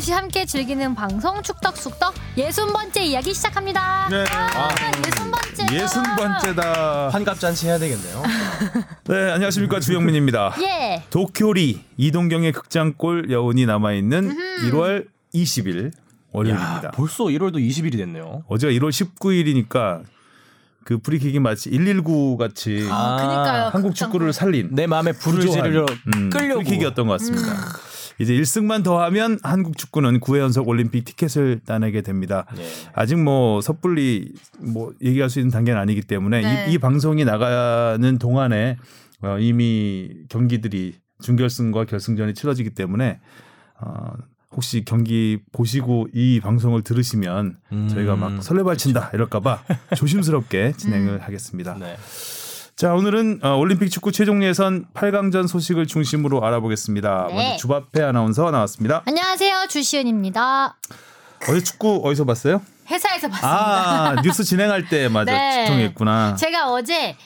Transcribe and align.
어김없이 0.00 0.12
함께 0.12 0.46
즐기는 0.46 0.94
방송 0.94 1.42
축덕숙덕 1.42 2.14
예순 2.38 2.72
번째 2.72 3.04
이야기 3.04 3.34
시작합니다. 3.34 4.08
네. 4.08 4.24
아, 4.30 4.68
예순 5.06 5.30
번째. 5.30 5.74
예순 5.74 6.02
번째다. 6.16 7.10
환갑잔치 7.10 7.66
해야 7.66 7.78
되겠네요. 7.78 8.22
네, 9.04 9.30
안녕하십니까 9.30 9.78
주영민입니다. 9.78 10.56
예. 10.62 11.02
도쿄리 11.10 11.84
이동경의 11.98 12.52
극장골 12.52 13.30
여운이 13.30 13.66
남아 13.66 13.92
있는 13.92 14.34
1월 14.70 15.06
20일 15.34 15.92
월요일입니다. 16.32 16.84
야, 16.86 16.90
벌써 16.92 17.24
1월도 17.24 17.56
20일이 17.56 17.98
됐네요. 17.98 18.44
어제가 18.48 18.72
1월 18.72 18.88
19일이니까 18.90 20.02
그 20.84 20.96
프리킥이 20.98 21.40
마치 21.40 21.68
119 21.70 22.38
같이 22.38 22.88
아, 22.90 23.16
그니까요. 23.16 23.70
한국. 23.70 23.94
축구를 23.94 24.32
살린 24.32 24.70
내 24.72 24.86
마음에 24.86 25.12
불을 25.12 25.46
지르려 25.46 25.84
음, 26.14 26.30
끌려고. 26.30 26.62
프리킥이었던 26.62 27.06
것 27.06 27.12
같습니다. 27.20 27.89
이제 28.20 28.34
1승만 28.34 28.84
더하면 28.84 29.38
한국 29.42 29.78
축구는 29.78 30.20
9회 30.20 30.40
연속 30.40 30.68
올림픽 30.68 31.06
티켓을 31.06 31.60
따내게 31.64 32.02
됩니다. 32.02 32.44
예. 32.58 32.62
아직 32.92 33.16
뭐 33.16 33.62
섣불리 33.62 34.34
뭐 34.58 34.92
얘기할 35.02 35.30
수 35.30 35.40
있는 35.40 35.50
단계는 35.50 35.80
아니기 35.80 36.02
때문에 36.02 36.42
네. 36.42 36.66
이, 36.68 36.74
이 36.74 36.78
방송이 36.78 37.24
나가는 37.24 38.18
동안에 38.18 38.76
어, 39.22 39.38
이미 39.38 40.10
경기들이 40.28 40.96
준결승과 41.22 41.86
결승전이 41.86 42.34
치러지기 42.34 42.70
때문에 42.70 43.20
어, 43.80 44.12
혹시 44.50 44.84
경기 44.84 45.38
보시고 45.52 46.08
이 46.12 46.40
방송을 46.40 46.82
들으시면 46.82 47.56
음. 47.72 47.88
저희가 47.88 48.16
막 48.16 48.42
설레발친다 48.42 49.12
이럴까봐 49.14 49.62
조심스럽게 49.96 50.74
진행을 50.76 51.22
하겠습니다. 51.22 51.74
네. 51.78 51.96
자 52.80 52.94
오늘은 52.94 53.40
어, 53.42 53.56
올림픽 53.58 53.90
축구 53.90 54.10
최종 54.10 54.42
예선 54.42 54.86
8강전 54.94 55.46
소식을 55.48 55.86
중심으로 55.86 56.42
알아보겠습니다. 56.42 57.26
네. 57.28 57.34
먼저 57.34 57.56
주바페 57.58 58.02
아나운서 58.02 58.50
나왔습니다. 58.50 59.02
안녕하세요. 59.04 59.66
주시은입니다. 59.68 60.78
어제 61.46 61.62
축구 61.62 62.00
어디서 62.02 62.24
봤어요? 62.24 62.62
회사에서 62.90 63.28
봤습니다. 63.28 63.48
아 63.50 64.22
뉴스 64.22 64.44
진행할 64.44 64.88
때 64.88 65.10
맞아 65.10 65.28
네. 65.36 65.66
시청했구나. 65.66 66.36
제가 66.36 66.72
어제 66.72 67.18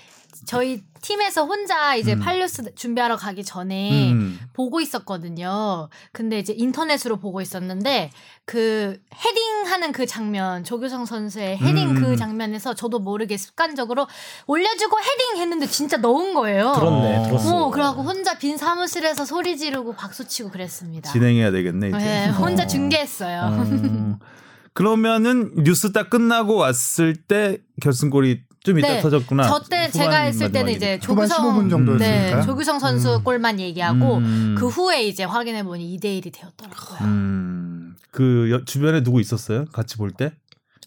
저희 0.45 0.83
팀에서 1.05 1.45
혼자 1.45 1.95
이제 1.97 2.17
팔뉴스 2.19 2.75
준비하러 2.75 3.17
가기 3.17 3.45
전에 3.45 4.13
음. 4.13 4.41
보고 4.55 4.81
있었거든요. 4.81 5.91
근데 6.13 6.39
이제 6.39 6.55
인터넷으로 6.57 7.19
보고 7.19 7.43
있었는데 7.43 8.11
그 8.47 8.99
헤딩하는 9.15 9.93
그 9.93 10.07
장면 10.07 10.65
조규성 10.65 11.05
선수의 11.05 11.59
헤딩 11.59 11.91
음. 11.91 11.95
그 12.01 12.17
장면에서 12.17 12.75
저도 12.75 13.01
모르게 13.01 13.37
습관적으로 13.37 14.07
올려주고 14.47 14.97
헤딩 14.99 15.43
했는데 15.43 15.67
진짜 15.67 15.99
넣은 15.99 16.33
거예요. 16.33 16.73
들었네, 16.75 17.17
어. 17.17 17.23
들었어. 17.25 17.57
어, 17.67 17.71
그래갖고 17.71 18.03
혼자 18.03 18.39
빈 18.39 18.57
사무실에서 18.57 19.27
소리 19.27 19.59
지르고 19.59 19.95
박수 19.95 20.27
치고 20.27 20.51
그랬습니다. 20.51 21.13
진행해야 21.13 21.51
되겠네 21.51 21.89
이제. 21.89 21.99
네, 21.99 22.29
혼자 22.31 22.63
어. 22.63 22.67
중계했어요. 22.67 23.43
음. 23.49 24.19
그러면은 24.73 25.53
뉴스 25.63 25.93
딱 25.93 26.09
끝나고 26.09 26.57
왔을 26.57 27.15
때 27.15 27.59
결승골이 27.83 28.43
좀 28.65 28.79
이따 28.79 28.89
네. 28.89 29.01
터졌구나. 29.01 29.47
저 29.47 29.61
때 29.69 29.91
제가 29.91 30.17
했을 30.21 30.51
때는 30.51 30.73
이제 30.73 30.99
조규성 30.99 31.39
15분 31.55 31.71
정도였으니까. 31.71 32.37
네, 32.37 32.43
조규성 32.43 32.79
선수 32.79 33.23
골만 33.23 33.61
얘기하고 33.61 34.17
음. 34.17 34.55
그 34.59 34.67
후에 34.69 35.03
이제 35.05 35.23
확인해 35.25 35.63
보니 35.63 35.97
2대 35.99 36.07
1이 36.21 36.33
되었더라고요. 36.33 36.99
음. 37.03 37.97
그 38.11 38.51
여- 38.51 38.65
주변에 38.65 39.03
누구 39.03 39.21
있었어요? 39.21 39.67
같이 39.67 39.97
볼 39.99 40.11
때? 40.13 40.33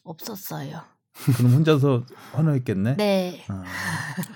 없었어요. 0.03 0.81
그럼 1.35 1.53
혼자서 1.53 2.03
환호했겠네. 2.33 2.95
네. 2.97 3.43
아, 3.47 3.63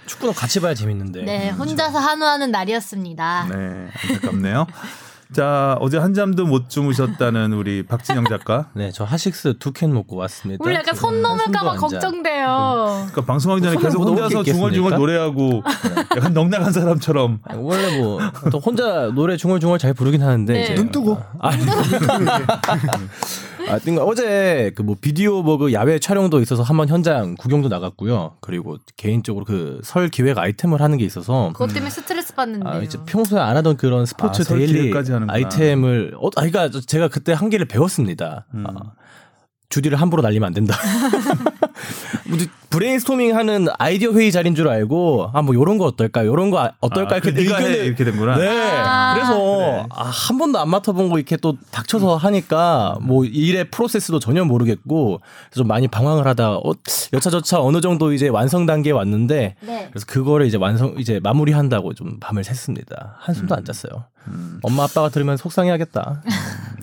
축구는 0.07 0.33
같이 0.33 0.59
봐야 0.59 0.73
재밌는데. 0.73 1.23
네, 1.23 1.49
혼자서 1.49 1.99
한우하는 1.99 2.51
날이었습니다. 2.51 3.47
네, 3.49 3.87
안타깝네요. 4.13 4.67
자, 5.33 5.77
어제 5.79 5.97
한 5.97 6.13
잠도 6.13 6.45
못 6.45 6.69
주무셨다는 6.69 7.53
우리 7.53 7.83
박진영 7.83 8.25
작가. 8.25 8.67
네, 8.75 8.91
저 8.93 9.05
하식스 9.05 9.57
두 9.59 9.71
캔 9.71 9.93
먹고 9.93 10.17
왔습니다. 10.17 10.61
원래 10.63 10.75
약간 10.79 10.93
손 10.93 11.11
지금 11.13 11.21
넘을까봐. 11.21 11.75
걱정돼요. 11.77 13.07
그러니까 13.11 13.21
방송하기 13.25 13.61
전에 13.61 13.77
계속 13.77 13.99
못 14.03 14.09
혼자서? 14.09 14.43
중얼중얼 14.43 14.93
노래하고 14.95 15.63
약간 16.17 16.33
넉나간 16.33 16.73
사람처럼 16.73 17.39
아, 17.45 17.55
원래 17.55 17.97
뭐 17.99 18.19
또 18.51 18.59
혼자 18.59 19.09
노래 19.13 19.37
중얼중얼 19.37 19.79
잘 19.79 19.93
부르긴 19.93 20.21
하는데 20.23 20.51
네. 20.53 20.75
눈 20.75 20.91
뜨고. 20.91 21.17
아, 21.39 21.51
아, 23.69 23.77
그러니까 23.79 24.03
어제 24.03 24.71
그 24.75 24.81
뭐 24.81 24.95
비디오머그 24.99 25.71
야외 25.73 25.99
촬영도 25.99 26.41
있어서 26.41 26.63
한번 26.63 26.89
현장 26.89 27.35
구경도 27.35 27.69
나갔고요. 27.69 28.33
그리고 28.41 28.77
개인적으로 28.97 29.45
그 29.45 29.79
설 29.83 30.09
기획 30.09 30.37
아이템을 30.37 30.81
하는 30.81 30.97
게 30.97 31.05
있어서 31.05 31.49
그것 31.53 31.67
때문에 31.73 31.89
스트레스 31.89 32.20
받는데요. 32.35 32.73
아, 32.73 32.79
이제 32.81 32.97
평소에 33.05 33.39
안 33.39 33.57
하던 33.57 33.77
그런 33.77 34.05
스포츠 34.05 34.41
아, 34.41 34.43
설 34.43 34.59
데일리. 34.59 34.93
아이템을 35.27 36.15
어, 36.17 36.27
아, 36.35 36.47
그러니까 36.47 36.69
제가 36.85 37.07
그때 37.07 37.33
한계를 37.33 37.67
배웠습니다. 37.67 38.45
음. 38.53 38.65
아, 38.67 38.93
주디를 39.71 39.99
함부로 39.99 40.21
날리면 40.21 40.45
안 40.47 40.53
된다. 40.53 40.75
뭐 42.27 42.37
브레인스토밍 42.69 43.35
하는 43.35 43.67
아이디어 43.79 44.11
회의 44.13 44.31
자리인 44.31 44.55
줄 44.55 44.67
알고 44.69 45.31
아 45.33 45.41
뭐 45.41 45.55
요런 45.55 45.77
거 45.79 45.85
어떨까? 45.85 46.23
요런 46.25 46.51
거 46.51 46.59
아- 46.59 46.71
어떨까? 46.79 47.15
아, 47.15 47.19
그 47.19 47.29
이렇게 47.29 47.41
의견을 47.41 47.85
이렇게 47.85 48.03
된구나. 48.05 48.37
네. 48.37 48.47
아. 48.47 49.13
그래서 49.15 49.33
그래. 49.39 49.85
아, 49.89 50.03
한 50.05 50.37
번도 50.37 50.59
안 50.59 50.69
맡아본 50.69 51.09
거 51.09 51.17
이렇게 51.17 51.35
또 51.37 51.57
닥쳐서 51.71 52.15
하니까 52.17 52.97
뭐 53.01 53.25
일의 53.25 53.69
프로세스도 53.71 54.19
전혀 54.19 54.45
모르겠고 54.45 55.19
그래서 55.19 55.55
좀 55.55 55.67
많이 55.67 55.87
방황을 55.87 56.27
하다 56.27 56.57
어, 56.57 56.73
여차저차 57.13 57.59
어느 57.61 57.81
정도 57.81 58.13
이제 58.13 58.27
완성 58.27 58.65
단계에 58.67 58.93
왔는데 58.93 59.55
네. 59.61 59.87
그래서 59.91 60.05
그거를 60.05 60.45
이제 60.45 60.57
완성 60.57 60.93
이제 60.99 61.19
마무리한다고 61.23 61.93
좀 61.95 62.19
밤을 62.19 62.43
샜습니다. 62.43 63.13
한숨도 63.19 63.55
안 63.55 63.65
잤어요. 63.65 64.05
엄마 64.63 64.83
아빠가 64.83 65.09
들으면 65.09 65.37
속상해하겠다. 65.37 66.23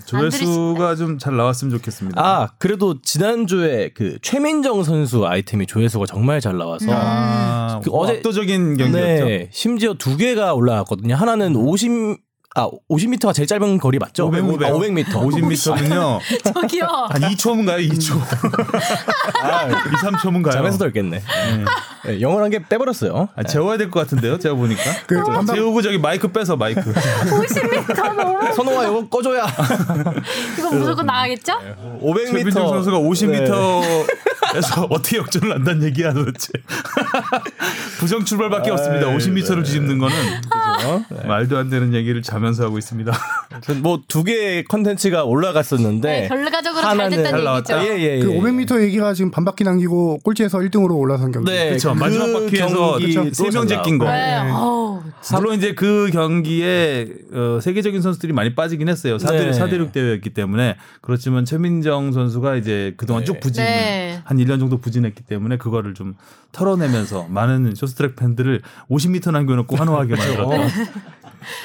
조회수가 0.06 0.94
좀 0.97 1.19
잘 1.19 1.37
나왔으면 1.37 1.71
좋겠습니다. 1.76 2.21
아 2.21 2.49
그래도 2.59 3.00
지난주에 3.03 3.91
그 3.94 4.19
최민정 4.22 4.82
선수 4.84 5.26
아이템이 5.26 5.66
조회수가 5.66 6.06
정말 6.06 6.41
잘 6.41 6.56
나와서 6.56 6.87
아, 6.91 7.81
그 7.84 7.91
어, 7.91 7.98
어제- 7.98 8.16
압도적인 8.19 8.77
경기였죠. 8.77 9.25
네, 9.27 9.48
심지어 9.53 9.94
두 9.94 10.16
개가 10.16 10.54
올라왔거든요. 10.54 11.15
하나는 11.15 11.56
50, 11.56 12.19
아, 12.59 12.69
50m가 12.91 13.33
제일 13.33 13.47
짧은 13.47 13.79
거리 13.79 13.99
맞죠? 14.01 14.27
500, 14.27 14.45
500. 14.45 14.69
아, 14.69 14.73
500m. 14.73 15.05
50m면요. 15.07 16.19
저기요. 16.53 16.85
한 17.09 17.21
2초면 17.23 17.67
가요, 17.67 17.79
2초. 17.79 18.21
아, 19.43 19.67
2, 19.69 19.71
3초면 19.71 20.43
가요. 20.43 20.53
잠에서 20.53 20.79
덜겠네. 20.79 21.23
네, 22.07 22.21
영어를 22.21 22.45
한개 22.45 22.59
빼버렸어요. 22.69 23.29
아, 23.37 23.43
재워야 23.45 23.77
될 23.79 23.91
것 23.91 24.01
같은데요, 24.01 24.39
제가 24.39 24.55
보니까. 24.57 24.83
그 25.07 25.23
반박- 25.23 25.55
재우고 25.55 25.83
저기 25.83 25.99
마이크 25.99 26.27
빼서 26.29 26.57
마이크. 26.57 26.81
50m 26.93 28.17
너무 28.17 28.53
선호가 28.55 28.85
이거 28.85 29.09
꺼줘야. 29.09 29.47
이거 30.59 30.71
무조건 30.73 31.07
나가겠죠? 31.07 31.53
500m. 32.03 32.27
최민정 32.33 32.69
선수가 32.69 32.99
네. 32.99 33.05
50m에서 33.09 34.87
어떻게 34.91 35.19
역전을 35.19 35.55
한다는 35.55 35.83
얘기야 35.85 36.13
도대체. 36.13 36.49
부정 37.99 38.25
출발밖에 38.25 38.71
없습니다. 38.71 39.07
아이, 39.09 39.17
50m를 39.17 39.65
뒤집는 39.65 39.99
거는 39.99 40.17
그죠? 40.41 41.05
말도 41.27 41.59
안 41.59 41.69
되는 41.71 41.93
얘기를 41.95 42.23
자면 42.23 42.47
서 42.54 42.64
하고 42.64 42.78
있습니다. 42.78 43.12
뭐 43.82 43.98
두 44.09 44.25
개의 44.25 44.64
컨텐츠가 44.64 45.25
올라갔었는데. 45.25 46.20
네, 46.22 46.28
결과적으로 46.28 46.81
잘 46.82 47.10
됐다는 47.10 47.64
잘 47.64 47.78
얘기죠. 47.82 47.94
예, 47.94 47.98
예, 48.00 48.16
예. 48.16 48.20
그 48.20 48.31
500m 48.32 48.82
얘기가 48.82 49.12
지금 49.14 49.31
반바퀴 49.31 49.64
남기고 49.64 50.19
꼴찌에서 50.25 50.59
1등으로 50.59 50.97
올라선 50.98 51.32
경기. 51.32 51.50
네, 51.50 51.69
그렇죠. 51.70 51.92
그 51.94 51.98
마지막 51.98 52.32
바퀴에서 52.32 52.98
세명 53.32 53.66
잘 53.66 53.78
제낀 53.78 53.98
거. 53.98 54.04
나왔고. 54.06 54.44
네. 54.47 54.53
어우, 54.53 55.03
물론 55.34 55.56
이제 55.59 55.75
그 55.75 56.09
경기에 56.12 57.09
어, 57.32 57.59
세계적인 57.60 58.00
선수들이 58.00 58.32
많이 58.32 58.54
빠지긴 58.54 58.88
했어요. 58.88 59.16
4대, 59.19 59.50
네. 59.50 59.50
4대 59.50 59.78
6 59.78 59.92
대회였기 59.92 60.30
때문에 60.30 60.76
그렇지만 61.00 61.44
최민정 61.44 62.12
선수가 62.12 62.56
이제 62.56 62.94
그동안 62.97 63.22
네. 63.22 63.26
쭉 63.26 63.41
부진 63.41 63.65
네. 63.65 64.20
한 64.25 64.36
1년 64.38 64.59
정도 64.59 64.78
부진했기 64.78 65.22
때문에 65.25 65.59
그거를 65.59 65.94
좀 65.94 66.15
털어내면서 66.53 67.27
많은 67.28 67.74
쇼트트랙 67.75 68.16
팬들을 68.16 68.62
50m 68.91 69.33
남겨놓고 69.33 69.77
환호하게 69.77 70.16
만들었다. 70.16 70.56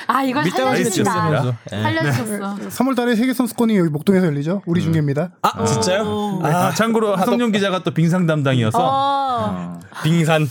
아 0.07 0.23
이걸 0.23 0.49
살려주신다. 0.49 1.11
찌었습니다. 1.11 1.59
예. 1.71 1.81
살려주셨어. 1.81 2.55
3월 2.69 2.95
달에 2.95 3.15
세계 3.15 3.33
선수권이 3.33 3.77
여기 3.77 3.89
목동에서 3.89 4.25
열리죠. 4.27 4.61
우리 4.65 4.81
중계입니다. 4.81 5.31
아, 5.41 5.65
진짜요? 5.65 6.41
아, 6.43 6.71
참고로 6.71 7.15
하성룡 7.15 7.51
기자가 7.51 7.83
또 7.83 7.91
빙상 7.93 8.25
담당이어서 8.27 8.77
어. 8.81 9.79
빙산. 10.03 10.49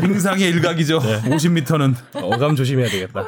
빙상의 0.00 0.48
일각이죠. 0.50 0.98
50m는. 1.00 1.94
어감 2.14 2.56
조심해야 2.56 2.88
되겠다. 2.88 3.24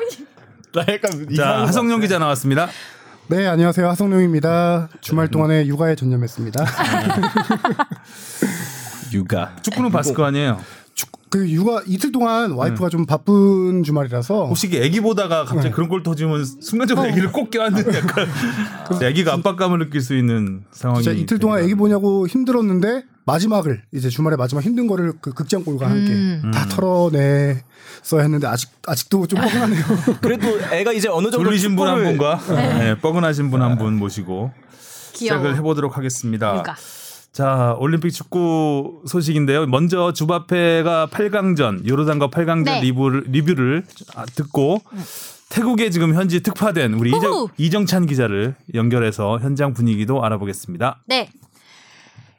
나 0.74 0.80
약간 0.88 1.26
자. 1.36 1.66
하성룡 1.66 2.00
기자 2.00 2.18
나왔습니다. 2.18 2.68
네, 3.28 3.46
안녕하세요. 3.46 3.88
하성룡입니다. 3.88 4.88
주말 5.00 5.28
동안에 5.28 5.66
육아에 5.66 5.96
전념했습니다. 5.96 6.64
육아. 9.12 9.56
축구는 9.62 9.90
봤을 9.90 10.14
거 10.14 10.24
아니에요. 10.24 10.60
그 11.28 11.48
육아 11.50 11.82
이틀 11.86 12.12
동안 12.12 12.52
와이프가 12.52 12.88
좀 12.88 13.04
바쁜 13.04 13.82
주말이라서. 13.82 14.46
혹시 14.46 14.68
이게 14.68 14.82
애기 14.84 15.00
보다가 15.00 15.44
갑자기 15.44 15.74
그런 15.74 15.88
걸 15.88 16.02
터지면 16.02 16.44
순간적으로 16.44 17.08
애기를 17.08 17.32
꼭 17.32 17.50
껴안는 17.50 17.84
약간 17.94 18.26
애기가 19.02 19.32
압박감을 19.34 19.78
느낄 19.80 20.00
수 20.02 20.16
있는 20.16 20.62
상황이 20.70 21.02
진짜 21.02 21.18
이틀 21.18 21.38
동안 21.38 21.62
애기 21.64 21.74
보냐고 21.74 22.26
힘들었는데 22.28 23.04
마지막을 23.24 23.82
이제 23.92 24.08
주말에 24.08 24.36
마지막 24.36 24.62
힘든 24.62 24.86
거를 24.86 25.14
그 25.20 25.32
극장골과 25.32 25.90
함께 25.90 26.12
음. 26.12 26.50
다 26.54 26.64
털어내서 26.68 28.20
했는데 28.20 28.46
아직 28.46 28.70
아직도 28.86 29.26
좀 29.26 29.40
뻐근하네요. 29.40 29.82
그래도 30.22 30.46
애가 30.72 30.92
이제 30.92 31.08
어느 31.08 31.24
정도 31.30 31.42
졸리신 31.44 31.74
분 31.76 31.88
한 31.88 32.04
분과? 32.04 32.40
네, 32.78 32.98
뻐근하신 33.00 33.50
분 33.50 33.62
한 33.62 33.76
분 33.78 33.94
모시고 33.98 34.52
귀여워. 35.14 35.40
시작을 35.40 35.56
해보도록 35.56 35.96
하겠습니다. 35.96 36.50
그러니까. 36.50 36.76
자, 37.36 37.76
올림픽 37.78 38.12
축구 38.12 39.02
소식인데요. 39.06 39.66
먼저 39.66 40.10
주바페가 40.10 41.08
8강전, 41.08 41.86
요르단과 41.86 42.30
8강전 42.30 42.64
네. 42.64 42.80
리뷰를, 42.80 43.24
리뷰를 43.26 43.84
아, 44.14 44.24
듣고 44.24 44.80
태국에 45.50 45.90
지금 45.90 46.14
현지 46.14 46.42
특파된 46.42 46.94
우리 46.94 47.10
후후. 47.10 47.50
이정, 47.58 47.82
이정 47.82 47.84
찬 47.84 48.06
기자를 48.06 48.54
연결해서 48.72 49.38
현장 49.40 49.74
분위기도 49.74 50.24
알아보겠습니다. 50.24 51.02
네. 51.04 51.28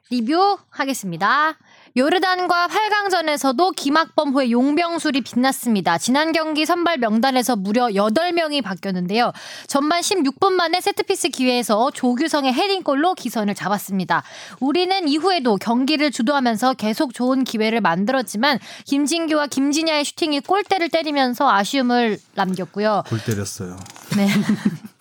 리뷰하겠습니다. 0.09 1.59
요르단과 1.97 2.67
8강전에서도 2.67 3.75
김학범 3.75 4.31
후의 4.33 4.51
용병술이 4.51 5.21
빛났습니다. 5.21 5.97
지난 5.97 6.31
경기 6.31 6.63
선발 6.63 6.99
명단에서 6.99 7.55
무려 7.55 7.87
8명이 7.87 8.63
바뀌었는데요. 8.63 9.33
전반 9.65 10.01
16분 10.01 10.51
만에 10.51 10.79
세트피스 10.79 11.29
기회에서 11.29 11.89
조규성의 11.91 12.53
헤딩골로 12.53 13.15
기선을 13.15 13.55
잡았습니다. 13.55 14.21
우리는 14.59 15.07
이후에도 15.07 15.55
경기를 15.55 16.11
주도하면서 16.11 16.75
계속 16.75 17.15
좋은 17.15 17.43
기회를 17.43 17.81
만들었지만 17.81 18.59
김진규와 18.85 19.47
김진야의 19.47 20.05
슈팅이 20.05 20.41
골대를 20.41 20.89
때리면서 20.89 21.49
아쉬움을 21.49 22.19
남겼고요. 22.35 23.05
골 23.07 23.23
때렸어요. 23.23 23.75
네. 24.15 24.27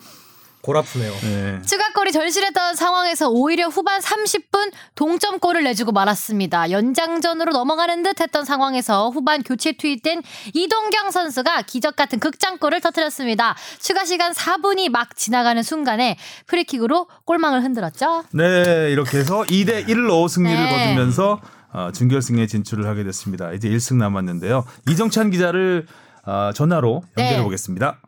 골 0.66 0.76
아프네요. 0.78 1.12
네. 1.22 1.62
추가골이 1.62 2.10
절실했던 2.10 2.74
상황에서 2.74 3.28
오히려 3.28 3.68
후반 3.68 4.00
30분 4.00 4.72
동점골을 4.96 5.62
내주고 5.62 5.92
말았습니다. 5.92 6.72
연장전으로 6.72 7.52
넘어가는 7.52 8.02
듯 8.02 8.20
했던 8.20 8.44
상황에서 8.44 9.10
후반 9.10 9.44
교체 9.44 9.74
투입된 9.74 10.24
이동경 10.54 11.12
선수가 11.12 11.62
기적 11.62 11.94
같은 11.94 12.18
극장골을 12.18 12.80
터뜨렸습니다. 12.80 13.54
추가 13.78 14.04
시간 14.04 14.32
4분이 14.32 14.88
막 14.88 15.16
지나가는 15.16 15.62
순간에 15.62 16.18
프리킥으로 16.48 17.06
골망을 17.24 17.62
흔들었죠. 17.62 18.24
네, 18.32 18.90
이렇게 18.90 19.18
해서 19.18 19.42
2대 19.42 19.86
1로 19.86 20.28
승리를 20.28 20.56
네. 20.56 20.68
거두면서 20.68 21.40
어, 21.74 21.92
준결승에 21.92 22.48
진출을 22.48 22.88
하게 22.88 23.04
됐습니다. 23.04 23.52
이제 23.52 23.68
1승 23.68 23.98
남았는데요. 23.98 24.64
이정찬 24.88 25.30
기자를 25.30 25.86
어, 26.24 26.50
전화로 26.52 27.04
연결해 27.16 27.36
네. 27.36 27.42
보겠습니다. 27.44 28.00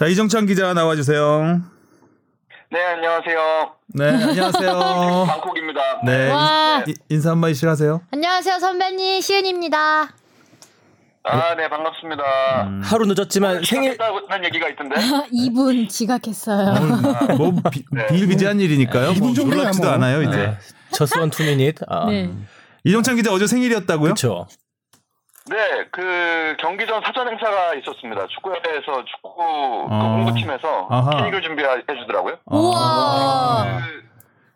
자, 0.00 0.06
이정찬 0.06 0.46
기자 0.46 0.72
나와 0.72 0.96
주세요. 0.96 1.60
네, 2.72 2.82
안녕하세요. 2.82 3.70
네, 3.88 4.08
안녕하세요. 4.08 4.72
방콕입니다. 5.28 5.80
네, 6.06 6.30
와. 6.30 6.82
인- 6.86 6.94
인사 7.10 7.32
한 7.32 7.38
마디씩 7.38 7.68
하세요. 7.68 8.00
안녕하세요 8.10 8.58
선배님 8.60 9.20
시은입니다. 9.20 9.76
아, 11.22 11.54
네, 11.54 11.68
반갑습니다. 11.68 12.22
하루 12.82 13.04
늦었지만 13.08 13.62
생일 13.62 13.94
생일 13.98 14.26
다는 14.26 14.46
얘기가 14.46 14.70
있던데. 14.70 14.96
2분 15.34 15.90
지각했어요. 15.90 17.36
뭐 17.36 17.52
비, 17.70 17.84
비일비재한 18.08 18.58
일이니까요. 18.58 19.08
뭐 19.08 19.12
이분 19.16 19.34
정도야, 19.34 19.56
놀랍지도 19.58 19.84
뭐. 19.86 19.94
않아요, 19.96 20.22
이제. 20.22 20.56
just 20.92 21.04
one 21.04 21.28
two 21.28 21.42
minute. 21.42 21.76
아, 21.88 22.06
네. 22.06 22.30
이정찬 22.84 23.16
기자 23.16 23.34
어제 23.34 23.46
생일이었다고요? 23.46 24.04
그렇죠. 24.14 24.48
네, 25.48 25.84
그 25.90 26.54
경기 26.58 26.86
전 26.86 27.00
사전 27.02 27.28
행사가 27.28 27.74
있었습니다. 27.74 28.26
축구협회에서 28.28 29.04
축구 29.06 29.34
그 29.36 29.42
어. 29.42 30.14
홍보팀에서 30.16 30.86
아하. 30.90 31.10
케이크를 31.22 31.42
준비해 31.42 31.68
주더라고요. 32.00 32.36
우와. 32.46 33.66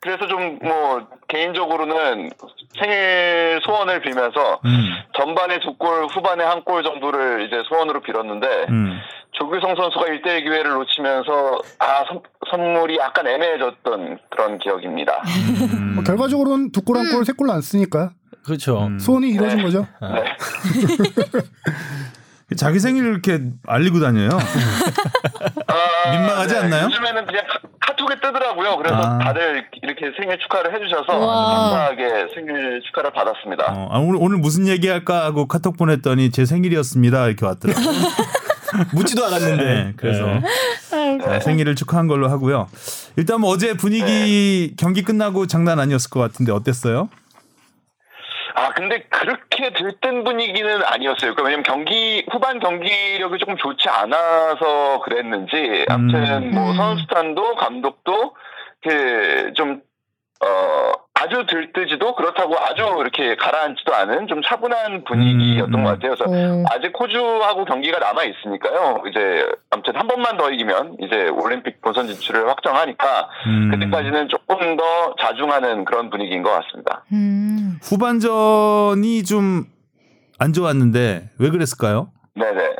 그래서 0.00 0.26
좀 0.26 0.58
뭐 0.62 1.06
개인적으로는 1.28 2.30
생일 2.78 3.60
소원을 3.64 4.00
빌면서 4.02 4.60
음, 4.64 4.84
전반에 5.16 5.58
두 5.60 5.74
골, 5.78 6.06
후반에 6.06 6.44
한 6.44 6.62
골 6.64 6.82
정도를 6.84 7.46
이제 7.46 7.62
소원으로 7.68 8.00
빌었는데 8.00 8.66
음. 8.68 9.00
조규성 9.32 9.74
선수가 9.74 10.04
1대1 10.04 10.44
기회를 10.44 10.70
놓치면서 10.74 11.60
아 11.80 12.04
선, 12.06 12.20
선물이 12.50 12.98
약간 12.98 13.26
애매해졌던 13.26 14.18
그런 14.30 14.58
기억입니다. 14.58 15.22
음. 15.72 15.94
뭐 15.96 16.04
결과적으로는 16.04 16.70
두 16.72 16.82
골 16.82 16.96
한 16.98 17.06
골 17.10 17.24
세 17.24 17.32
골 17.32 17.50
안 17.50 17.60
쓰니까 17.62 18.10
그렇죠. 18.44 18.86
음. 18.86 18.98
소원이 18.98 19.30
이루어진 19.30 19.62
거죠. 19.62 19.86
네. 20.02 20.08
자기 22.56 22.78
생일을 22.78 23.08
이렇게 23.10 23.40
알리고 23.66 24.00
다녀요. 24.00 24.28
아, 25.66 26.10
민망하지 26.10 26.56
않나요? 26.56 26.84
요즘에는 26.86 27.26
그냥 27.26 27.44
카- 27.48 27.58
카톡에 27.80 28.14
뜨더라고요. 28.16 28.76
그래서 28.76 28.96
아. 28.96 29.18
다들 29.18 29.64
이렇게 29.82 30.12
생일 30.20 30.38
축하를 30.38 30.74
해주셔서. 30.74 31.06
감사하게 31.06 32.28
생일 32.34 32.80
축하를 32.86 33.12
받았습니다. 33.12 33.64
어, 33.72 33.88
아, 33.90 33.98
오늘, 33.98 34.18
오늘 34.20 34.38
무슨 34.38 34.68
얘기 34.68 34.88
할까 34.88 35.24
하고 35.24 35.48
카톡 35.48 35.76
보냈더니 35.76 36.30
제 36.30 36.44
생일이었습니다. 36.44 37.26
이렇게 37.26 37.44
왔더라고요. 37.46 37.86
묻지도 38.92 39.24
않았는데. 39.24 39.64
네, 39.64 39.92
그래서 39.96 40.24
네. 40.26 41.18
자, 41.24 41.40
생일을 41.40 41.74
축하한 41.76 42.06
걸로 42.08 42.28
하고요. 42.28 42.68
일단 43.16 43.40
뭐 43.40 43.50
어제 43.50 43.74
분위기 43.74 44.74
경기 44.76 45.02
끝나고 45.02 45.46
장난 45.46 45.78
아니었을 45.80 46.10
것 46.10 46.20
같은데 46.20 46.52
어땠어요? 46.52 47.08
아 48.56 48.70
근데 48.70 49.00
그렇게 49.10 49.72
들뜬 49.72 50.22
분위기는 50.22 50.82
아니었어요. 50.84 51.34
그러니까 51.34 51.42
왜냐면 51.42 51.64
경기 51.64 52.24
후반 52.30 52.60
경기력이 52.60 53.38
조금 53.38 53.56
좋지 53.56 53.88
않아서 53.88 55.00
그랬는지 55.04 55.84
아무튼 55.88 56.52
뭐 56.52 56.70
음. 56.70 56.76
선수단도 56.76 57.56
감독도 57.56 58.36
그좀 58.82 59.82
어, 60.40 60.92
아주 61.24 61.46
들뜨지도 61.48 62.14
그렇다고 62.14 62.56
아주 62.58 62.82
이렇게 63.00 63.36
가라앉지도 63.36 63.94
않은 63.94 64.26
좀 64.26 64.42
차분한 64.42 65.04
분위기였던 65.04 65.74
음, 65.74 65.84
것 65.84 65.90
같아요. 65.90 66.14
그래서 66.14 66.24
오. 66.30 66.64
아직 66.70 66.92
호주하고 66.98 67.64
경기가 67.64 67.98
남아 67.98 68.22
있으니까요. 68.24 69.02
이제 69.08 69.46
아무튼 69.70 69.96
한 69.96 70.06
번만 70.06 70.36
더 70.36 70.50
이기면 70.50 70.96
이제 71.00 71.28
올림픽 71.28 71.80
본선 71.80 72.06
진출을 72.08 72.48
확정하니까 72.48 73.28
음, 73.46 73.70
그때까지는 73.70 74.28
조금 74.28 74.76
더 74.76 75.14
자중하는 75.20 75.84
그런 75.84 76.10
분위기인 76.10 76.42
것 76.42 76.50
같습니다. 76.50 77.04
음. 77.12 77.78
후반전이 77.82 79.24
좀 79.24 79.74
안 80.38 80.52
좋았는데 80.52 81.30
왜 81.38 81.50
그랬을까요? 81.50 82.10
네네. 82.34 82.76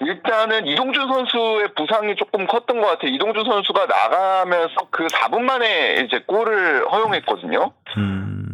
일단은 0.00 0.66
이동준 0.66 1.08
선수의 1.08 1.68
부상이 1.74 2.14
조금 2.16 2.46
컸던 2.46 2.80
것 2.80 2.86
같아요. 2.86 3.10
이동준 3.10 3.44
선수가 3.44 3.86
나가면서 3.86 4.74
그 4.90 5.06
4분 5.06 5.40
만에 5.40 6.04
이제 6.06 6.22
골을 6.26 6.88
허용했거든요. 6.90 7.72
음, 7.96 8.47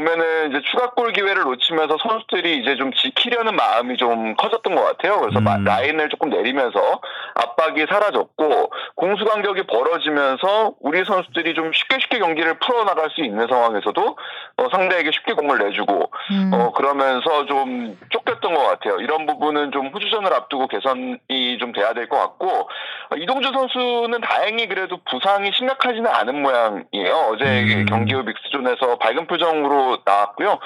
보면은 0.00 0.50
이제 0.50 0.60
추가골 0.70 1.12
기회를 1.12 1.42
놓치면서 1.44 1.96
선수들이 2.02 2.58
이제 2.58 2.76
좀 2.76 2.92
지키려는 2.92 3.56
마음이 3.56 3.96
좀 3.96 4.34
커졌던 4.36 4.74
것 4.74 4.84
같아요. 4.84 5.20
그래서 5.20 5.38
음. 5.38 5.44
마- 5.44 5.56
라인을 5.58 6.08
조금 6.10 6.28
내리면서 6.28 7.00
압박이 7.34 7.86
사라졌고 7.88 8.70
공수 8.94 9.24
간격이 9.24 9.62
벌어지면서 9.66 10.74
우리 10.80 11.04
선수들이 11.04 11.54
좀 11.54 11.72
쉽게 11.72 11.96
쉽게 12.00 12.18
경기를 12.18 12.58
풀어나갈 12.58 13.10
수 13.10 13.22
있는 13.22 13.46
상황에서도 13.48 14.16
어, 14.58 14.68
상대에게 14.70 15.10
쉽게 15.12 15.32
공을 15.32 15.58
내주고 15.58 16.10
음. 16.30 16.50
어, 16.52 16.72
그러면서 16.72 17.46
좀 17.46 17.98
쫓겼던 18.10 18.54
것 18.54 18.62
같아요. 18.66 18.96
이런 19.00 19.26
부분은 19.26 19.72
좀 19.72 19.88
후주전을 19.88 20.32
앞두고 20.32 20.68
개선이 20.68 21.58
좀 21.58 21.72
돼야 21.72 21.92
될 21.94 22.06
것 22.08 22.18
같고, 22.18 22.46
어, 22.48 23.16
이동주 23.16 23.50
선수는 23.52 24.20
다행히 24.20 24.68
그래도 24.68 24.98
부상이 25.10 25.50
심각하지는 25.54 26.06
않은 26.08 26.42
모양이에요. 26.42 27.14
어제 27.32 27.44
음. 27.44 27.86
경기 27.88 28.14
후 28.14 28.22
믹스존에서 28.22 28.96
밝은 28.98 29.26
표정으로 29.26 29.85
나왔고요. 30.04 30.58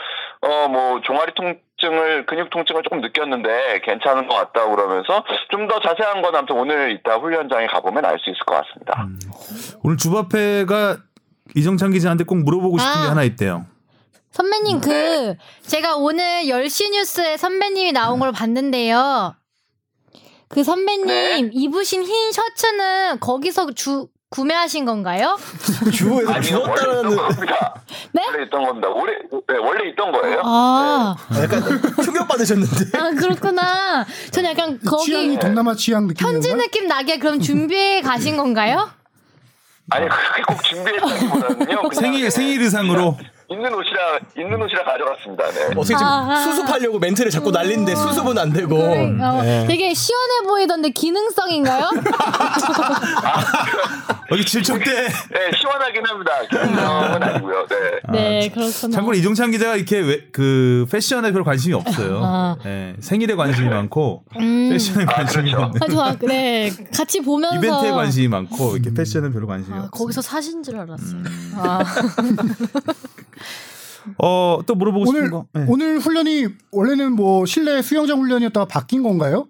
어, 0.42 0.68
뭐, 0.68 1.00
종아리 1.02 1.32
통증을, 1.34 2.26
근육 2.26 2.50
통증을 2.50 2.82
조금 2.82 3.00
느꼈는데 3.00 3.80
괜찮은 3.82 4.26
것 4.26 4.34
같다고 4.34 4.74
그러면서 4.76 5.24
좀 5.50 5.68
더 5.68 5.78
자세한 5.80 6.22
건 6.22 6.34
아무튼 6.34 6.56
오늘 6.56 6.92
이따 6.92 7.16
훈련장에 7.16 7.66
가보면 7.66 8.04
알 8.04 8.18
수 8.18 8.30
있을 8.30 8.40
것 8.46 8.54
같습니다. 8.62 9.06
오늘 9.84 9.96
주바페가 9.96 10.96
이정찬 11.54 11.92
기자한테 11.92 12.24
꼭 12.24 12.36
물어보고 12.38 12.78
싶은 12.78 12.92
아. 12.92 13.02
게 13.02 13.08
하나 13.08 13.22
있대요. 13.24 13.66
선배님 14.32 14.80
그 14.80 15.34
제가 15.62 15.96
오늘 15.96 16.44
10시 16.44 16.90
뉴스에 16.92 17.36
선배님이 17.36 17.92
나온 17.92 18.20
걸 18.20 18.30
봤는데요. 18.32 19.34
그 20.48 20.64
선배님 20.64 21.06
네. 21.06 21.50
입으신 21.52 22.02
흰 22.04 22.32
셔츠는 22.32 23.20
거기서 23.20 23.72
주 23.72 24.08
구매하신 24.40 24.84
건가요? 24.84 25.36
주웠다라는 25.92 27.16
겁니다. 27.16 27.74
네? 28.14 28.22
원래 28.28 28.44
있던 28.44 28.64
겁니다. 28.64 28.88
원래, 28.88 29.12
네, 29.48 29.56
원래 29.58 29.90
있던 29.90 30.12
거예요. 30.12 30.40
아, 30.44 31.16
약간 31.42 31.60
충격 32.04 32.28
받으셨는데. 32.28 32.96
아 32.96 33.10
그렇구나. 33.10 34.06
저는 34.30 34.50
약간 34.50 34.78
취향이 35.04 35.26
거기 35.34 35.38
동남아 35.40 35.74
취향 35.74 36.06
느낌인가? 36.06 36.32
현지 36.32 36.54
느낌 36.54 36.86
나게 36.86 37.18
그럼 37.18 37.40
준비해 37.40 38.00
가신 38.02 38.36
건가요? 38.36 38.88
아니 39.90 40.08
그렇게 40.08 40.42
꼭 40.46 40.62
준비했다기보다는요. 40.62 41.90
생일 41.92 42.22
네, 42.22 42.30
생일 42.30 42.62
의상으로 42.62 43.18
있는 43.50 43.74
옷이라 43.74 44.18
있는 44.38 44.62
옷이라 44.62 44.84
가져갔습니다. 44.84 45.50
네. 45.50 45.64
어떻게 45.66 45.82
지금 45.86 46.04
아, 46.04 46.30
아. 46.30 46.36
수습하려고 46.36 47.00
멘트를 47.00 47.32
자꾸 47.32 47.50
날리는데 47.50 47.96
수습은 47.96 48.38
안 48.38 48.52
되고. 48.52 48.76
어, 48.80 48.94
네. 49.42 49.66
되게 49.66 49.92
시원해 49.92 50.46
보이던데 50.46 50.90
기능성인가요? 50.90 51.90
여기 54.30 54.44
질척대. 54.44 54.84
네, 54.84 55.50
시원하긴 55.58 56.06
합니다. 56.06 56.32
경험은 56.50 57.22
아니고요. 57.22 57.66
네. 57.66 58.10
네, 58.12 58.48
그렇구나. 58.48 58.94
참고로 58.94 59.16
이종찬 59.16 59.50
기자가 59.50 59.76
이렇게 59.76 59.98
왜, 59.98 60.28
그 60.32 60.86
패션에 60.90 61.32
별 61.32 61.42
관심이 61.42 61.74
없어요. 61.74 62.20
아. 62.22 62.56
예, 62.64 62.94
생일에 63.00 63.34
관심이 63.34 63.68
많고 63.68 64.24
음. 64.38 64.70
패션에 64.70 65.04
관심이 65.04 65.50
그렇죠. 65.50 65.66
없는. 65.66 65.82
아, 65.82 66.16
저, 66.16 66.26
네, 66.26 66.70
같이 66.94 67.20
보면서. 67.20 67.56
이벤트에 67.56 67.90
관심이 67.90 68.28
많고 68.28 68.76
이렇게 68.76 68.94
패션은 68.94 69.32
별로 69.32 69.46
관심이 69.46 69.74
아, 69.74 69.78
없어요. 69.78 69.90
거기서 69.90 70.22
사신 70.22 70.62
줄 70.62 70.78
알았어요. 70.78 71.18
음. 71.18 71.52
아. 71.56 71.80
어, 74.18 74.60
또 74.66 74.74
물어보고 74.74 75.08
오늘 75.08 75.24
싶은 75.24 75.30
거. 75.30 75.46
네. 75.52 75.64
오늘 75.68 75.98
훈련이 75.98 76.46
원래는 76.72 77.12
뭐 77.12 77.44
실내 77.46 77.82
수영장 77.82 78.20
훈련이었다가 78.20 78.66
바뀐 78.66 79.02
건가요? 79.02 79.46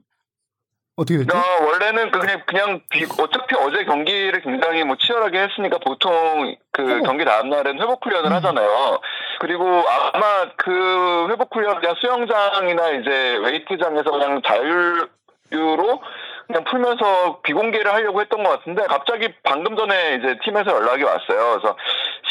어떻게 0.97 1.19
됐죠? 1.19 1.37
어, 1.37 1.41
원래는 1.67 2.11
그 2.11 2.19
그냥 2.19 2.43
그냥 2.47 2.81
비, 2.91 3.05
어차피 3.05 3.55
어제 3.57 3.85
경기를 3.85 4.43
굉장히 4.43 4.85
뭐 4.85 4.97
치열하게 4.97 5.41
했으니까 5.41 5.79
보통 5.79 6.55
그 6.73 6.83
회복. 6.83 7.03
경기 7.05 7.25
다음 7.25 7.49
날은 7.49 7.81
회복 7.81 8.05
훈련을 8.05 8.31
하잖아요. 8.33 9.01
그리고 9.41 9.65
아마 10.13 10.51
그 10.57 11.29
회복 11.31 11.55
훈련 11.55 11.81
그냥 11.81 11.95
수영장이나 11.99 12.91
이제 12.91 13.37
웨이트장에서 13.43 14.11
그냥 14.11 14.43
자율로 14.47 16.01
그냥 16.47 16.65
풀면서 16.65 17.41
비공개를 17.43 17.93
하려고 17.93 18.21
했던 18.21 18.43
것 18.43 18.51
같은데 18.51 18.83
갑자기 18.87 19.33
방금 19.45 19.77
전에 19.77 20.17
이제 20.17 20.37
팀에서 20.45 20.73
연락이 20.73 21.05
왔어요. 21.05 21.59
그래서 21.61 21.77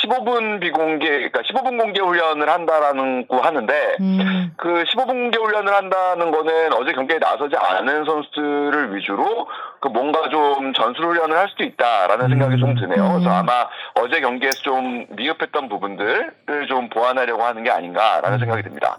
15분 0.10 0.60
비공개, 0.60 1.08
그러니까 1.08 1.42
15분 1.42 1.80
공개 1.80 2.02
훈련을 2.02 2.50
한다라는 2.50 3.28
거 3.28 3.40
하는데 3.40 3.74
음. 4.00 4.52
그 4.58 4.84
15분 4.84 5.08
공개 5.08 5.38
훈련을 5.38 5.74
한다는 5.74 6.32
거는 6.32 6.74
어제 6.74 6.92
경기에 6.94 7.20
나서지 7.20 7.56
않은 7.56 8.06
선수들을 8.06 8.96
위주로 8.96 9.48
그 9.80 9.88
뭔가 9.88 10.30
좀 10.30 10.74
전술 10.74 11.06
훈련을 11.06 11.38
할 11.38 11.48
수도 11.50 11.64
있다라는 11.64 12.30
생각이 12.30 12.60
좀 12.60 12.76
드네요. 12.76 13.14
그래서 13.14 13.30
아마 13.30 13.68
어제 13.96 14.20
경기에서 14.20 14.62
좀 14.64 15.06
미흡했던 15.12 15.70
부분들을 15.70 16.68
좀 16.68 16.90
보완하려고 16.90 17.44
하는 17.44 17.64
게 17.64 17.70
아닌가라는 17.70 18.40
생각이 18.40 18.64
듭니다. 18.64 18.98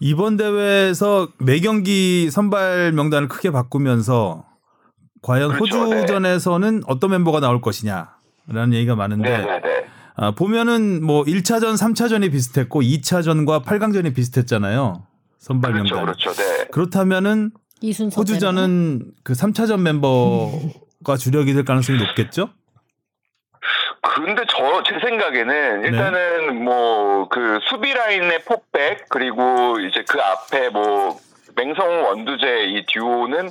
이번 0.00 0.36
대회에서 0.36 1.28
매 1.38 1.60
경기 1.60 2.30
선발 2.30 2.92
명단을 2.92 3.28
크게 3.28 3.50
바꾸면서 3.50 4.44
과연 5.22 5.52
그렇죠, 5.52 5.78
호주전에서는 5.78 6.82
어떤 6.88 7.10
멤버가 7.10 7.38
나올 7.38 7.60
것이냐라는 7.60 8.72
얘기가 8.72 8.96
많은데 8.96 9.30
네네네. 9.30 9.86
아, 10.14 10.30
보면은 10.32 11.02
뭐 11.04 11.24
1차전, 11.24 11.74
3차전이 11.74 12.30
비슷했고 12.32 12.82
2차전과 12.82 13.64
8강전이 13.64 14.14
비슷했잖아요. 14.14 15.06
선발 15.38 15.72
그렇죠, 15.72 15.94
명단. 15.94 16.14
그렇죠. 16.14 16.32
네. 16.32 16.64
그렇다면은. 16.70 17.50
호주전은 18.16 19.02
그 19.24 19.32
3차전 19.32 19.80
멤버가 19.80 21.16
주력이 21.18 21.52
될 21.52 21.64
가능성이 21.64 21.98
높겠죠? 21.98 22.50
근데 24.14 24.42
저 24.48 24.82
제 24.84 24.98
생각에는 25.00 25.84
일단은 25.84 26.62
뭐그 26.64 27.60
수비 27.68 27.92
라인의 27.92 28.44
포백 28.44 29.08
그리고 29.08 29.78
이제 29.80 30.04
그 30.08 30.20
앞에 30.20 30.68
뭐 30.68 31.18
맹성 31.56 32.04
원두재 32.04 32.64
이 32.66 32.84
듀오는 32.92 33.50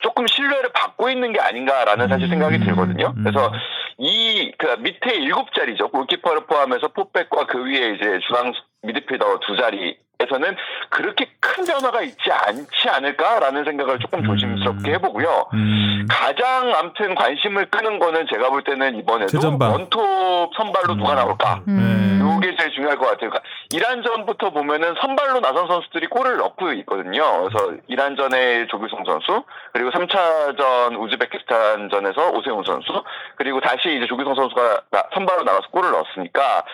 조금 0.00 0.26
신뢰를 0.26 0.70
받고 0.72 1.10
있는 1.10 1.32
게 1.32 1.40
아닌가라는 1.40 2.08
사실 2.08 2.28
생각이 2.28 2.58
들거든요. 2.60 3.14
음. 3.16 3.24
그래서 3.24 3.52
이 3.98 4.52
그 4.58 4.66
밑에 4.80 5.14
일곱 5.14 5.52
자리죠. 5.54 5.88
골키퍼를 5.88 6.46
포함해서 6.46 6.88
포백과 6.88 7.46
그 7.46 7.64
위에 7.64 7.94
이제 7.94 8.18
중앙 8.26 8.52
미드필더 8.82 9.40
두 9.46 9.56
자리에서는 9.56 10.56
그렇게 10.90 11.26
큰 11.40 11.64
변화가 11.64 12.02
있지 12.02 12.30
않지 12.30 12.88
않을까라는 12.88 13.64
생각을 13.64 13.98
조금 14.00 14.24
조심스럽게 14.24 14.92
해보고요. 14.94 15.48
음. 15.54 16.06
가장 16.10 16.74
암튼 16.74 17.14
관심을 17.14 17.66
끄는 17.70 17.98
거는 17.98 18.26
제가 18.30 18.50
볼 18.50 18.62
때는 18.64 18.96
이번에도. 18.98 19.30
원톱 19.72 20.50
선발로 20.56 20.94
누가 20.96 21.14
나올까? 21.14 21.62
음. 21.68 22.03
요게 22.44 22.56
제일 22.58 22.70
중요할 22.72 22.96
것 22.98 23.06
같아요. 23.06 23.30
그러니까 23.30 23.42
이란전부터 23.72 24.50
보면은 24.50 24.94
선발로 25.00 25.40
나선 25.40 25.66
선수들이 25.66 26.06
골을 26.08 26.36
넣고 26.36 26.72
있거든요. 26.72 27.42
그래서 27.48 27.72
이란전에 27.88 28.66
조규성 28.66 29.04
선수, 29.04 29.44
그리고 29.72 29.90
3차전 29.90 31.00
우즈베키스탄전에서 31.00 32.30
오세훈 32.32 32.62
선수, 32.64 33.02
그리고 33.36 33.60
다시 33.60 33.96
이제 33.96 34.06
조규성 34.06 34.34
선수가 34.34 34.80
나- 34.90 35.04
선발로 35.14 35.42
나가서 35.44 35.68
골을 35.70 35.90
넣었으니까 35.90 36.64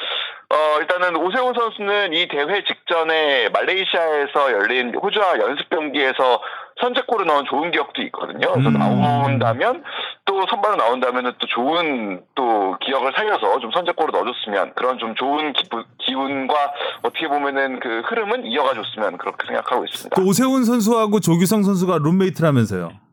어, 0.52 0.78
일단은 0.80 1.14
오세훈 1.16 1.54
선수는 1.54 2.12
이 2.12 2.26
대회 2.26 2.64
직전에 2.64 3.50
말레이시아에서 3.50 4.52
열린 4.52 4.92
호주와 4.96 5.38
연습 5.38 5.70
경기에서 5.70 6.42
선제골을 6.80 7.26
넣은 7.26 7.44
좋은 7.48 7.70
기억도 7.70 8.02
있거든요. 8.02 8.52
그래서 8.52 8.68
음. 8.68 8.74
나온다면 8.74 9.82
또 10.24 10.46
선발로 10.48 10.76
나온다면은 10.76 11.32
또 11.38 11.46
좋은 11.46 12.22
또 12.34 12.76
기억을 12.80 13.12
살려서 13.14 13.58
좀 13.60 13.70
선제골을 13.72 14.12
넣어줬으면 14.12 14.74
그런 14.74 14.98
좀 14.98 15.14
좋은 15.14 15.52
기분, 15.52 15.84
기운과 15.98 16.54
어떻게 17.02 17.28
보면은 17.28 17.80
그 17.80 18.02
흐름은 18.06 18.46
이어가줬으면 18.46 19.18
그렇게 19.18 19.46
생각하고 19.46 19.84
있습니다. 19.84 20.16
그 20.16 20.26
오세훈 20.26 20.64
선수하고 20.64 21.20
조규성 21.20 21.62
선수가 21.62 21.98
룸메이트라면서요. 21.98 23.09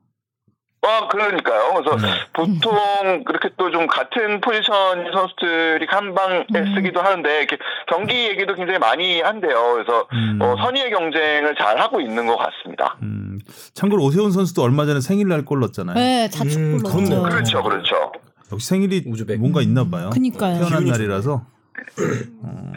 아, 0.83 1.07
그러니까요. 1.09 1.73
그래서 1.73 1.97
네. 1.97 2.13
보통 2.33 3.23
그렇게 3.25 3.49
또 3.57 3.67
좀 3.71 3.85
같은 3.87 4.39
포지션 4.41 5.11
선수들이 5.11 5.85
한 5.89 6.13
방에 6.15 6.45
쓰기도 6.75 7.01
하는데 7.01 7.37
이렇게 7.39 7.57
경기 7.87 8.29
얘기도 8.29 8.53
굉장히 8.55 8.79
많이 8.79 9.19
한대요. 9.21 9.73
그래서 9.73 10.07
음. 10.13 10.39
어, 10.41 10.55
선의의 10.57 10.89
경쟁을 10.91 11.55
잘 11.59 11.79
하고 11.79 11.99
있는 11.99 12.25
것 12.27 12.37
같습니다. 12.37 12.95
음. 13.01 13.39
참고로 13.73 14.03
오세훈 14.03 14.31
선수도 14.31 14.61
얼마 14.63 14.85
전에 14.85 15.01
생일날 15.01 15.43
골 15.45 15.59
넣었잖아요. 15.59 15.95
네, 15.95 16.29
자축골 16.29 16.57
음, 16.63 16.77
넣었죠. 16.77 16.95
그렇네요. 16.97 17.23
그렇죠, 17.23 17.63
그렇죠. 17.63 18.11
역시 18.53 18.67
생일이 18.67 19.03
우즈벡. 19.05 19.39
뭔가 19.39 19.61
있나 19.61 19.83
봐요. 19.89 20.09
그니까요. 20.13 20.59
태어난 20.59 20.79
기운이 20.79 20.91
날이라서. 20.91 21.45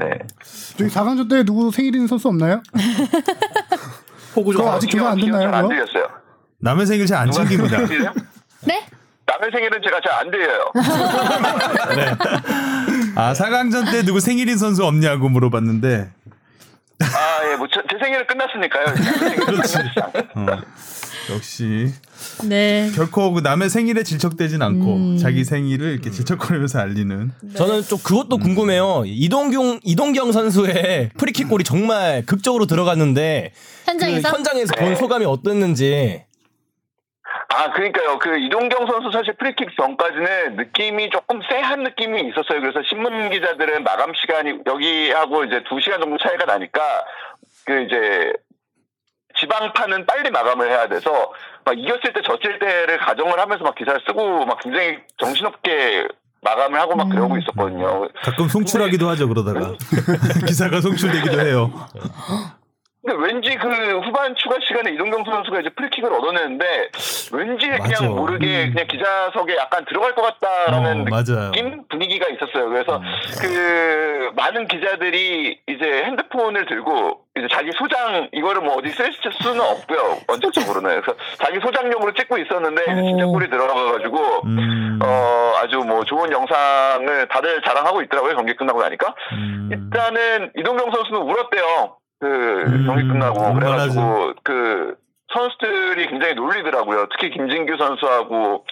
네. 0.01 0.19
저희 0.77 0.89
4강전 0.89 1.31
때 1.31 1.45
누구 1.45 1.71
생일인 1.71 2.07
선수 2.09 2.29
없나요? 2.29 2.61
호구 4.35 4.51
그거 4.53 4.73
아직 4.73 4.89
기억- 4.89 5.07
안 5.07 5.17
기억 5.17 5.27
됐나요, 5.39 5.51
잘안 5.51 5.63
그거? 5.69 5.75
들렸어요. 5.87 6.21
남의 6.61 6.87
생일 6.87 7.07
잘 7.07 7.19
안 7.19 7.31
챙깁니다. 7.31 7.79
네? 8.67 8.87
남의 9.27 9.51
생일은 9.53 9.81
제가 9.83 10.01
잘안 10.05 10.31
들려요. 10.31 10.73
아, 13.17 13.33
4강전 13.33 13.91
때 13.91 14.03
누구 14.03 14.21
생일인 14.21 14.59
선수 14.59 14.85
없냐고 14.85 15.29
물어봤는데. 15.29 16.11
아, 17.03 17.51
예, 17.53 17.57
뭐, 17.57 17.67
저- 17.73 17.81
제 17.91 17.97
생일은 17.99 18.27
끝났으니까요. 18.27 19.47
그렇지. 19.47 19.79
어. 20.35 20.47
역시 21.35 21.93
네. 22.45 22.91
결코 22.97 23.31
그 23.33 23.41
남의 23.41 23.71
생일에 23.71 24.03
질척대진 24.03 24.63
않고 24.63 24.97
음. 24.97 25.17
자기 25.19 25.45
생일을 25.45 25.93
이렇게 25.93 26.11
질척거리면서 26.11 26.81
알리는 26.81 27.31
저는 27.57 27.83
좀 27.85 27.99
그것도 28.03 28.39
궁금해요. 28.39 29.05
이동경 29.07 29.79
이동경 29.85 30.33
선수의 30.33 31.11
프리킥 31.17 31.49
골이 31.49 31.63
정말 31.63 32.25
극적으로 32.27 32.67
들어갔는데 32.67 33.53
그 33.55 33.91
현장에서? 33.93 34.29
현장에서 34.31 34.75
본 34.75 34.89
네. 34.89 34.97
소감이 34.97 35.25
어땠는지. 35.25 36.25
아, 37.53 37.73
그러니까요. 37.73 38.19
그 38.21 38.39
이동경 38.39 38.87
선수 38.87 39.11
사실 39.11 39.35
프리킥 39.35 39.77
전까지는 39.77 40.57
느낌이 40.57 41.11
조금 41.11 41.41
쎄한 41.43 41.83
느낌이 41.83 42.21
있었어요. 42.29 42.61
그래서 42.61 42.81
신문 42.89 43.29
기자들은 43.31 43.83
마감 43.83 44.13
시간이 44.15 44.61
여기하고 44.67 45.45
이제 45.45 45.63
두 45.69 45.81
시간 45.81 46.01
정도 46.01 46.17
차이가 46.19 46.45
나니까 46.45 46.81
그 47.65 47.83
이제 47.83 48.33
지방판은 49.41 50.07
빨리 50.07 50.31
마감을 50.31 50.71
해야 50.71 50.87
돼서 50.89 51.33
막 51.65 51.77
이겼을 51.77 52.13
때 52.13 52.23
졌을 52.23 52.59
때를 52.61 52.99
가정을 52.99 53.39
하면서 53.39 53.65
막 53.65 53.75
기사를 53.75 54.01
쓰고 54.07 54.45
막 54.47 54.61
굉장히 54.61 54.99
정신없게 55.19 56.07
마감을 56.43 56.81
하고 56.81 56.95
막 56.95 57.09
그러고 57.09 57.37
있었거든요. 57.37 58.09
가끔 58.23 58.49
송출하기도 58.49 59.09
하죠 59.09 59.29
그러다가 59.29 59.73
기사가 60.47 60.81
송출되기도 60.81 61.41
해요. 61.41 61.71
근데 63.03 63.17
왠지 63.27 63.57
그 63.57 63.69
후반 64.01 64.35
추가 64.37 64.57
시간에 64.67 64.91
이동경 64.93 65.25
선수가 65.25 65.61
이제 65.61 65.71
프리킥을 65.71 66.13
얻어내는데 66.13 66.91
왠지 67.33 67.67
그냥 67.67 67.81
맞아. 67.83 68.05
모르게 68.09 68.71
그냥 68.71 68.87
기자석에 68.87 69.57
약간 69.57 69.87
들어갈 69.87 70.15
것 70.15 70.21
같다라는 70.23 71.01
어, 71.03 71.05
맞아요. 71.09 71.51
느낌 71.51 71.83
분위기가 71.89 72.27
있었어요. 72.29 72.69
그래서 72.69 73.01
그 73.41 74.31
많은 74.37 74.69
기자들이 74.69 75.61
이제 75.67 76.03
핸드폰을 76.05 76.67
들고 76.67 77.23
이제 77.39 77.47
자기 77.51 77.71
소장 77.73 78.29
이거를 78.33 78.61
뭐 78.61 78.75
어디 78.77 78.91
쓸 78.91 79.11
수는 79.15 79.61
없고요. 79.63 80.19
원칙적으로는 80.29 81.01
그래서 81.01 81.19
자기 81.39 81.59
소장용으로 81.61 82.13
찍고 82.13 82.37
있었는데 82.37 82.85
진짜 82.85 83.25
골이 83.25 83.49
들어가가지고 83.49 84.43
음, 84.45 84.99
어 85.03 85.55
아주 85.63 85.79
뭐 85.79 86.05
좋은 86.05 86.31
영상을 86.31 87.29
다들 87.29 87.63
자랑하고 87.63 88.03
있더라고요. 88.03 88.37
경기 88.37 88.55
끝나고 88.55 88.83
나니까. 88.83 89.15
음, 89.33 89.71
일단은 89.73 90.53
이동경 90.59 90.91
선수는 90.91 91.23
울었대요. 91.23 91.97
그 92.21 92.27
음, 92.27 92.85
경기 92.87 93.09
끝나고 93.09 93.41
얼마나 93.41 93.59
그래가지고 93.59 94.33
그 94.45 94.95
선수들이 95.33 96.09
굉장히 96.09 96.35
놀리더라고요. 96.35 97.07
특히 97.13 97.31
김진규 97.31 97.77
선수하고 97.79 98.65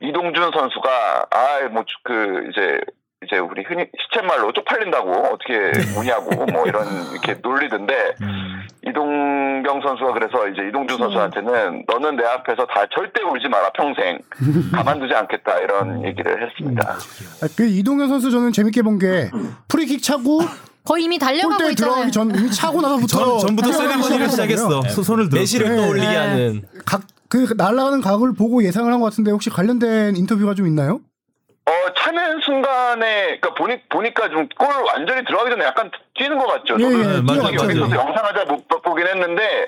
이동준 0.00 0.50
선수가 0.52 1.26
아뭐 1.30 1.84
그 2.04 2.48
이제 2.50 2.78
이제 3.24 3.38
우리 3.38 3.62
흔히 3.62 3.86
시쳇말로 4.10 4.52
쪽팔린다고 4.52 5.10
어떻게 5.10 5.54
우냐고 5.98 6.44
뭐 6.46 6.66
이런 6.66 6.84
이렇게 7.12 7.38
놀리던데 7.40 8.14
음. 8.20 8.62
이동경 8.84 9.80
선수가 9.80 10.12
그래서 10.12 10.48
이제 10.48 10.68
이동준 10.68 10.98
선수한테는 10.98 11.84
너는 11.86 12.16
내 12.16 12.24
앞에서 12.24 12.66
다 12.66 12.84
절대 12.92 13.22
울지 13.22 13.48
마라 13.48 13.70
평생 13.70 14.18
가만두지 14.72 15.14
않겠다 15.14 15.58
이런 15.60 16.04
얘기를 16.04 16.44
했습니다. 16.48 16.88
아, 16.92 17.46
그 17.56 17.64
이동현 17.64 18.08
선수 18.08 18.30
저는 18.30 18.52
재밌게 18.52 18.82
본 18.82 18.98
게 18.98 19.30
프리킥 19.68 20.02
차고 20.02 20.40
거의 20.84 21.04
이미 21.04 21.18
달려가고 21.18 21.56
골대 21.56 21.70
있잖아요. 21.70 21.94
들어가기 22.10 22.12
전 22.12 22.34
이미 22.34 22.50
차고 22.50 22.80
나서부터 22.80 23.06
전, 23.06 23.38
전부터 23.38 23.70
뛰어가기 23.70 24.02
세레머니를. 24.02 24.28
시작했어. 24.30 24.82
소- 24.88 25.02
손을 25.02 25.28
들어. 25.28 25.40
내실을 25.40 25.68
네. 25.68 25.76
떠올리게 25.76 26.06
네. 26.08 26.16
하는 26.16 26.62
각 26.84 27.02
그 27.32 27.54
날아가는 27.56 28.02
각을 28.02 28.34
보고 28.34 28.62
예상을 28.62 28.92
한 28.92 29.00
것 29.00 29.06
같은데 29.06 29.30
혹시 29.30 29.48
관련된 29.48 30.16
인터뷰가 30.16 30.52
좀 30.54 30.66
있나요? 30.66 31.00
어 31.64 31.72
차는 31.96 32.40
순간에 32.44 33.38
그러니까 33.40 33.54
보니 33.54 33.80
보니까 33.88 34.28
좀 34.28 34.46
골 34.58 34.68
완전히 34.84 35.24
들어가기 35.24 35.48
전에 35.50 35.64
약간 35.64 35.90
뛰는 36.14 36.36
것 36.36 36.46
같죠. 36.48 36.74
예, 36.78 36.82
저는 36.82 36.98
예, 36.98 37.32
뛰어갔죠. 37.32 37.64
여기서 37.64 37.80
영상을 37.96 38.34
잘못 38.34 38.68
보긴 38.82 39.06
했는데 39.06 39.66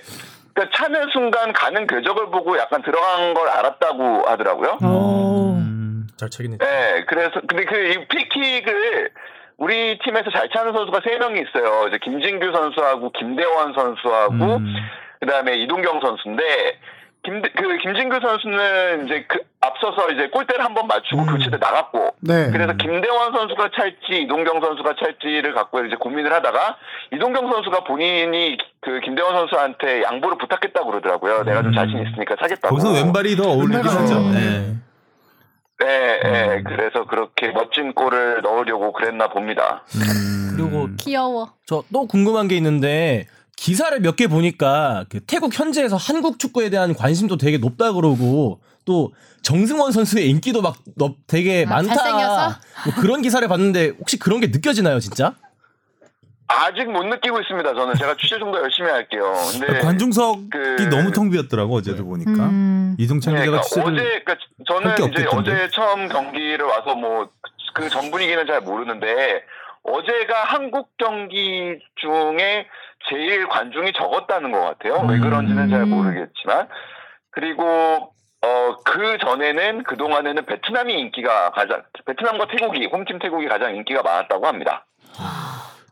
그러니까 0.53 0.77
차는 0.77 1.09
순간 1.15 1.55
가는 1.55 1.87
궤적을 1.87 2.31
보고 2.31 2.59
약간 2.59 2.83
들어간 2.83 3.33
걸 3.33 3.49
알았다고 3.49 4.25
하더라고요. 4.27 4.79
음. 4.83 6.07
잘 6.19 6.29
차긴 6.29 6.53
했 6.53 6.59
네, 6.59 7.05
그래서 7.09 7.41
근데 7.49 7.65
그 7.65 7.77
이 7.77 8.07
프리킥을 8.09 9.11
우리 9.57 9.99
팀에서 9.99 10.31
잘 10.31 10.49
차는 10.51 10.73
선수가 10.73 11.01
세 11.05 11.17
명이 11.19 11.41
있어요. 11.41 11.87
이제 11.89 11.99
김진규 12.03 12.53
선수하고 12.53 13.11
김대원 13.13 13.73
선수하고 13.73 14.57
음. 14.57 14.75
그다음에 15.21 15.57
이동경 15.59 16.01
선수인데 16.01 16.79
김, 17.23 17.41
그 17.41 17.79
김진규 17.79 18.19
선수는 18.21 19.07
이제 19.07 19.25
그 19.29 19.39
앞서서 19.63 20.11
이제 20.11 20.29
골대를 20.29 20.63
한 20.63 20.75
번 20.75 20.87
맞추고 20.89 21.25
교체돼 21.25 21.57
나갔고 21.57 22.15
네. 22.21 22.51
그래서 22.51 22.75
김대원 22.75 23.33
선수가 23.33 23.71
찰지 23.75 24.23
이동경 24.25 24.61
선수가 24.61 24.95
찰지를 25.01 25.55
갖고 25.55 25.83
이제 25.85 25.97
고민을 25.97 26.31
하다가 26.33 26.77
이동경 27.15 27.51
선수가 27.51 27.85
본인이 27.85 28.59
그 28.81 29.01
김대원 29.01 29.35
선수한테 29.37 30.03
양보를 30.03 30.37
부탁했다고 30.37 30.91
그러더라고요. 30.91 31.45
내가 31.45 31.63
좀 31.63 31.71
음. 31.73 31.75
자신 31.75 32.07
있으니까 32.07 32.37
차겠다고. 32.37 32.75
거기서 32.77 32.93
왼발이 32.93 33.37
더 33.37 33.49
어울리긴 33.49 33.87
하죠. 33.89 34.15
더, 34.15 34.21
네. 34.33 34.75
네, 35.85 36.21
네. 36.23 36.57
음. 36.59 36.65
그래서 36.65 37.05
그렇게 37.07 37.49
멋진 37.53 37.93
골을 37.95 38.41
넣으려고 38.43 38.93
그랬나 38.93 39.29
봅니다. 39.29 39.85
음. 39.97 40.55
그리고 40.57 40.89
귀여워. 40.99 41.53
저 41.67 41.85
또 41.93 42.07
궁금한 42.07 42.49
게 42.49 42.57
있는데 42.57 43.27
기사를 43.57 43.99
몇 44.01 44.17
개 44.17 44.27
보니까 44.27 45.05
그 45.09 45.21
태국 45.21 45.57
현지에서 45.59 45.97
한국 45.97 46.39
축구에 46.39 46.71
대한 46.71 46.95
관심도 46.95 47.37
되게 47.37 47.59
높다 47.59 47.93
그러고 47.93 48.61
또 48.85 49.13
정승원 49.43 49.93
선수의 49.93 50.29
인기도 50.29 50.61
막 50.63 50.77
너- 50.97 51.15
되게 51.27 51.65
아, 51.67 51.71
많다 51.71 51.95
잘생겨서? 51.95 52.49
뭐 52.87 52.95
그런 53.01 53.23
기사를 53.23 53.47
봤는데 53.47 53.93
혹시 53.99 54.19
그런 54.19 54.41
게 54.41 54.49
느껴지나요 54.49 55.01
진짜? 55.01 55.35
아직 56.47 56.85
못 56.91 57.03
느끼고 57.05 57.41
있습니다. 57.41 57.75
저는 57.75 57.95
제가 57.95 58.15
취재 58.21 58.39
좀 58.39 58.53
더 58.53 58.59
열심히 58.61 58.91
할게요. 58.91 59.33
근데 59.53 59.81
관중석이 59.81 60.51
그- 60.51 60.89
너무 60.91 61.11
텅 61.11 61.31
비었더라고 61.31 61.77
어제도 61.77 62.05
보니까 62.05 62.31
음. 62.31 62.84
이동찬 62.99 63.35
네, 63.35 63.41
기자가 63.41 63.61
그러니까 63.61 63.63
취재를 63.69 63.93
어제 63.93 64.23
그러니까 64.25 64.37
저는 64.67 65.13
이제. 65.13 65.27
어제 65.33 65.69
처음 65.71 66.09
경기를 66.09 66.65
와서 66.67 66.95
뭐 66.95 67.29
그 67.75 67.89
전 67.91 68.09
분위기는 68.13 68.47
잘 68.47 68.61
모르는데 68.61 69.43
어제가 69.83 70.45
한국 70.45 70.91
경기 70.97 71.77
중에 71.97 72.67
제일 73.11 73.49
관중이 73.49 73.93
적었다는 73.95 74.53
것 74.53 74.61
같아요. 74.61 75.05
왜 75.09 75.19
그런지는 75.19 75.69
잘 75.69 75.81
음. 75.83 75.91
모르겠지만 75.91 76.69
그리고 77.31 78.13
어 78.43 78.77
그 78.85 79.19
전에는 79.19 79.83
그 79.85 79.97
동안에는 79.97 80.45
베트남이 80.47 80.95
인기가 80.95 81.51
가장 81.51 81.83
베트남과 82.07 82.47
태국이 82.47 82.87
홈팀 82.87 83.19
태국이 83.19 83.49
가장 83.49 83.75
인기가 83.75 84.03
많았다고 84.03 84.47
합니다. 84.47 84.87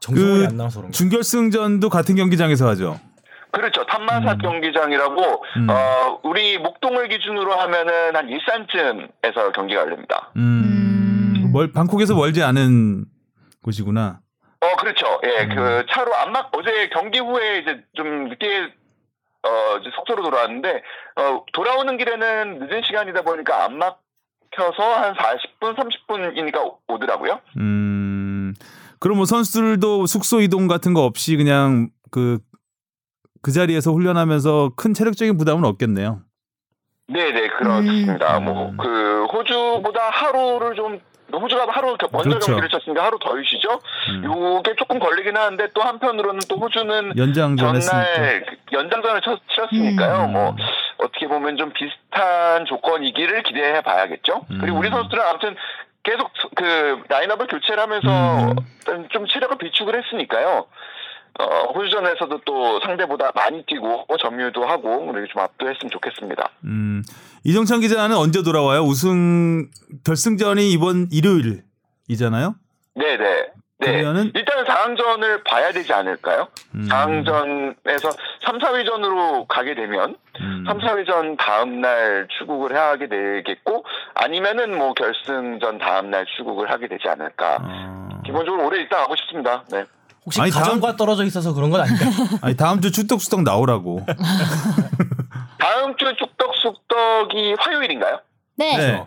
정승원이 0.01 0.39
그안 0.41 0.57
나와서 0.57 0.81
그런가? 0.81 0.97
준결승전도 0.97 1.89
같은 1.89 2.15
경기장에서 2.15 2.69
하죠. 2.69 3.01
그렇죠. 3.53 3.85
탐마사 3.87 4.37
경기장이라고 4.37 5.45
음. 5.59 5.67
어 5.71 6.21
우리 6.25 6.59
목동을 6.59 7.09
기준으로 7.09 7.53
하면은 7.53 8.17
한 8.17 8.29
일산쯤에서 8.29 9.53
경기가 9.55 9.83
열립니다. 9.83 10.31
음. 10.37 10.63
음. 11.37 11.53
멀 11.53 11.71
방콕에서 11.73 12.15
멀지 12.15 12.43
않은 12.43 13.05
곳이구나. 13.63 14.21
어, 14.63 14.77
그렇죠. 14.77 15.21
예, 15.25 15.45
음. 15.45 15.55
그 15.57 15.87
차로 15.91 16.15
안 16.15 16.31
막, 16.31 16.51
어제 16.57 16.89
경기 16.93 17.19
후에 17.19 17.59
이제 17.59 17.83
좀 17.95 18.29
늦게, 18.29 18.73
어, 19.43 19.79
이제 19.81 19.91
속도로 19.97 20.23
돌아왔는데, 20.23 20.83
어, 21.17 21.45
돌아오는 21.53 21.97
길에는 21.97 22.61
늦은 22.61 22.83
시간이다 22.85 23.23
보니까 23.23 23.65
안 23.65 23.79
막혀서 23.79 24.83
한 24.83 25.15
40분, 25.15 25.75
30분이니까 25.75 26.77
오더라고요. 26.87 27.41
음. 27.57 28.55
그럼 29.01 29.17
뭐 29.17 29.27
선수들도 29.27 30.07
숙소 30.07 30.41
이동 30.41 30.69
같은 30.69 30.95
거 30.95 31.03
없이 31.05 31.37
그냥 31.37 31.89
그, 32.13 32.39
그 33.43 33.51
자리에서 33.51 33.91
훈련하면서 33.91 34.73
큰 34.77 34.95
체력적인 34.95 35.37
부담은 35.37 35.65
없겠네요. 35.65 36.21
네네, 37.09 37.49
그렇습니다. 37.49 38.39
음. 38.39 38.45
뭐, 38.45 38.73
그, 38.79 39.27
호주보다 39.33 40.09
하루를 40.11 40.75
좀, 40.77 41.01
호주가 41.33 41.67
하루 41.69 41.97
겨- 41.97 42.09
먼저 42.13 42.29
그렇죠. 42.31 42.47
경기를 42.53 42.69
쳤으니까 42.69 43.05
하루 43.05 43.19
덜 43.19 43.43
쉬죠? 43.45 43.81
음. 44.11 44.25
요게 44.25 44.77
조금 44.77 44.99
걸리긴 44.99 45.37
하는데 45.37 45.67
또 45.75 45.81
한편으로는 45.83 46.41
또 46.49 46.57
호주는 46.57 47.15
연장전. 47.17 47.81
전날 47.81 48.45
그 48.47 48.57
연장전을 48.77 49.21
쳤, 49.23 49.41
치렀으니까요. 49.49 50.25
음. 50.27 50.33
뭐 50.33 50.57
어떻게 50.99 51.27
보면 51.27 51.57
좀 51.57 51.73
비슷한 51.73 52.67
조건이기를 52.67 53.43
기대해 53.45 53.81
봐야겠죠. 53.81 54.45
음. 54.51 54.59
그리고 54.61 54.79
우리 54.79 54.91
선수들은 54.91 55.23
아무튼 55.25 55.57
계속 56.03 56.31
그 56.55 57.03
라인업을 57.09 57.47
교체를 57.47 57.83
하면서 57.83 58.53
음. 58.53 59.09
좀 59.11 59.27
체력을 59.27 59.57
비축을 59.57 60.03
했으니까요. 60.05 60.67
어, 61.39 61.73
호주전에서도 61.75 62.41
또 62.45 62.81
상대보다 62.81 63.33
많이 63.35 63.65
뛰고 63.65 64.07
점유도 64.21 64.65
하고 64.65 65.11
이렇게 65.13 65.33
좀 65.33 65.43
압도했으면 65.43 65.91
좋겠습니다. 65.91 66.51
음. 66.65 67.03
이정찬 67.45 67.81
기자는 67.81 68.17
언제 68.17 68.43
돌아와요? 68.43 68.83
우승 68.83 69.71
결승전이 70.05 70.71
이번 70.71 71.09
일요일이잖아요. 71.11 72.55
네네. 72.95 73.53
네. 73.79 74.01
그러면은 74.01 74.31
일단은 74.35 74.65
4강전을 74.65 75.45
봐야 75.45 75.73
되지 75.73 75.93
않을까요? 75.93 76.49
음. 76.75 76.87
4강전에서 76.89 78.17
3, 78.43 78.59
4위전으로 78.59 79.49
가게 79.49 79.75
되면 79.75 80.17
음. 80.41 80.65
3, 80.69 80.79
4위전 80.79 81.37
다음날 81.37 82.29
출국을 82.39 82.77
하게 82.77 83.09
되겠고 83.09 83.85
아니면은 84.15 84.79
뭐 84.79 84.95
결승전 84.95 85.79
다음날 85.79 86.27
출국을 86.37 86.71
하게 86.71 86.87
되지 86.87 87.09
않을까. 87.09 87.59
어. 87.61 88.23
기본적으로 88.25 88.67
올해 88.67 88.81
일단 88.81 89.01
하고 89.01 89.17
싶습니다. 89.17 89.65
네. 89.73 89.85
혹시 90.25 90.41
아니, 90.41 90.51
가정과 90.51 90.97
떨어져 90.97 91.25
있어서 91.25 91.53
그런 91.53 91.71
건 91.71 91.81
아닐까요? 91.81 92.11
아니 92.43 92.57
다음 92.57 92.81
주 92.81 92.93
축덕수덕 92.93 93.43
나오라고. 93.43 94.05
다음 95.59 95.97
주 95.97 96.13
축덕숙덕이 96.19 97.55
화요일인가요? 97.59 98.21
네. 98.57 98.77
네. 98.77 99.07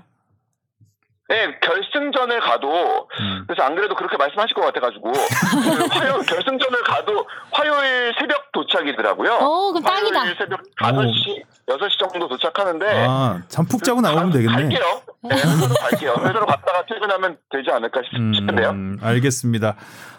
네, 1.28 1.60
결승전을 1.60 2.39
가도 2.39 3.08
음. 3.19 3.45
그래서 3.47 3.63
안 3.63 3.73
그래도 3.75 3.95
그렇게 3.95 4.15
말씀하실 4.15 4.54
것 4.54 4.62
같아가지고 4.65 5.12
그 5.12 5.86
화요 5.97 6.19
결승전을 6.28 6.84
가도 6.84 7.25
화요일 7.51 8.13
새벽 8.19 8.51
도착이더라고요. 8.51 9.34
오, 9.41 9.73
그럼 9.73 9.84
딱이다. 9.84 10.19
화요일 10.19 10.36
새벽 10.38 10.62
5시, 10.75 11.43
6시 11.67 11.97
정도 12.12 12.28
도착하는데 12.28 13.06
아, 13.08 13.41
잠푹 13.47 13.84
자고 13.84 14.01
나오면 14.01 14.30
되겠네. 14.34 14.54
갈게요. 14.54 15.01
네, 15.29 15.35
회사로 15.35 15.73
갈게요. 15.75 16.11
회사로 16.19 16.45
갔다가 16.45 16.85
퇴근하면 16.89 17.38
되지 17.51 17.69
않을까 17.71 18.01
싶- 18.03 18.35
싶은데요. 18.35 18.69
음, 18.71 18.97
알겠습니다. 19.01 19.75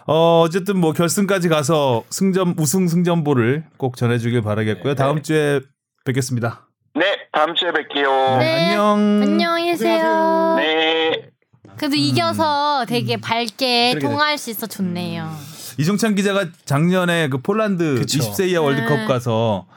어, 0.07 0.41
어쨌든 0.45 0.77
뭐 0.77 0.93
결승까지 0.93 1.49
가서 1.49 2.03
승점 2.09 2.55
우승 2.57 2.87
승점보를 2.87 3.65
꼭 3.77 3.97
전해주길 3.97 4.41
바라겠고요. 4.41 4.95
다음 4.95 5.21
주에 5.21 5.59
뵙겠습니다. 6.05 6.67
네, 6.95 7.17
다음 7.31 7.53
주에 7.55 7.71
뵐게요. 7.71 8.39
네. 8.39 8.69
안녕. 8.69 9.21
안녕히 9.23 9.65
계세요. 9.65 10.55
네. 10.57 11.29
그래도 11.77 11.95
이겨서 11.95 12.85
되게 12.87 13.17
밝게 13.17 13.91
그러게. 13.93 14.07
통화할 14.07 14.37
수 14.37 14.49
있어 14.49 14.65
좋네요. 14.65 15.29
이종찬 15.77 16.15
기자가 16.15 16.45
작년에 16.65 17.29
그 17.29 17.37
폴란드 17.39 17.99
그쵸. 17.99 18.17
20세 18.17 18.47
이하 18.49 18.61
월드컵 18.61 18.95
네. 18.95 19.05
가서 19.05 19.67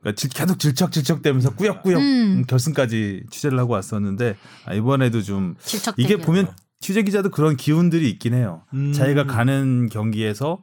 그러니까 0.00 0.18
질- 0.18 0.30
계속 0.30 0.58
질척질척대면서 0.58 1.54
꾸역꾸역 1.54 2.00
음. 2.00 2.04
음, 2.38 2.44
결승까지 2.46 3.24
취재를 3.30 3.58
하고 3.58 3.74
왔었는데 3.74 4.36
아, 4.66 4.74
이번에도 4.74 5.22
좀. 5.22 5.54
이게 5.96 6.16
보면 6.16 6.48
취재 6.80 7.02
기자도 7.02 7.30
그런 7.30 7.56
기운들이 7.56 8.08
있긴 8.10 8.34
해요. 8.34 8.62
음. 8.72 8.92
자기가 8.92 9.24
가는 9.26 9.88
경기에서 9.90 10.62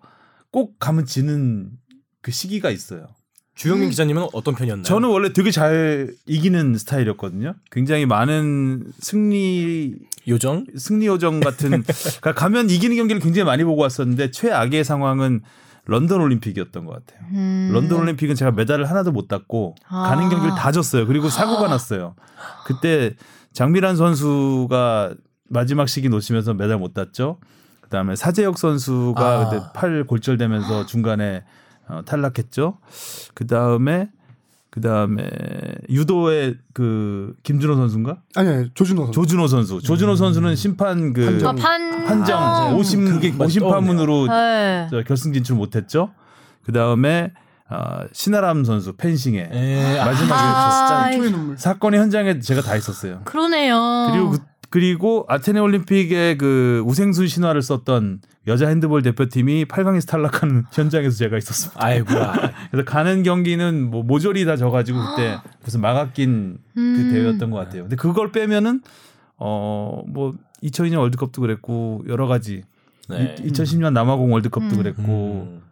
꼭 0.52 0.80
가면 0.80 1.06
지는 1.06 1.70
그 2.22 2.32
시기가 2.32 2.72
있어요. 2.72 3.08
주영민 3.54 3.90
기자님은 3.90 4.28
어떤 4.34 4.54
편이었나요? 4.54 4.84
저는 4.84 5.10
원래 5.10 5.34
되게 5.34 5.50
잘 5.50 6.14
이기는 6.28 6.78
스타일이었거든요. 6.78 7.56
굉장히 7.72 8.06
많은 8.06 8.92
승리 9.00 9.96
요정 10.28 10.66
승리 10.78 11.08
요정 11.08 11.40
같은 11.40 11.70
그러니까 12.22 12.34
가면 12.36 12.70
이기는 12.70 12.96
경기를 12.96 13.20
굉장히 13.20 13.46
많이 13.46 13.64
보고 13.64 13.82
왔었는데 13.82 14.30
최악의 14.30 14.84
상황은 14.84 15.42
런던 15.88 16.22
올림픽이었던 16.22 16.86
것 16.86 16.94
같아요. 17.06 17.28
음. 17.32 17.72
런던 17.74 18.00
올림픽은 18.00 18.36
제가 18.36 18.52
메달을 18.52 18.90
하나도 18.90 19.12
못 19.12 19.28
땄고 19.28 19.76
아. 19.88 20.10
가는 20.10 20.30
경기를 20.30 20.56
다 20.56 20.72
졌어요. 20.72 21.08
그리고 21.08 21.30
사고가 21.30 21.68
났어요. 21.68 22.16
그때 22.66 23.16
장미란 23.54 23.96
선수가 23.96 25.16
마지막 25.50 25.88
시기 25.88 26.10
놓치면서 26.10 26.54
메달 26.54 26.78
못 26.78 26.94
땄죠. 26.94 27.40
그다음에 27.82 28.16
사재혁 28.16 28.58
선수가 28.58 29.26
아. 29.26 29.50
그때 29.50 29.64
팔 29.74 30.04
골절되면서 30.04 30.86
중간에 30.86 31.44
어, 31.88 32.02
탈락했죠. 32.06 32.80
그 33.34 33.48
다음에 33.48 34.10
그 34.78 34.82
다음에 34.82 35.28
유도의 35.90 36.56
그 36.72 37.34
김준호 37.42 37.76
선수인가? 37.78 38.18
아니, 38.36 38.48
아니 38.48 38.70
조준호 38.76 39.06
선수. 39.06 39.12
조준호 39.12 39.48
선수. 39.48 39.82
조준호 39.82 40.16
선수는 40.16 40.56
심판 40.56 41.14
그 41.14 41.26
판정. 41.26 41.50
아, 41.50 41.54
판 41.56 42.06
판정 42.06 42.44
어. 42.44 42.76
50 42.76 43.00
그게 43.06 43.32
많이 43.32 43.52
50파문으로 43.56 44.30
네. 44.30 44.88
저 44.92 45.02
결승 45.02 45.34
진출 45.34 45.56
못했죠. 45.56 46.12
그 46.64 46.72
다음에 46.74 47.32
어, 47.72 48.02
신아람 48.12 48.66
선수 48.66 48.94
펜싱에 48.94 49.50
에, 49.52 49.98
마지막에 49.98 50.34
아, 50.44 51.12
초의 51.12 51.32
눈물. 51.32 51.58
사건의 51.58 52.00
현장에 52.00 52.40
제가 52.40 52.62
다 52.62 52.76
있었어요. 52.76 53.22
그러네요. 53.24 54.10
그리고 54.12 54.30
그, 54.30 54.40
그리고 54.70 55.26
아테네 55.30 55.60
올림픽에 55.60 56.36
그 56.38 56.84
우생순 56.86 57.28
신화를 57.28 57.62
썼던 57.62 58.22
여자 58.48 58.68
핸드볼 58.68 59.02
대표팀이 59.02 59.66
8강에서 59.66 60.08
탈락하는 60.08 60.64
현장에서 60.72 61.18
제가 61.18 61.38
있었습니다. 61.38 61.84
아이고야. 61.84 62.54
그래서 62.72 62.86
가는 62.86 63.24
경기는 63.24 63.90
뭐 63.90 64.04
모조리 64.04 64.46
다 64.46 64.56
져가지고 64.56 65.00
그때 65.00 65.38
무슨 65.64 65.82
막아낀 65.82 66.58
그 66.74 66.80
음. 66.80 67.10
대회였던 67.12 67.52
것 67.52 67.58
같아요. 67.58 67.84
근데 67.84 67.96
그걸 67.96 68.32
빼면은 68.32 68.82
어뭐 69.38 70.36
2002년 70.64 70.98
월드컵도 71.00 71.42
그랬고 71.42 72.04
여러 72.08 72.28
가지 72.28 72.64
네. 73.10 73.36
2010년 73.40 73.94
남아공 73.94 74.34
월드컵도 74.34 74.76
음. 74.76 74.78
그랬고 74.78 75.50
음. 75.50 75.67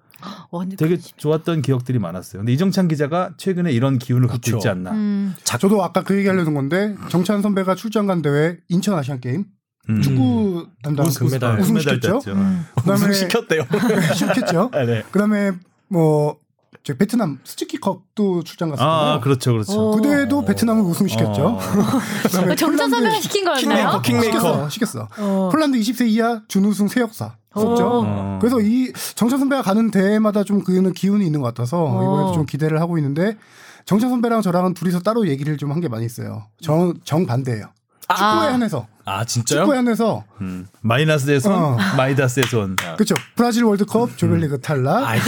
되게 0.78 0.98
좋았던 0.98 1.62
기억들이 1.62 2.00
많았어요. 2.00 2.40
근데 2.42 2.54
이정찬 2.54 2.88
기자가 2.88 3.32
최근에 3.38 3.72
이런 3.72 4.00
기운을 4.00 4.28
갖고 4.28 4.42
그쵸. 4.42 4.58
있지 4.58 4.68
않나. 4.70 4.92
음. 4.92 5.36
저도 5.44 5.84
아까 5.84 6.04
그 6.04 6.18
얘기 6.18 6.28
하려는 6.28 6.54
건데 6.54 6.96
정찬 7.10 7.42
선배가 7.42 7.76
출장 7.76 8.08
간 8.08 8.22
대회 8.22 8.58
인천 8.70 8.98
아시안 8.98 9.20
게임 9.20 9.46
음. 9.90 10.02
축구 10.02 10.68
담당 10.82 11.06
우승- 11.08 11.28
금메달. 11.28 11.60
우승 11.60 11.80
시켰죠. 11.80 12.22
음. 12.28 12.66
그다음에 12.76 13.00
우승 13.02 13.14
시켰대요. 13.14 13.64
시켰죠. 14.16 14.70
아, 14.74 14.86
네. 14.86 15.04
그다음에 15.12 15.52
뭐저 15.90 16.96
베트남 16.98 17.40
스즈키컵도 17.44 18.44
출장 18.44 18.70
갔었고 18.70 18.90
아 18.90 19.20
그렇죠, 19.20 19.52
그렇죠. 19.52 19.74
어. 19.80 19.96
그 19.96 20.02
대회도 20.02 20.46
베트남을 20.46 20.82
우승시켰죠. 20.84 21.46
어. 21.46 21.60
그다음에 22.24 22.56
정찬 22.56 22.90
폴란드- 22.90 22.96
선배가 22.96 23.22
시킨 23.22 23.46
거였나요? 23.46 24.02
킹메이커, 24.02 24.02
킹메이커. 24.02 24.70
시켰어, 24.70 24.70
시켰어. 24.70 25.10
어. 25.20 25.50
폴란드 25.52 25.78
20세 25.80 26.08
이하 26.08 26.42
준우승 26.48 26.88
새 26.88 27.02
역사 27.02 27.36
썼죠. 27.56 28.02
어. 28.06 28.38
그래서 28.42 28.60
이 28.62 28.92
정찬 29.16 29.40
선배가 29.40 29.62
가는 29.62 29.90
대회마다 29.92 30.44
좀 30.44 30.64
그는 30.64 30.94
기운이 30.94 31.26
있는 31.26 31.42
것 31.42 31.48
같아서 31.48 31.84
어. 31.84 32.04
이번에도 32.04 32.32
좀 32.34 32.46
기대를 32.46 32.80
하고 32.82 32.98
있는데 32.98 33.38
정찬 33.86 34.10
선배랑 34.10 34.42
저랑은 34.42 34.74
둘이서 34.74 35.00
따로 35.00 35.28
얘기를 35.28 35.58
좀 35.58 35.72
한 35.72 35.80
게 35.82 35.88
많이 35.88 36.06
있어요. 36.06 36.48
정, 36.62 36.94
정 37.04 37.26
반대예요. 37.26 37.68
축구에 38.08 38.52
한해서 38.52 38.86
아 39.04 39.26
진짜요? 39.26 39.62
축구에 39.62 39.78
한해서 39.78 40.24
음. 40.40 40.68
마이너스에서 40.82 41.54
어. 41.74 41.78
마이다스에서 41.98 42.60
온. 42.60 42.76
그렇죠. 42.96 43.16
브라질 43.36 43.64
월드컵 43.64 44.16
조별리그 44.16 44.62
탈락, 44.62 45.04
아이고. 45.08 45.26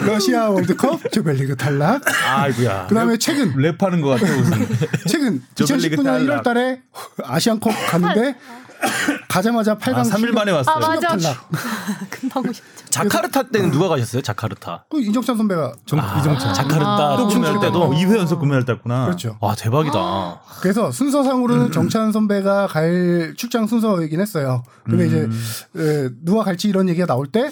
러시아 0.06 0.48
월드컵 0.48 1.12
조별리그 1.12 1.56
탈락. 1.56 2.02
아이고야. 2.26 2.86
그다음에 2.86 3.18
최근 3.18 3.52
랩하는 3.56 4.00
것 4.02 4.08
같아 4.20 4.34
무슨. 4.36 4.66
최근 5.06 5.42
조별리그 5.54 5.96
2019년 5.96 6.04
탈락. 6.04 6.42
1월달에 6.44 6.80
아시안컵 7.24 7.72
갔는데 7.90 8.36
가자마자 9.28 9.76
8강 9.76 9.94
아, 9.96 10.02
3일 10.02 10.32
만에 10.32 10.50
왔어요. 10.52 10.76
아, 10.76 10.78
맞아. 10.80 11.16
금방 12.10 12.42
오셨죠. 12.44 12.62
자카르타 12.90 13.44
때는 13.44 13.70
누가 13.70 13.88
가셨어요? 13.88 14.22
자카르타. 14.22 14.84
그 14.90 15.00
이정찬 15.00 15.36
선배가 15.36 15.72
정, 15.86 16.00
아, 16.00 16.18
이정찬. 16.18 16.54
자카르타 16.54 17.16
또 17.16 17.28
금메달 17.28 17.60
때도. 17.60 17.90
2회 17.90 18.16
연속 18.16 18.40
금메달 18.40 18.64
땄구나. 18.64 19.04
그렇죠. 19.04 19.36
와 19.40 19.54
대박이다. 19.54 20.40
그래서 20.60 20.90
순서상으로는 20.90 21.70
정찬 21.72 22.10
선배가 22.12 22.66
갈 22.66 23.34
출장 23.36 23.66
순서이긴 23.66 24.20
했어요. 24.20 24.62
근데 24.84 25.06
이제 25.06 25.28
에, 25.76 26.08
누가 26.24 26.42
갈지 26.42 26.68
이런 26.68 26.88
얘기가 26.88 27.06
나올 27.06 27.26
때 27.26 27.50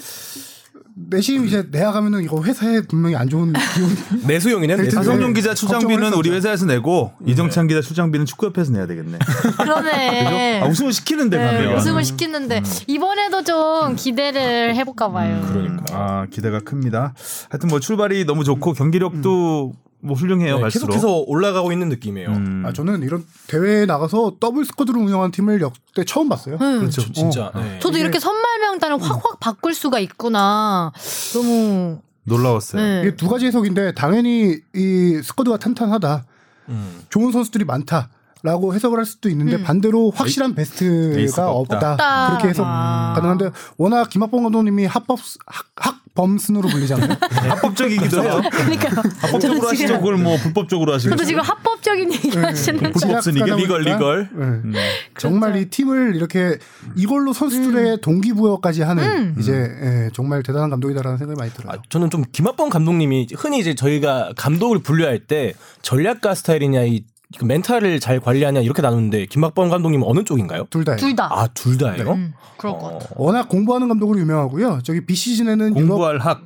내심 1.07 1.45
이제 1.47 1.65
내야 1.71 1.91
가면은 1.91 2.23
이거 2.23 2.43
회사에 2.43 2.81
분명히 2.81 3.15
안 3.15 3.29
좋은 3.29 3.53
기운. 3.53 3.89
내수용이네. 4.27 4.73
하성룡 4.93 5.29
네. 5.29 5.33
기자 5.33 5.53
출장비는 5.53 6.13
우리. 6.13 6.29
회사에서 6.29 6.65
내고 6.65 7.13
이정찬 7.25 7.67
기자 7.67 7.81
출장비는 7.81 8.25
축구협회에서 8.25 8.71
내야 8.73 8.85
되겠네. 8.85 9.17
그러네. 9.57 10.61
아, 10.61 10.67
우승을 10.67 10.91
시키는데 10.93 11.37
네, 11.37 11.45
가면. 11.45 11.77
우승을 11.77 12.03
시키는데 12.03 12.61
이번에도 12.87 13.43
좀 13.43 13.95
기대를 13.95 14.75
해볼까 14.75 15.11
봐요. 15.11 15.41
그러니까 15.51 15.85
아 15.91 16.25
기대가 16.29 16.59
큽니다. 16.59 17.13
하여튼 17.49 17.69
뭐 17.69 17.79
출발이 17.79 18.25
너무 18.25 18.43
좋고 18.43 18.73
경기력도 18.73 19.73
뭐 20.01 20.15
훌륭해요. 20.15 20.55
네, 20.55 20.61
갈수록. 20.61 20.87
계속해서 20.87 21.23
올라가고 21.27 21.73
있는 21.73 21.89
느낌이에요. 21.89 22.29
음. 22.29 22.63
아 22.65 22.71
저는 22.71 23.03
이런 23.03 23.25
대회에 23.47 23.85
나가서 23.85 24.37
더블 24.39 24.63
스쿼드를 24.63 24.97
운영한 25.01 25.31
팀을 25.31 25.59
역대 25.61 26.05
처음 26.05 26.29
봤어요. 26.29 26.57
음. 26.61 26.79
그렇죠. 26.79 27.01
저 27.01 27.11
진짜. 27.11 27.51
네. 27.55 27.79
저도 27.81 27.97
이렇게 27.97 28.17
선발 28.17 28.48
명단을 28.69 29.01
확확 29.01 29.39
바꿀 29.39 29.73
수가 29.73 29.99
있구나. 29.99 30.91
너무 31.33 31.99
놀라웠어요. 32.23 32.81
네. 32.81 33.01
이게 33.01 33.15
두 33.15 33.27
가지 33.27 33.45
해석인데 33.45 33.93
당연히 33.93 34.57
이 34.75 35.21
스쿼드가 35.23 35.57
탄탄하다. 35.57 36.25
음. 36.69 37.01
좋은 37.09 37.31
선수들이 37.31 37.65
많다. 37.65 38.09
라고 38.41 38.73
해석을 38.73 38.97
할 38.97 39.05
수도 39.05 39.27
있는데 39.29 39.57
음. 39.57 39.63
반대로 39.63 40.11
확실한 40.11 40.55
베스트가 40.55 41.49
없다. 41.49 41.75
없다. 41.75 41.91
없다. 41.91 42.27
그렇게 42.29 42.47
해석 42.47 42.65
아. 42.65 43.11
가능한데 43.15 43.49
워낙 43.77 44.09
김학봉 44.09 44.43
감독님이 44.43 44.85
합법 44.85 45.19
학, 45.45 45.65
학 45.75 45.98
범순으로 46.19 46.67
불리잖아요. 46.67 47.15
합법적이기도 47.31 48.23
해요. 48.23 48.41
그러니까 48.51 49.01
합법적으로 49.19 49.69
하시죠. 49.69 49.99
그걸 49.99 50.17
뭐 50.17 50.35
불법적으로 50.37 50.93
하시고. 50.93 51.11
저도 51.11 51.23
지금 51.23 51.41
합법적인 51.41 52.11
얘기 52.11 52.37
하시는 52.37 52.91
거. 52.91 52.99
불법은 52.99 53.35
이게 53.35 53.55
리걸, 53.55 53.81
리걸. 53.83 54.29
네. 54.33 54.37
음. 54.37 54.73
정말 55.17 55.55
이 55.55 55.69
팀을 55.69 56.15
이렇게 56.17 56.57
이걸로 56.97 57.31
선수들의 57.31 58.01
동기부여까지 58.01 58.81
하는 58.81 59.03
음. 59.03 59.35
이제 59.39 59.53
예, 59.53 60.09
정말 60.13 60.43
대단한 60.43 60.69
감독이다라는 60.69 61.17
생각이 61.17 61.39
많이 61.39 61.53
들어요. 61.53 61.73
아, 61.73 61.81
저는 61.87 62.09
좀 62.09 62.25
김학범 62.29 62.69
감독님이 62.69 63.27
흔히 63.37 63.59
이제 63.59 63.73
저희가 63.73 64.33
감독을 64.35 64.79
분류할 64.79 65.19
때 65.19 65.53
전략가 65.83 66.35
스타일이냐 66.35 66.83
이 66.83 67.03
멘탈을 67.43 67.99
잘 67.99 68.19
관리하냐 68.19 68.61
이렇게 68.61 68.81
나누는데 68.81 69.27
김학범 69.27 69.69
감독님은 69.69 70.05
어느 70.07 70.23
쪽인가요? 70.23 70.65
둘 70.69 70.83
다예요. 70.83 70.97
둘 70.97 71.15
다. 71.15 71.27
아 71.31 71.47
둘 71.53 71.77
다예요? 71.77 72.11
음, 72.13 72.33
그럴 72.57 72.73
것 72.73 72.93
같아. 72.99 73.05
워낙 73.15 73.47
공부하는 73.49 73.87
감독으로 73.87 74.19
유명하고요. 74.19 74.79
저기 74.83 75.05
비시즌에는 75.05 75.77
유럽 75.77 75.89
공부할 75.89 76.17
학. 76.19 76.41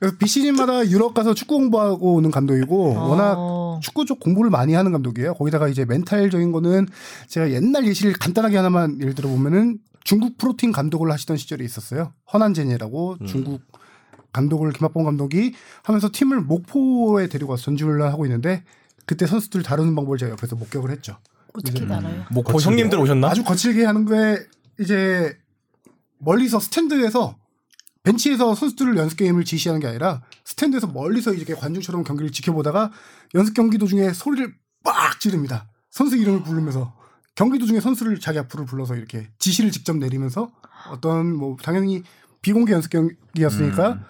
그래서 0.00 0.16
비시즌마다 0.18 0.88
유럽 0.88 1.14
가서 1.14 1.34
축구 1.34 1.58
공부하고 1.58 2.14
오는 2.14 2.30
감독이고 2.30 2.94
워낙 2.94 3.36
어. 3.38 3.78
축구 3.82 4.04
쪽 4.06 4.18
공부를 4.18 4.50
많이 4.50 4.74
하는 4.74 4.90
감독이에요. 4.92 5.34
거기다가 5.34 5.68
이제 5.68 5.84
멘탈적인 5.84 6.50
거는 6.52 6.88
제가 7.28 7.50
옛날 7.52 7.86
예시를 7.86 8.14
간단하게 8.14 8.56
하나만 8.56 8.98
예를 9.00 9.14
들어 9.14 9.28
보면은 9.28 9.78
중국 10.02 10.36
프로팀 10.36 10.72
감독을 10.72 11.12
하시던 11.12 11.36
시절이 11.36 11.64
있었어요. 11.64 12.12
허난젠이라고 12.32 13.18
중국 13.26 13.60
감독을 14.32 14.72
김학봉 14.72 15.04
감독이 15.04 15.54
하면서 15.84 16.08
팀을 16.12 16.40
목포에 16.40 17.28
데리고 17.28 17.52
와서 17.52 17.64
전주를 17.64 18.02
하고 18.02 18.26
있는데 18.26 18.64
그때 19.06 19.26
선수들 19.26 19.62
다루는 19.62 19.94
방법을 19.94 20.18
제가 20.18 20.32
옆에서 20.32 20.56
목격을 20.56 20.90
했죠. 20.90 21.18
어떻게 21.52 21.84
알아요? 21.84 22.26
목포 22.30 22.58
형님들 22.60 22.98
오셨나? 22.98 23.28
아주 23.28 23.44
거칠게 23.44 23.84
하는 23.84 24.04
거에 24.04 24.38
이제 24.80 25.38
멀리서 26.18 26.58
스탠드에서 26.58 27.36
벤치에서 28.02 28.54
선수들을 28.54 28.96
연습 28.96 29.16
게임을 29.16 29.44
지시하는 29.44 29.80
게 29.80 29.86
아니라 29.86 30.22
스탠드에서 30.44 30.88
멀리서 30.88 31.32
이렇게 31.32 31.54
관중처럼 31.54 32.04
경기를 32.04 32.30
지켜보다가 32.32 32.90
연습 33.34 33.54
경기 33.54 33.78
도중에 33.78 34.12
소리를 34.12 34.54
빡 34.82 35.20
지릅니다. 35.20 35.68
선수 35.90 36.16
이름을 36.16 36.42
부르면서 36.42 36.94
경기 37.34 37.58
도중에 37.58 37.80
선수를 37.80 38.20
자기 38.20 38.38
앞으로 38.38 38.64
불러서 38.64 38.96
이렇게 38.96 39.28
지시를 39.38 39.70
직접 39.70 39.96
내리면서 39.96 40.52
어떤 40.90 41.34
뭐 41.34 41.56
당연히 41.62 42.02
비공개 42.42 42.72
연습 42.72 42.90
경기였으니까 42.90 44.00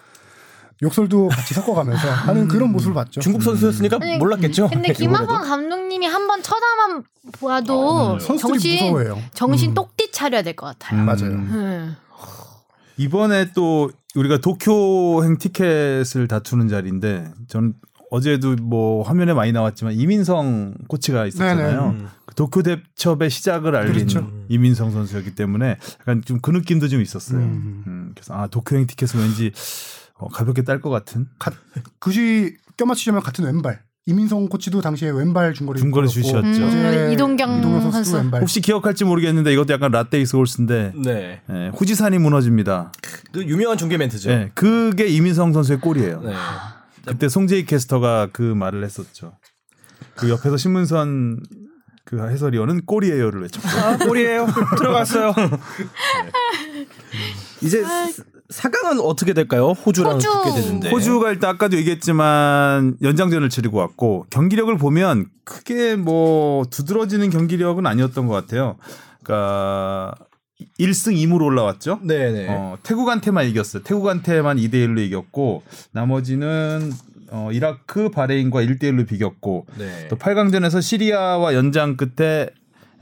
욕설도 0.81 1.29
같이 1.29 1.53
섞어가면서 1.53 2.09
하는 2.11 2.47
그런 2.47 2.71
모습을 2.71 2.93
봤죠. 2.93 3.21
중국 3.21 3.41
선수였으니까 3.43 3.97
아니, 4.01 4.17
몰랐겠죠. 4.17 4.69
근데 4.69 4.91
김학범 4.93 5.41
감독님이 5.41 6.05
한 6.05 6.27
번 6.27 6.41
쳐다만 6.43 7.03
봐도 7.39 8.19
선수들이 8.19 8.59
정신 8.59 8.71
무서워해요. 8.85 9.21
정신 9.33 9.73
똑띠 9.73 10.11
차려야 10.11 10.41
될 10.41 10.55
것 10.55 10.65
같아요. 10.67 10.99
음. 10.99 11.05
맞아요. 11.05 11.31
음. 11.31 11.95
이번에 12.97 13.51
또 13.53 13.91
우리가 14.15 14.37
도쿄행 14.39 15.37
티켓을 15.37 16.27
다투는 16.27 16.67
자리인데 16.69 17.31
전 17.47 17.73
어제도 18.11 18.55
뭐 18.61 19.03
화면에 19.03 19.33
많이 19.33 19.51
나왔지만 19.51 19.93
이민성 19.93 20.75
코치가 20.87 21.25
있었잖아요. 21.25 21.95
음. 21.97 22.07
그 22.25 22.35
도쿄 22.35 22.61
대첩의 22.63 23.29
시작을 23.29 23.75
알린 23.75 23.93
그렇죠. 23.93 24.31
이민성 24.47 24.91
선수였기 24.91 25.35
때문에 25.35 25.77
약간 25.99 26.21
좀 26.23 26.39
그 26.41 26.51
느낌도 26.51 26.87
좀 26.87 27.01
있었어요. 27.01 27.39
음. 27.39 27.83
음, 27.87 28.11
그래서 28.15 28.33
아 28.33 28.47
도쿄행 28.47 28.87
티켓은 28.87 29.19
왠지 29.19 29.51
어, 30.17 30.27
가볍게 30.29 30.63
딸 30.63 30.79
것 30.81 30.89
같은 30.89 31.27
가- 31.39 31.51
굳이 31.99 32.55
껴맞추자면 32.77 33.21
같은 33.21 33.45
왼발. 33.45 33.81
이민성 34.07 34.47
코치도 34.49 34.81
당시에 34.81 35.09
왼발 35.09 35.53
중거리 35.55 35.79
중거리 35.79 36.07
슛이었죠. 36.07 36.37
음, 36.39 37.09
이동경 37.11 37.57
이동경 37.57 37.91
선수. 37.91 38.15
왼발. 38.17 38.39
혹시 38.41 38.61
기억할지 38.61 39.03
모르겠는데 39.03 39.51
이것도 39.51 39.73
약간 39.73 39.91
라떼 39.91 40.22
is 40.22 40.35
horse인데 40.35 40.93
네. 41.03 41.41
예, 41.49 41.71
후지산이 41.75 42.19
무너집니다. 42.19 42.91
그 43.31 43.43
유명한 43.45 43.79
중계 43.79 43.97
멘트죠. 43.97 44.29
예, 44.29 44.51
그게 44.53 45.07
이민성 45.07 45.53
선수의 45.53 45.79
골이에요. 45.79 46.21
네. 46.21 46.33
그때 47.07 47.27
송재익 47.27 47.65
캐스터가 47.65 48.29
그 48.31 48.43
말을 48.43 48.83
했었죠. 48.83 49.37
그 50.15 50.29
옆에서 50.29 50.55
신문선 50.55 51.39
그 52.05 52.29
해설위원은 52.29 52.85
골이에요를 52.85 53.41
외쳤고 53.41 53.67
아, 53.67 53.97
골이에요. 53.97 54.45
들어갔어요. 54.77 55.33
이제 57.63 57.83
4강은 58.49 59.03
어떻게 59.03 59.33
될까요? 59.33 59.71
호주랑 59.71 60.15
호주. 60.15 60.27
붙게 60.29 60.61
되는데. 60.61 60.89
호주가 60.91 61.31
일단 61.31 61.51
아까도 61.51 61.77
얘기했지만 61.77 62.97
연장전을 63.01 63.49
치르고 63.49 63.77
왔고 63.77 64.25
경기력을 64.29 64.75
보면 64.77 65.27
크게 65.43 65.95
뭐 65.95 66.65
두드러지는 66.69 67.29
경기력은 67.29 67.85
아니었던 67.87 68.27
것 68.27 68.33
같아요. 68.33 68.77
그러니까 69.23 70.13
1승 70.79 71.15
2무로 71.15 71.43
올라왔죠. 71.45 71.99
네네. 72.03 72.47
어, 72.49 72.77
태국한테만 72.83 73.47
이겼어요. 73.47 73.83
태국한테만 73.83 74.57
2대 74.57 74.75
1로 74.75 74.99
이겼고 74.99 75.63
나머지는 75.91 76.91
어, 77.31 77.49
이라크, 77.51 78.09
바레인과 78.09 78.61
1대 78.61 78.83
1로 78.83 79.07
비겼고 79.07 79.65
네. 79.77 80.07
또 80.09 80.15
8강전에서 80.17 80.81
시리아와 80.81 81.55
연장 81.55 81.97
끝에 81.97 82.49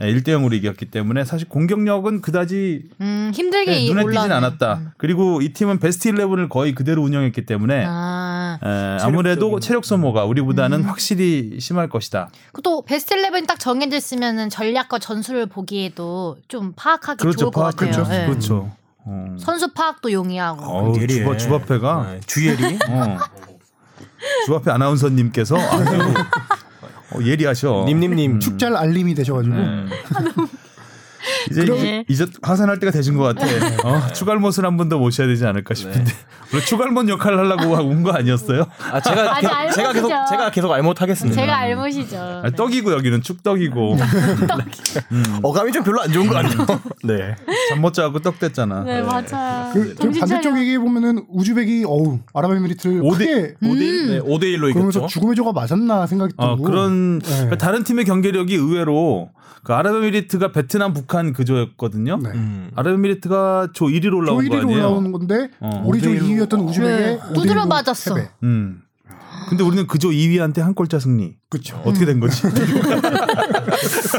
1대 0.01 0.29
0으로 0.29 0.53
이겼기 0.53 0.86
때문에 0.86 1.23
사실 1.23 1.47
공격력은 1.47 2.21
그다지 2.21 2.84
음, 2.99 3.32
힘들게 3.34 3.71
네, 3.71 3.77
눈에 3.88 4.01
띄진 4.01 4.03
올라오네. 4.03 4.34
않았다. 4.34 4.73
음. 4.75 4.91
그리고 4.97 5.41
이 5.41 5.53
팀은 5.53 5.79
베스트 5.79 6.10
11을 6.12 6.49
거의 6.49 6.73
그대로 6.75 7.01
운영했기 7.03 7.45
때문에 7.45 7.86
아. 7.88 8.60
에, 8.63 8.97
아무래도 9.03 9.60
체력 9.60 9.86
소모가 9.86 10.25
우리보다는 10.25 10.79
음. 10.79 10.84
확실히 10.89 11.58
심할 11.60 11.89
것이다. 11.89 12.29
또 12.63 12.82
베스트 12.84 13.15
11딱 13.15 13.60
정해져 13.60 13.97
있으면은 13.97 14.49
전략과 14.49 14.99
전술을 14.99 15.45
보기에도 15.47 16.38
좀 16.47 16.73
파악하기 16.75 17.19
그렇죠. 17.21 17.38
좋을 17.38 17.51
것 17.51 17.62
파악, 17.62 17.75
같아요. 17.75 17.91
그렇죠. 17.91 18.10
네. 18.10 18.25
그렇죠. 18.25 18.71
어. 19.06 19.36
선수 19.38 19.73
파악도 19.73 20.12
용이하고. 20.12 20.63
어우, 20.65 21.08
주바, 21.08 21.38
주바페가 21.38 22.08
네, 22.13 22.19
주예리. 22.25 22.79
어. 22.89 23.17
주바페 24.45 24.71
아나운서님께서 24.71 25.58
아주 25.58 25.95
어, 25.95 26.13
예리하셔. 27.21 27.84
님님님. 27.88 28.39
축잘 28.39 28.76
알림이 28.76 29.13
되셔가지고 29.15 29.56
네. 29.56 29.86
이제 31.51 31.62
그럼- 31.63 31.77
이제, 31.77 32.06
이제 32.08 32.25
하산할 32.41 32.79
때가 32.79 32.91
되신 32.91 33.17
것 33.17 33.23
같아. 33.23 33.45
어, 33.88 34.08
추갈못을 34.13 34.65
한 34.65 34.77
번 34.77 34.89
더 34.89 34.97
모셔야 34.97 35.27
되지 35.27 35.45
않을까 35.45 35.73
싶은데 35.73 36.12
원래 36.51 36.65
추갈못 36.65 37.08
역할을 37.10 37.38
하려고 37.39 37.73
온 37.88 38.03
거 38.03 38.12
아니었어요? 38.12 38.65
아 38.91 38.99
제가 38.99 39.36
아니, 39.38 39.47
계속, 39.47 39.73
제가 39.75 39.93
계속. 39.93 40.08
제가 40.29 40.51
계속 40.51 40.71
알못 40.71 41.01
하겠습니다. 41.01 41.39
제가 41.41 41.58
알못이죠. 41.58 42.17
아, 42.43 42.49
떡이고 42.56 42.91
여기는 42.93 43.21
축떡이고 43.21 43.97
어감이 45.41 45.71
좀 45.71 45.84
별로 45.84 46.01
안 46.01 46.12
좋은 46.12 46.27
거 46.27 46.38
아니에요? 46.38 46.58
네. 47.03 47.36
잠 47.69 47.82
못 47.84 47.93
자고 47.93 48.19
떡 48.19 48.39
됐잖아. 48.39 48.84
네, 48.84 49.01
맞아요. 49.01 49.71
그, 49.73 49.93
그 49.95 50.10
반대쪽. 50.12 50.58
얘기해 50.58 50.79
보면은 50.79 51.25
우즈벡이 51.29 51.84
어우 51.86 52.19
아랍에미리트를 52.34 53.01
오 53.03 53.17
대- 53.17 53.25
크게 53.25 53.56
5대 53.62 54.08
네, 54.08 54.19
5대 54.21 54.43
1로 54.56 54.71
그러면서 54.73 54.99
이겼죠. 54.99 55.08
죽음의 55.08 55.36
조가 55.36 55.51
맞았나 55.51 56.08
생각이 56.08 56.32
들고 56.38 56.43
어, 56.43 56.56
그런 56.58 57.19
네. 57.19 57.58
다른 57.58 57.84
팀의 57.84 58.06
경기력이 58.06 58.56
의외로 58.56 59.32
그 59.63 59.73
아랍에미리트가 59.73 60.51
베트남, 60.51 60.93
북한 60.93 61.33
그조였거든요. 61.34 62.17
네. 62.17 62.30
음. 62.36 62.69
아랍에미리트가 62.76 63.69
조 63.74 63.86
1위로 63.86 64.12
조 64.12 64.17
올라온 64.17 64.48
거 64.48 64.56
1위로 64.56 64.62
아니에요? 64.62 64.78
올라오는 64.80 65.12
건데 65.12 65.50
어. 65.60 65.84
우리 65.86 66.00
조 66.02 66.10
5대 66.10 66.19
1로. 66.19 66.48
2위였던 66.48 66.69
우즈벡의 66.69 66.98
네, 66.98 67.19
두드려 67.34 67.65
맞았어. 67.65 68.15
음. 68.43 68.83
근데 69.49 69.63
우리는 69.63 69.86
그조 69.88 70.10
2위한테 70.10 70.60
한 70.60 70.73
골차 70.73 70.99
승리. 70.99 71.34
그렇죠. 71.49 71.79
어떻게 71.86 72.06
된 72.06 72.19
거지? 72.19 72.41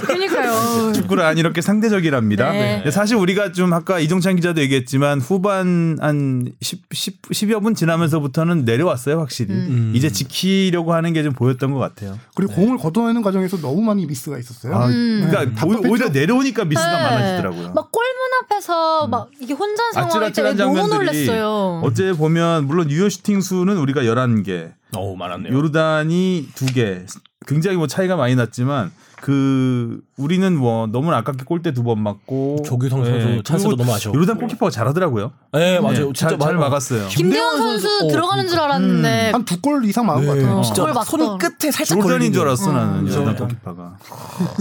그러니까요. 0.07 0.93
축구란 0.93 1.39
이렇게 1.39 1.61
상대적이랍니다. 1.61 2.53
네. 2.53 2.77
근데 2.77 2.91
사실 2.91 3.17
우리가 3.17 3.53
좀 3.53 3.73
아까 3.73 3.99
이종찬 3.99 4.37
기자도 4.37 4.61
얘기했지만 4.61 5.21
후반 5.21 5.97
한 6.01 6.53
10, 6.63 6.83
10, 6.93 7.23
10여 7.23 7.63
분 7.63 7.75
지나면서부터는 7.75 8.65
내려왔어요, 8.65 9.19
확실히. 9.19 9.53
음. 9.55 9.93
이제 9.95 10.11
지키려고 10.11 10.93
하는 10.95 11.13
게 11.13 11.25
좀 11.25 11.33
보였던 11.33 11.73
것 11.73 11.79
같아요. 11.79 12.19
그리고 12.35 12.53
공을 12.53 12.77
걷어내는 12.77 13.23
과정에서 13.23 13.57
너무 13.57 13.81
많이 13.81 14.05
미스가 14.05 14.37
있었어요. 14.39 14.75
아, 14.77 14.89
음. 14.89 15.27
그러니까 15.31 15.53
오- 15.65 15.73
답답했죠? 15.73 15.91
오히려 15.91 16.09
내려오니까 16.11 16.67
미스가 16.67 16.87
네. 16.87 17.03
많아지더라고요. 17.17 17.73
막 17.73 17.91
골문 17.91 18.15
앞에서 18.43 19.07
막 19.07 19.31
이게 19.41 19.55
혼전 19.55 19.93
상황일 19.95 20.21
때 20.21 20.27
아찔아찔한 20.27 20.57
너무 20.59 20.87
놀랐어요. 20.87 21.81
어제 21.83 22.13
보면 22.13 22.67
물론 22.67 22.91
유효 22.91 23.09
슈팅 23.09 23.41
수는 23.41 23.79
우리가 23.79 24.03
11개, 24.03 24.73
어우 24.97 25.17
많았네요. 25.17 25.53
요르단이 25.53 26.49
2개. 26.55 27.07
굉장히 27.47 27.77
뭐 27.77 27.87
차이가 27.87 28.17
많이 28.17 28.35
났지만 28.37 28.91
그 29.21 30.01
우리는 30.17 30.57
뭐 30.57 30.87
너무 30.87 31.13
아깝게 31.13 31.45
골대 31.45 31.73
두 31.73 31.83
번 31.83 32.03
맞고 32.03 32.63
조규성 32.65 33.05
선수 33.05 33.29
예, 33.29 33.43
찬스도 33.43 33.77
너무 33.77 33.93
아쉬웠고. 33.93 34.17
요르단 34.17 34.39
골키퍼가 34.39 34.71
잘하더라고요. 34.71 35.33
네 35.53 35.79
맞아요. 35.81 35.93
네, 35.93 36.13
진짜 36.15 36.29
잘, 36.31 36.39
잘 36.39 36.55
막았어요. 36.57 37.09
김대현 37.09 37.57
선수 37.59 37.87
어, 38.05 38.09
들어가는 38.09 38.49
줄 38.49 38.59
알았는데 38.61 39.31
한두 39.33 39.61
골 39.61 39.85
이상 39.85 40.07
막은 40.07 40.27
것 40.27 40.35
같아요. 40.37 40.59
어. 40.59 40.63
진짜 40.63 40.85
그걸 40.87 41.05
손 41.05 41.21
막던. 41.21 41.39
끝에 41.39 41.71
살짝 41.71 42.01
조르단인 42.01 42.33
줄 42.33 42.43
알았어 42.43 42.71
음. 42.71 42.75
나는 42.77 43.01
요르단 43.03 43.25
조르단. 43.25 43.37
골키퍼가 43.49 43.99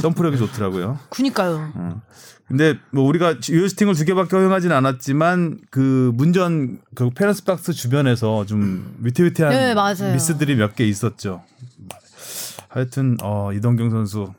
점프력이 0.02 0.38
좋더라고요. 0.38 1.00
그니까요. 1.10 1.72
근데 2.54 2.78
뭐 2.92 3.04
우리가 3.06 3.34
유효 3.50 3.68
슈팅을 3.68 3.96
두 3.96 4.06
개밖에 4.06 4.36
허용하진 4.36 4.72
않았지만 4.72 5.58
그 5.72 6.12
문전 6.14 6.82
그 6.94 7.10
페런스 7.10 7.46
박스 7.46 7.74
주변에서 7.74 8.46
좀 8.46 8.96
위태위태한 9.02 9.52
네, 9.52 9.74
맞아요. 9.74 10.14
미스들이 10.14 10.56
몇 10.56 10.76
개 10.76 10.86
있었죠. 10.86 11.42
하여튼 12.70 13.18
어 13.24 13.52
이동경 13.54 13.90
선수 13.90 14.32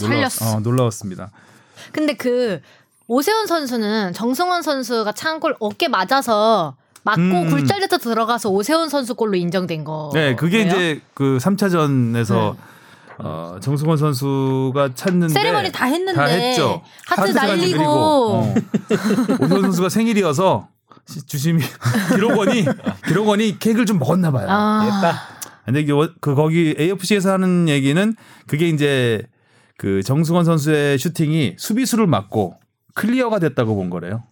놀라웠, 0.00 0.32
살렸어. 0.32 0.56
어, 0.56 0.60
놀라웠습니다. 0.60 1.30
근데 1.92 2.14
그 2.14 2.58
오세훈 3.06 3.46
선수는 3.46 4.14
정승원 4.14 4.62
선수가 4.62 5.12
찬골 5.12 5.54
어깨 5.60 5.86
맞아서 5.86 6.74
맞고 7.04 7.20
음. 7.20 7.50
굴절돼서 7.50 7.98
들어가서 7.98 8.50
오세훈 8.50 8.88
선수 8.88 9.14
골로 9.14 9.36
인정된 9.36 9.84
거. 9.84 10.10
네, 10.12 10.34
그게? 10.34 10.62
이제 10.62 11.00
그 11.14 11.38
3차전에서 11.40 12.54
네. 12.54 12.58
어, 13.18 13.58
정승원 13.60 13.96
선수가 13.98 14.94
찾는데 14.94 15.32
세레머니 15.32 15.72
다 15.72 15.86
했는데 15.86 16.14
다 16.18 16.24
했죠. 16.24 16.82
하트 17.06 17.20
하트까지 17.22 17.46
날리고. 17.48 17.78
그리고, 17.78 17.84
어. 17.90 18.54
오세훈 19.44 19.62
선수가 19.62 19.88
생일이어서 19.88 20.68
시- 21.06 21.26
주심이 21.26 21.60
기록원이 22.14 22.64
기록원이 23.06 23.58
케이크를 23.58 23.86
좀 23.86 23.98
먹었나 23.98 24.30
봐요. 24.30 24.46
아, 24.48 25.12
근데 25.64 25.80
이게 25.80 25.92
워- 25.92 26.10
그 26.20 26.34
거기 26.34 26.74
AFC에서 26.78 27.32
하는 27.32 27.68
얘기는 27.68 28.14
그게 28.46 28.68
이제 28.68 29.22
그 29.76 30.02
정승원 30.02 30.44
선수의 30.44 30.98
슈팅이 30.98 31.54
수비수를 31.58 32.06
맞고 32.06 32.54
클리어가 32.94 33.38
됐다고 33.38 33.74
본 33.74 33.90
거래요. 33.90 34.22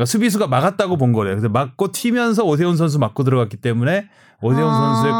그러니까 0.00 0.06
수비수가 0.06 0.46
막았다고 0.46 0.96
본 0.96 1.12
거래요. 1.12 1.34
그래서 1.34 1.50
맞고 1.50 1.92
튀면서 1.92 2.44
오세훈 2.44 2.76
선수 2.78 2.98
맞고 2.98 3.22
들어갔기 3.22 3.58
때문에 3.58 4.08
오세훈 4.40 4.66
아. 4.66 4.94
선수의 4.94 5.12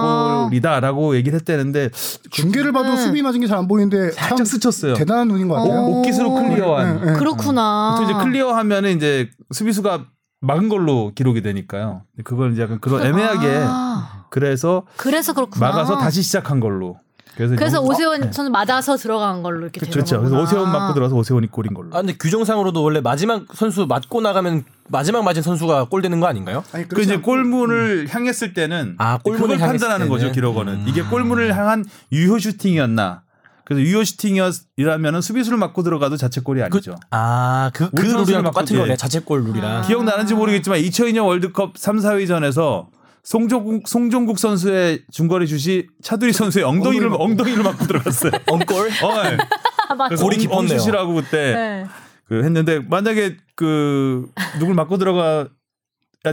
골이다라고 0.49 1.14
얘기를 1.16 1.38
했대는데 1.38 1.90
중계를 2.31 2.73
봐도 2.73 2.93
음. 2.93 2.97
수비 2.97 3.21
맞은 3.21 3.40
게 3.40 3.47
잘 3.47 3.59
안 3.59 3.69
보이는데 3.69 4.12
참 4.12 4.29
살짝 4.31 4.47
스쳤어요. 4.47 4.95
대단한 4.95 5.29
눈인 5.29 5.49
것 5.49 5.57
같아요. 5.57 5.81
어. 5.81 5.99
옷깃으로 5.99 6.33
클리어한. 6.35 7.01
네, 7.01 7.12
네. 7.12 7.19
그렇구나. 7.19 7.97
보통 7.99 8.05
이제 8.11 8.25
클리어하면은 8.25 8.97
이제 8.97 9.29
수비수가 9.51 10.07
막은 10.40 10.71
걸로 10.71 11.12
기록이 11.14 11.43
되니까요. 11.43 12.05
그걸 12.25 12.53
이제 12.53 12.62
약간 12.62 12.81
그런 12.81 13.05
애매하게 13.05 13.61
아, 13.66 14.25
그래서 14.31 14.87
그래서 14.97 15.35
그렇구나. 15.35 15.66
막아서 15.69 15.99
다시 15.99 16.23
시작한 16.23 16.59
걸로. 16.61 16.97
그래서, 17.37 17.57
그래서 17.57 17.81
오세훈 17.81 18.33
선수 18.33 18.51
맞아서 18.51 18.97
들어간 18.97 19.43
걸로 19.43 19.61
이렇게 19.62 19.81
되는 19.81 19.93
그렇죠. 19.93 20.19
그래서. 20.19 20.40
오세훈 20.43 20.71
맞고 20.71 20.95
들어가서 20.95 21.16
오세훈이 21.16 21.49
골인 21.49 21.75
걸로. 21.75 21.88
아 21.93 22.01
근데 22.01 22.14
규정상으로도 22.19 22.83
원래 22.83 23.01
마지막 23.01 23.45
선수 23.55 23.87
맞고 23.87 24.21
나가면 24.21 24.64
마지막 24.88 25.23
맞은 25.23 25.43
선수가 25.43 25.85
골 25.85 26.03
되는 26.03 26.21
거 26.21 26.27
아닌가요? 26.27 26.64
아니, 26.73 26.88
그 26.88 27.01
이제 27.01 27.19
골문을 27.19 28.09
향했을 28.11 28.55
때는 28.55 28.97
아, 28.99 29.19
골문을 29.19 29.59
판단하는 29.59 30.09
거죠? 30.09 30.33
기록원은 30.33 30.73
음. 30.73 30.85
이게 30.88 31.03
골문을 31.03 31.57
향한 31.57 31.85
유효 32.12 32.38
슈팅이었나 32.38 33.23
그래서 33.64 33.83
유효 33.83 34.03
슈팅이라면은 34.03 35.21
수비수를 35.21 35.57
맞고 35.57 35.85
들어가도 35.85 36.16
자책골이 36.16 36.61
아니죠 36.64 36.97
아그 37.11 37.90
그 37.90 38.03
선수를 38.03 38.21
룰이랑 38.23 38.43
맞고 38.43 38.55
똑같은 38.55 38.77
예. 38.77 38.81
거네 38.81 38.97
자책골 38.97 39.45
룰이랑. 39.45 39.83
기억나는지 39.83 40.35
모르겠지만 40.35 40.81
2002년 40.81 41.25
월드컵 41.25 41.79
3, 41.79 41.99
4위전에서 41.99 42.87
송종국, 43.22 43.87
송종국 43.87 44.38
선수의 44.38 45.02
중거리 45.12 45.46
슛이 45.46 45.85
차두리 46.02 46.33
선수의 46.33 46.64
엉덩이를 46.64 47.11
엉덩이를 47.12 47.62
맞고 47.62 47.87
들어갔어요. 47.87 48.33
엉골? 48.48 48.88
어, 49.02 49.22
네. 50.09 50.16
골이 50.16 50.37
엉- 50.37 50.40
깊었네요. 50.40 50.74
엉슛이라고 50.74 51.14
그때 51.14 51.52
네. 51.54 51.87
그 52.28 52.42
했는데 52.44 52.78
만약에 52.80 53.37
그 53.56 54.26
누굴 54.59 54.74
맞고 54.74 54.98
들어가 54.98 55.40
야 55.40 55.46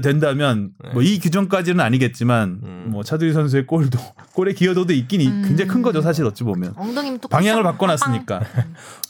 된다면 0.02 0.72
뭐이 0.94 1.18
규정까지는 1.20 1.80
아니겠지만 1.80 2.60
음. 2.62 2.86
뭐 2.90 3.04
차두리 3.04 3.32
선수의 3.32 3.66
골도 3.66 3.98
골의 4.36 4.54
기여도도 4.54 4.92
있긴 4.92 5.22
이- 5.22 5.28
음. 5.30 5.44
굉장히 5.48 5.70
큰 5.72 5.82
거죠 5.82 6.02
사실 6.02 6.26
어찌 6.26 6.44
보면 6.44 6.74
엉덩이는 6.76 7.20
또 7.20 7.30
방향을 7.30 7.64
빡- 7.64 7.72
바꿔놨으니까 7.74 8.42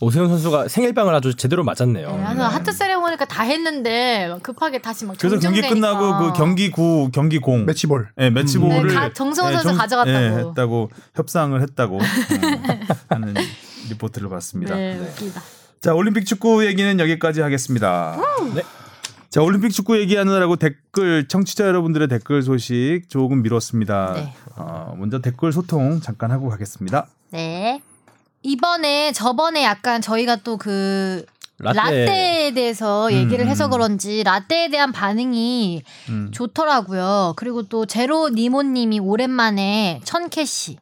오세훈 0.02 0.30
선수가 0.30 0.68
생일빵을 0.68 1.16
아주 1.16 1.36
제대로 1.36 1.64
맞았네요. 1.64 2.08
네, 2.16 2.24
그래서 2.28 2.48
하트 2.48 2.72
세레모니가 2.72 3.26
다 3.26 3.42
했는데 3.44 4.28
막 4.30 4.44
급하게 4.44 4.80
다시 4.80 5.06
막 5.06 5.16
그래서 5.18 5.40
경기. 5.40 5.62
끝나고 5.62 6.20
그 6.20 6.34
경기 6.38 6.70
구 6.70 7.10
경기 7.12 7.40
공 7.40 7.66
매치볼. 7.66 8.10
예, 8.20 8.30
매치볼을 8.30 8.88
네, 8.88 8.94
가- 8.94 9.12
정승원 9.14 9.54
선수 9.58 9.76
가져갔다고. 9.76 10.16
예, 10.16 10.30
했다고 10.48 10.92
협상을 11.16 11.60
했다고 11.60 11.98
음, 11.98 12.02
하는 13.10 13.34
리포트를 13.90 14.30
봤습니다. 14.30 14.76
네, 14.76 15.00
웃기다. 15.00 15.42
자 15.82 15.94
올림픽 15.94 16.26
축구 16.26 16.66
얘기는 16.68 17.00
여기까지 17.00 17.42
하겠습니다. 17.42 18.18
네. 18.54 18.62
자 19.30 19.42
올림픽 19.42 19.72
축구 19.72 19.98
얘기하느라고 20.00 20.56
댓글 20.56 21.28
청취자 21.28 21.68
여러분들의 21.68 22.08
댓글 22.08 22.42
소식 22.44 23.02
조금 23.10 23.42
미뤘습니다. 23.42 24.14
네. 24.14 24.34
어, 24.56 24.96
먼저 24.98 25.20
댓글 25.20 25.52
소통 25.52 26.00
잠깐 26.02 26.32
하고 26.32 26.50
가겠습니다. 26.50 27.08
네. 27.32 27.82
이번에 28.44 29.12
저번에 29.12 29.64
약간 29.64 30.02
저희가 30.02 30.38
또그 30.38 31.26
라떼. 31.60 32.46
에 32.48 32.54
대해서 32.54 33.12
얘기를 33.12 33.46
음, 33.46 33.50
해서 33.50 33.66
음. 33.66 33.72
그런지 33.72 34.24
라떼에 34.24 34.70
대한 34.70 34.92
반응이 34.92 35.82
음. 36.10 36.30
좋더라고요. 36.32 37.34
그리고 37.36 37.64
또 37.64 37.86
제로 37.86 38.30
니모님이 38.30 39.00
오랜만에 39.00 40.00
천 40.06 40.30
캐시 40.30 40.78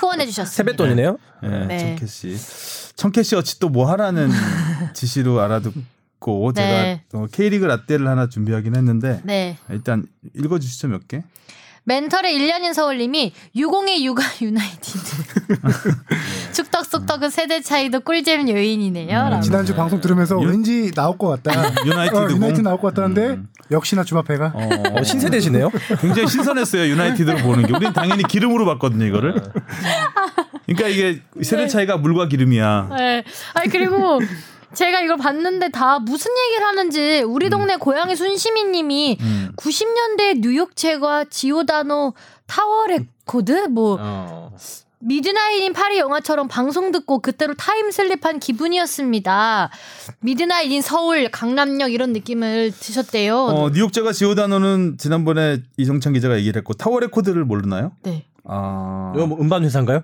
후원해 0.00 0.24
주셨습니다. 0.26 0.56
세뱃돈이네요. 0.72 1.18
네, 1.42 1.66
네. 1.66 1.96
씨. 2.06 2.36
청캐 2.96 3.22
씨 3.22 3.36
어찌 3.36 3.60
또 3.60 3.68
뭐 3.68 3.88
하라는 3.90 4.30
지시로 4.94 5.40
알아듣 5.40 5.72
고 6.20 6.52
네. 6.54 7.02
제가 7.10 7.22
어, 7.24 7.26
K리그 7.32 7.64
라떼를 7.64 8.06
하나 8.08 8.28
준비하긴 8.28 8.74
했는데 8.76 9.20
네. 9.24 9.56
일단 9.70 10.04
읽어주시죠 10.34 10.88
몇 10.88 11.06
개. 11.08 11.22
멘털의 11.84 12.36
1년인 12.38 12.74
서울님이 12.74 13.32
602 13.56 14.04
육아 14.04 14.22
유나이티드. 14.42 14.98
축덕숙덕은 16.52 17.30
세대 17.30 17.62
차이도 17.62 18.00
꿀잼 18.00 18.46
요인이네요. 18.48 19.30
음. 19.36 19.40
지난주 19.40 19.74
방송 19.74 19.98
들으면서 20.00 20.36
유- 20.42 20.48
왠지 20.48 20.90
나올 20.92 21.16
것 21.16 21.28
같다. 21.42 21.56
유나이티드 21.86 22.16
어, 22.18 22.22
유나이티드 22.30 22.54
공. 22.56 22.62
나올 22.64 22.78
것 22.80 22.88
같다는데 22.94 23.26
음. 23.36 23.48
역시나 23.70 24.04
주마패가 24.04 24.52
어, 24.54 24.68
어, 24.98 25.02
신세대시네요. 25.02 25.70
굉장히 26.00 26.28
신선했어요 26.28 26.90
유나이티드로 26.90 27.38
보는 27.38 27.66
게. 27.66 27.72
우리는 27.74 27.92
당연히 27.94 28.22
기름으로 28.24 28.66
봤거든요 28.66 29.06
이거를. 29.06 29.34
그러니까 30.66 30.88
이게 30.88 31.22
세대 31.42 31.68
차이가 31.68 31.96
물과 31.96 32.28
기름이야. 32.28 32.88
네. 32.98 33.24
아니 33.54 33.70
그리고 33.70 34.20
제가 34.74 35.00
이걸 35.00 35.16
봤는데 35.16 35.70
다 35.70 35.98
무슨 35.98 36.30
얘기를 36.46 36.66
하는지 36.66 37.22
우리 37.22 37.50
동네 37.50 37.76
고양이 37.76 38.14
순시미님이 38.16 39.18
음. 39.20 39.52
90년대 39.56 40.40
뉴욕 40.40 40.76
제과 40.76 41.24
지오다노 41.24 42.14
타워 42.46 42.86
레코드 42.86 43.52
뭐 43.68 43.96
어. 44.00 44.52
미드나잇인 45.00 45.72
파리 45.74 45.98
영화처럼 45.98 46.48
방송 46.48 46.90
듣고 46.90 47.20
그때로 47.20 47.54
타임슬립한 47.54 48.40
기분이었습니다. 48.40 49.70
미드나잇인 50.20 50.82
서울 50.82 51.30
강남역 51.30 51.92
이런 51.92 52.12
느낌을 52.12 52.72
드셨대요. 52.72 53.36
어, 53.36 53.70
뉴욕제과 53.70 54.12
지오다노는 54.12 54.96
지난번에 54.98 55.62
이정찬 55.76 56.14
기자가 56.14 56.36
얘기를 56.38 56.58
했고 56.58 56.74
타워 56.74 56.98
레코드를 56.98 57.44
모르나요? 57.44 57.92
네. 58.02 58.24
아, 58.44 59.12
이거 59.14 59.26
뭐 59.26 59.38
음반 59.40 59.62
회사인가요? 59.64 60.02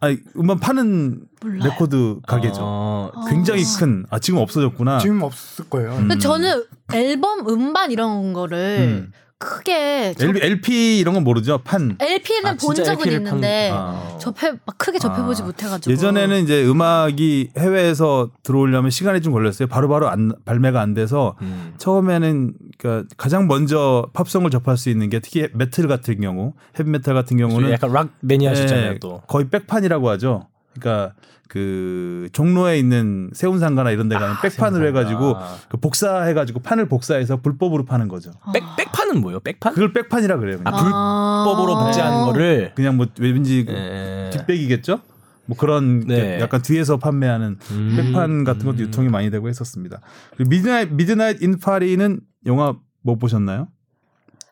아니 0.00 0.18
음반 0.36 0.58
파는 0.58 1.22
몰라요. 1.42 1.64
레코드 1.64 2.20
가게죠. 2.26 2.58
어, 2.60 3.10
굉장히 3.28 3.62
큰. 3.78 4.04
아 4.10 4.18
지금 4.18 4.40
없어졌구나. 4.40 4.98
지금 4.98 5.22
없을 5.22 5.68
거예요. 5.68 5.92
음. 5.92 6.08
근데 6.08 6.18
저는 6.18 6.64
앨범 6.94 7.48
음반 7.48 7.90
이런 7.90 8.32
거를 8.32 8.58
음. 8.80 9.12
크게 9.38 10.14
저- 10.16 10.26
LP, 10.28 10.98
이런 10.98 11.12
건 11.14 11.22
모르죠. 11.22 11.58
판. 11.58 11.96
LP는 12.00 12.46
아, 12.52 12.56
본 12.56 12.74
적은 12.74 12.92
LP 12.92 13.10
를 13.10 13.16
있는데 13.18 13.70
판- 13.70 13.78
아. 13.78 14.18
접해 14.18 14.52
막 14.64 14.78
크게 14.78 14.98
접해보지 14.98 15.42
아, 15.42 15.44
못해가지고 15.44 15.92
예전에는 15.92 16.42
이제 16.42 16.64
음악이 16.66 17.50
해외에서 17.58 18.30
들어오려면 18.42 18.90
시간이 18.90 19.20
좀 19.20 19.34
걸렸어요. 19.34 19.68
바로바로 19.68 20.08
안, 20.08 20.32
발매가 20.46 20.80
안 20.80 20.94
돼서 20.94 21.36
음. 21.42 21.74
처음에는 21.76 22.54
그러니까 22.78 23.08
가장 23.18 23.46
먼저 23.46 24.08
팝송을 24.14 24.50
접할 24.50 24.78
수 24.78 24.88
있는 24.88 25.10
게 25.10 25.18
특히 25.20 25.48
메탈 25.52 25.86
같은 25.86 26.18
경우, 26.20 26.54
헤비메탈 26.78 27.12
같은 27.14 27.36
경우는 27.36 27.72
약간 27.72 27.92
락 27.92 28.08
매니아시잖아요 28.20 28.92
예, 28.92 28.98
또. 28.98 29.20
거의 29.26 29.48
백판이라고 29.50 30.08
하죠. 30.10 30.48
그러니까 30.78 31.14
그 31.48 32.28
종로에 32.32 32.78
있는 32.78 33.30
세운상가나 33.32 33.90
이런 33.90 34.08
데 34.08 34.16
가면 34.16 34.36
백판으로 34.42 34.84
세운상가. 34.84 34.86
해가지고 35.10 35.36
그 35.70 35.76
복사해가지고 35.78 36.60
판을 36.60 36.88
복사해서 36.88 37.38
불법으로 37.40 37.84
파는 37.84 38.08
거죠. 38.08 38.32
백 38.52 38.62
백판은 38.76 39.20
뭐예요? 39.20 39.40
백판? 39.40 39.74
그걸 39.74 39.92
백판이라 39.92 40.38
그래요. 40.38 40.58
그냥. 40.58 40.74
아. 40.74 41.44
불법으로 41.44 41.78
복제하는 41.84 42.24
거를 42.26 42.72
그냥 42.74 42.96
뭐 42.96 43.06
왠지 43.18 43.64
예. 43.68 44.30
뒷백이겠죠? 44.32 45.00
뭐 45.46 45.56
그런 45.56 46.00
네. 46.00 46.40
약간 46.40 46.60
뒤에서 46.62 46.96
판매하는 46.96 47.56
음. 47.70 47.94
백판 47.96 48.42
같은 48.44 48.66
것도 48.66 48.78
유통이 48.78 49.08
많이 49.08 49.30
되고 49.30 49.48
했었습니다. 49.48 50.00
그리고 50.36 50.50
미드나잇 50.50 50.92
미드나잇 50.92 51.42
인 51.42 51.58
파리는 51.60 52.20
영화 52.46 52.74
못 53.02 53.18
보셨나요? 53.18 53.68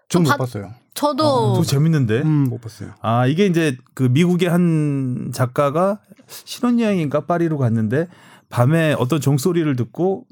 전 0.09 0.21
못 0.21 0.30
바- 0.30 0.37
봤어요. 0.37 0.70
저도 0.94 1.54
또 1.57 1.62
재밌는데. 1.64 2.22
음, 2.22 2.48
못 2.48 2.61
봤어요. 2.61 2.90
아 3.02 3.26
이게 3.26 3.46
이제 3.46 3.76
그 3.94 4.04
미국의 4.04 4.48
한 4.48 5.33
작가가 5.35 5.98
신혼여행인가 6.26 7.26
파리로 7.26 7.58
갔는데 7.58 8.08
밤에 8.48 8.94
어떤 8.98 9.20
종소리를 9.20 9.74
듣고 9.76 10.26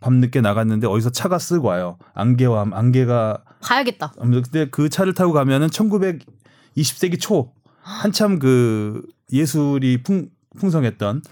밤늦게 0.00 0.40
나갔는데 0.40 0.86
어디서 0.86 1.10
차가 1.10 1.38
쓰고 1.38 1.68
와요. 1.68 1.96
안개와 2.14 2.66
안개가 2.72 3.44
가야겠다. 3.60 4.12
근데 4.18 4.68
그 4.68 4.88
차를 4.88 5.14
타고 5.14 5.32
가면은 5.32 5.68
1920세기 5.68 7.20
초 7.20 7.52
한참 7.80 8.38
그 8.38 9.06
예술이 9.32 10.02
풍, 10.02 10.28
풍성했던 10.58 11.22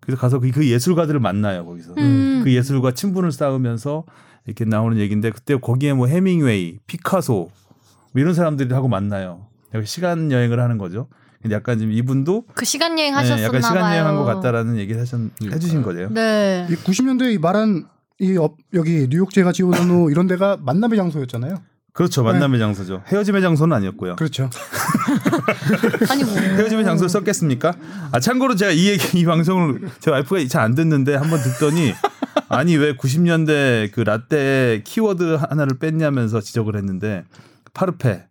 그래서 0.00 0.20
가서 0.20 0.38
그, 0.38 0.50
그 0.50 0.66
예술가들을 0.66 1.20
만나요 1.20 1.64
거기서 1.66 1.94
음. 1.98 2.40
그 2.42 2.52
예술과 2.52 2.92
친분을 2.92 3.32
쌓으면서 3.32 4.04
이렇게 4.46 4.64
나오는 4.64 4.96
얘기인데 4.98 5.30
그때 5.30 5.56
거기에 5.56 5.92
뭐 5.92 6.06
해밍웨이, 6.06 6.78
피카소 6.86 7.50
뭐 8.12 8.20
이런 8.20 8.34
사람들이 8.34 8.72
하고 8.74 8.88
만나요. 8.88 9.46
시간 9.84 10.32
여행을 10.32 10.60
하는 10.60 10.78
거죠. 10.78 11.08
근데 11.42 11.54
약간 11.56 11.78
지금 11.78 11.92
이분도 11.92 12.44
그 12.54 12.64
시간 12.64 12.98
여행 12.98 13.12
네, 13.12 13.16
하셨었나 13.16 13.42
약간 13.44 13.62
시간. 13.62 13.92
여행한 13.92 14.16
것 14.16 14.24
같다라는 14.24 14.76
얘기를 14.76 15.00
하셨, 15.00 15.18
해주신 15.42 15.82
거예요. 15.82 16.10
네. 16.10 16.66
이 16.70 16.74
90년대 16.74 17.32
이 17.32 17.38
말한 17.38 17.86
이 18.20 18.36
업, 18.36 18.56
여기 18.74 19.06
뉴욕제과 19.08 19.52
지오다노 19.52 20.10
이런 20.12 20.26
데가 20.26 20.58
만남의 20.60 20.96
장소였잖아요. 20.98 21.62
그렇죠. 21.92 22.22
만남의 22.22 22.60
장소죠. 22.60 23.02
헤어짐의 23.08 23.42
장소는 23.42 23.76
아니었고요. 23.76 24.16
그렇죠. 24.16 24.48
아니 26.10 26.24
뭐. 26.24 26.34
헤어짐의 26.38 26.84
장소를 26.84 27.08
썼겠습니까? 27.08 27.74
아 28.12 28.20
참고로 28.20 28.54
제가 28.56 28.70
이 28.72 28.88
얘기 28.88 29.18
이 29.20 29.24
방송을 29.24 29.88
제 30.00 30.10
와이프가 30.10 30.46
잘 30.48 30.60
안 30.62 30.74
듣는데 30.74 31.14
한번 31.16 31.40
듣더니 31.42 31.92
아니 32.48 32.76
왜 32.76 32.94
90년대 32.96 33.90
그 33.92 34.00
라떼 34.02 34.82
키워드 34.84 35.36
하나를 35.40 35.78
뺐냐면서 35.78 36.40
지적을 36.40 36.76
했는데 36.76 37.24
파르페 37.74 38.24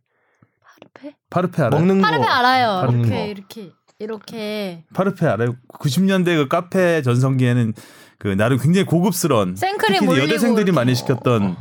파르페? 1.30 1.58
파르페 1.58 1.62
알아요? 1.63 1.80
먹는 1.80 2.02
파르페 2.02 2.24
거. 2.26 2.30
알아요. 2.32 2.82
먹는 2.86 3.00
이렇게 3.06 3.15
거. 3.15 3.26
이렇게 3.28 3.72
이렇게 4.00 4.84
파르페 4.94 5.26
알아요? 5.28 5.56
90년대 5.80 6.26
그 6.26 6.48
카페 6.48 7.02
전성기에는 7.02 7.74
그 8.18 8.28
나름 8.30 8.58
굉장히 8.58 8.86
고급스러운 8.86 9.56
생크림 9.56 10.02
특히 10.02 10.20
여대생들이 10.20 10.63
이렇게. 10.63 10.72
많이 10.72 10.96
시켰던 10.96 11.56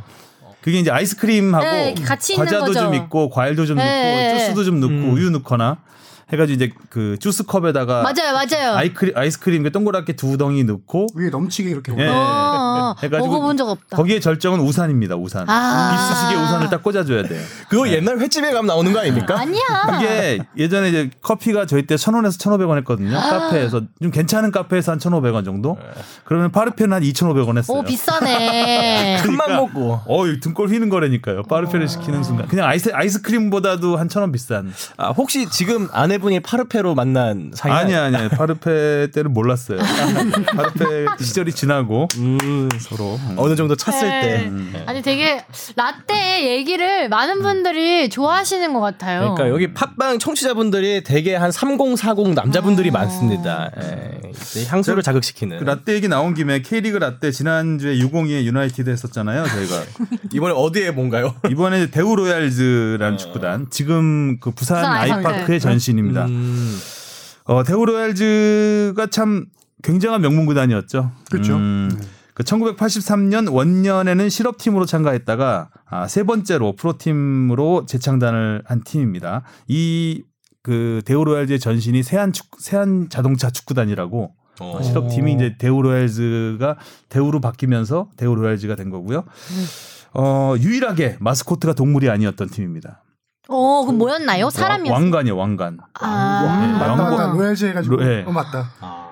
그게 0.61 0.79
이제 0.79 0.91
아이스크림하고 0.91 1.63
네, 1.65 1.95
과자도. 2.35 2.73
좀 2.73 2.93
있고 2.93 3.29
과일도 3.29 3.65
좀 3.65 3.77
네, 3.77 3.83
넣고 3.83 4.33
네. 4.33 4.39
주스도 4.39 4.63
좀 4.65 4.79
넣고 4.81 4.91
음. 4.93 5.13
우유 5.13 5.29
넣거나 5.31 5.77
해가지고 6.31 6.55
이제 6.55 6.73
그 6.89 7.17
주스 7.19 7.43
컵에다가 7.45 8.03
맞아요, 8.03 8.33
맞아요. 8.33 8.75
아이크림 8.75 9.17
아이스크림 9.17 9.63
그 9.63 9.71
동그랗게 9.71 10.13
두 10.13 10.37
덩이 10.37 10.63
넣고 10.63 11.07
위에 11.15 11.29
넘치게 11.29 11.69
이렇게. 11.69 11.91
예. 11.93 12.05
어, 12.79 12.95
해가지고 13.01 13.27
먹어본 13.33 13.57
적 13.57 13.69
없다. 13.69 13.97
거기에 13.97 14.19
절정은 14.19 14.59
우산입니다. 14.61 15.15
우산. 15.15 15.45
아. 15.49 15.93
이쑤시개 15.95 16.35
우산을 16.41 16.69
딱 16.69 16.83
꽂아줘야 16.83 17.23
돼요. 17.23 17.41
그거 17.69 17.87
옛날 17.89 18.17
횟집에 18.19 18.51
가면 18.51 18.67
나오는 18.67 18.91
거 18.93 18.99
아닙니까? 18.99 19.39
아니야. 19.39 19.59
이게 19.97 20.39
예전에 20.57 20.89
이제 20.89 21.09
커피가 21.21 21.65
저희 21.65 21.85
때 21.85 21.95
1,000원에서 21.95 22.39
1,500원 22.39 22.77
했거든요. 22.79 23.17
아. 23.17 23.21
카페에서 23.21 23.81
좀 24.01 24.11
괜찮은 24.11 24.51
카페에서 24.51 24.91
한 24.93 24.99
1,500원 24.99 25.45
정도. 25.45 25.77
그러면 26.23 26.51
파르페는 26.51 26.93
한 26.93 27.03
2,500원 27.03 27.57
했어요. 27.57 27.77
오 27.77 27.83
비싸네. 27.83 29.17
큰맘 29.23 29.37
그러니까 29.47 29.55
먹고. 29.75 29.99
어, 30.05 30.27
이 30.27 30.39
등골 30.39 30.69
휘는 30.69 30.89
거라니까요. 30.89 31.43
파르페를 31.43 31.87
시키는 31.87 32.23
순간. 32.23 32.47
그냥 32.47 32.67
아이스 32.67 32.91
아이스크림보다도 32.93 33.97
한 33.97 34.07
1,000원 34.07 34.31
비싼. 34.31 34.71
아, 34.97 35.09
혹시 35.09 35.49
지금 35.49 35.87
아내분이 35.91 36.39
파르페로 36.41 36.95
만난 36.95 37.51
사이 37.53 37.71
아니야, 37.71 38.05
아니야. 38.05 38.29
파르페 38.29 39.09
때는 39.13 39.33
몰랐어요. 39.33 39.79
파르페 40.55 41.05
시절이 41.23 41.53
지나고 41.53 42.07
음, 42.17 42.68
서로 42.79 43.19
어느 43.37 43.55
정도 43.55 43.75
찼을 43.75 44.07
네. 44.07 44.21
때. 44.21 44.45
음. 44.47 44.73
아니 44.85 45.01
되게 45.01 45.43
라떼 45.75 46.49
얘기를 46.57 47.09
많은 47.09 47.41
분들이 47.41 48.09
좋아하시는 48.09 48.73
것 48.73 48.79
같아요. 48.79 49.33
그러니까 49.35 49.49
여기 49.49 49.73
팟빵 49.73 50.19
청취자분들이 50.19 51.03
대개 51.03 51.37
한3040 51.37 52.33
남자분들이 52.33 52.89
어. 52.89 52.91
많습니다. 52.91 53.71
예, 53.81 54.65
향수를 54.67 55.03
자극시키는. 55.03 55.59
그 55.59 55.63
라떼 55.63 55.93
얘기 55.93 56.07
나온 56.07 56.33
김에 56.33 56.61
K리그 56.61 56.97
라떼 56.97 57.31
지난주에 57.31 57.95
602에 57.97 58.43
유나이티드 58.43 58.89
했었잖아요. 58.89 59.45
저희가. 59.47 59.83
이번에 60.33 60.53
어디에 60.55 60.91
뭔가요? 60.91 61.33
이번에 61.49 61.89
대우 61.91 62.15
로얄즈라는 62.15 63.17
축구단 63.17 63.67
지금 63.69 64.39
그 64.39 64.51
부산 64.51 64.77
부산 64.77 64.91
아이파크의 64.93 65.35
아이파크. 65.35 65.59
전신입니다. 65.59 66.25
음, 66.25 66.79
어, 67.45 67.63
대우 67.63 67.85
로얄즈가 67.85 69.07
참 69.07 69.45
굉장한 69.83 70.21
명문 70.21 70.45
구단이었죠. 70.45 71.11
그렇죠. 71.31 71.55
음, 71.55 71.89
그 72.39 72.43
1983년 72.45 73.51
원년에는 73.53 74.29
실업팀으로 74.29 74.85
참가했다가 74.85 75.69
아, 75.89 76.07
세 76.07 76.23
번째로 76.23 76.73
프로팀으로 76.77 77.85
재창단을 77.85 78.63
한 78.65 78.81
팀입니다. 78.83 79.43
이 79.67 80.23
그 80.61 81.01
대우 81.05 81.23
로얄즈의 81.23 81.57
전신이 81.57 82.03
세안 82.03 82.33
축 82.33 82.47
세안 82.59 83.07
자동차 83.09 83.49
축구단이라고 83.49 84.31
어. 84.59 84.81
실업팀이 84.83 85.33
이제 85.33 85.55
대우 85.57 85.81
로얄즈가 85.81 86.75
대우로 87.07 87.39
바뀌면서 87.39 88.09
대우 88.17 88.35
로얄즈가 88.35 88.75
된 88.75 88.89
거고요. 88.89 89.23
어, 90.13 90.55
유일하게 90.59 91.15
마스코트가 91.21 91.73
동물이 91.73 92.09
아니었던 92.09 92.49
팀입니다. 92.49 93.03
어 93.47 93.83
그럼 93.85 93.97
뭐였나요? 93.99 94.49
사람이었어요. 94.49 94.93
왕관이요, 95.01 95.37
왕관. 95.37 95.79
아, 95.93 96.67
네, 96.67 96.73
맞다, 96.73 96.95
맞다. 97.09 97.31
로얄즈 97.33 97.65
해가지고. 97.65 97.95
로- 97.95 98.05
예. 98.05 98.23
어, 98.27 98.31
맞다. 98.31 98.69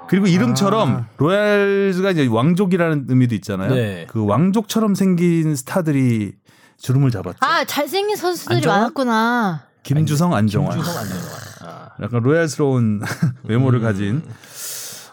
아. 0.07 0.09
그리고 0.09 0.27
이름처럼 0.27 0.89
아. 0.95 1.05
로얄즈가 1.17 2.11
이제 2.11 2.27
왕족이라는 2.27 3.05
의미도 3.09 3.35
있잖아요. 3.35 3.73
네. 3.73 4.07
그 4.09 4.25
왕족처럼 4.25 4.95
생긴 4.95 5.55
스타들이 5.55 6.33
주름을 6.79 7.11
잡았죠. 7.11 7.37
아 7.41 7.65
잘생긴 7.65 8.15
선수들이 8.15 8.55
안정환? 8.57 8.79
많았구나. 8.79 9.63
김주성, 9.83 10.33
안정환. 10.33 10.71
김주성 10.75 10.97
안정환. 11.01 11.25
아. 11.63 11.89
약간 12.01 12.21
로얄스러운 12.23 13.01
외모를 13.43 13.79
가진. 13.81 14.21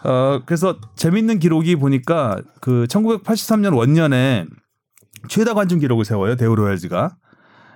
어 0.03 0.41
그래서 0.45 0.77
재밌는 0.95 1.39
기록이 1.39 1.75
보니까 1.77 2.39
그 2.61 2.85
1983년 2.89 3.75
원년에 3.75 4.45
최다 5.27 5.53
관중 5.55 5.79
기록을 5.79 6.05
세워요 6.05 6.35
대우 6.35 6.55
로얄즈가. 6.55 7.15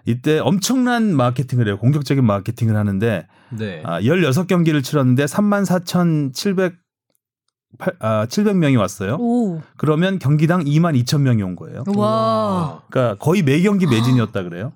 이때 0.05 0.39
엄청난 0.39 1.15
마케팅을 1.15 1.67
해요. 1.67 1.77
공격적인 1.77 2.23
마케팅을 2.23 2.75
하는데 2.75 3.27
네. 3.49 3.81
아, 3.85 3.99
16경기를 4.01 4.83
치렀는데 4.83 5.27
34,700 5.27 6.75
아, 7.99 8.25
700명이 8.25 8.77
왔어요. 8.79 9.15
오. 9.19 9.61
그러면 9.77 10.19
경기당 10.19 10.63
2만 10.63 11.01
2천 11.03 11.21
명이 11.21 11.43
온 11.43 11.55
거예요. 11.55 11.83
와. 11.95 12.81
그러니까 12.89 13.23
거의 13.23 13.41
매 13.43 13.61
경기 13.61 13.85
매진이었다 13.85 14.43
그래요. 14.43 14.73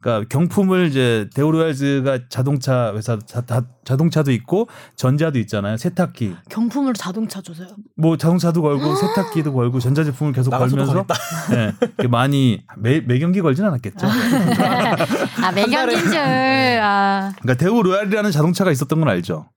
그러니까 0.00 0.28
경품을 0.28 0.86
이제 0.86 1.28
데우로얄즈가 1.34 2.28
자동차 2.28 2.94
회사 2.94 3.18
자, 3.18 3.40
다- 3.40 3.62
자동차도 3.84 4.30
있고 4.30 4.68
전자도 4.94 5.40
있잖아요. 5.40 5.76
세탁기. 5.76 6.36
경품으로 6.48 6.92
자동차 6.92 7.40
줘서요. 7.42 7.70
뭐 7.96 8.16
자동차도 8.16 8.62
걸고 8.62 8.94
세탁기도 8.94 9.52
걸고 9.52 9.80
전자제품을 9.80 10.32
계속 10.34 10.50
걸면서 10.50 11.04
네, 11.50 12.06
많이 12.08 12.62
매, 12.76 13.00
매 13.00 13.18
경기 13.18 13.40
걸진 13.40 13.64
않았겠죠. 13.64 14.06
아 14.06 15.50
매경긴 15.50 15.98
줄. 15.98 16.16
아. 16.16 17.32
그러니까 17.40 17.54
데우로얄이라는 17.64 18.30
자동차가 18.30 18.70
있었던 18.70 19.00
건 19.00 19.08
알죠. 19.08 19.50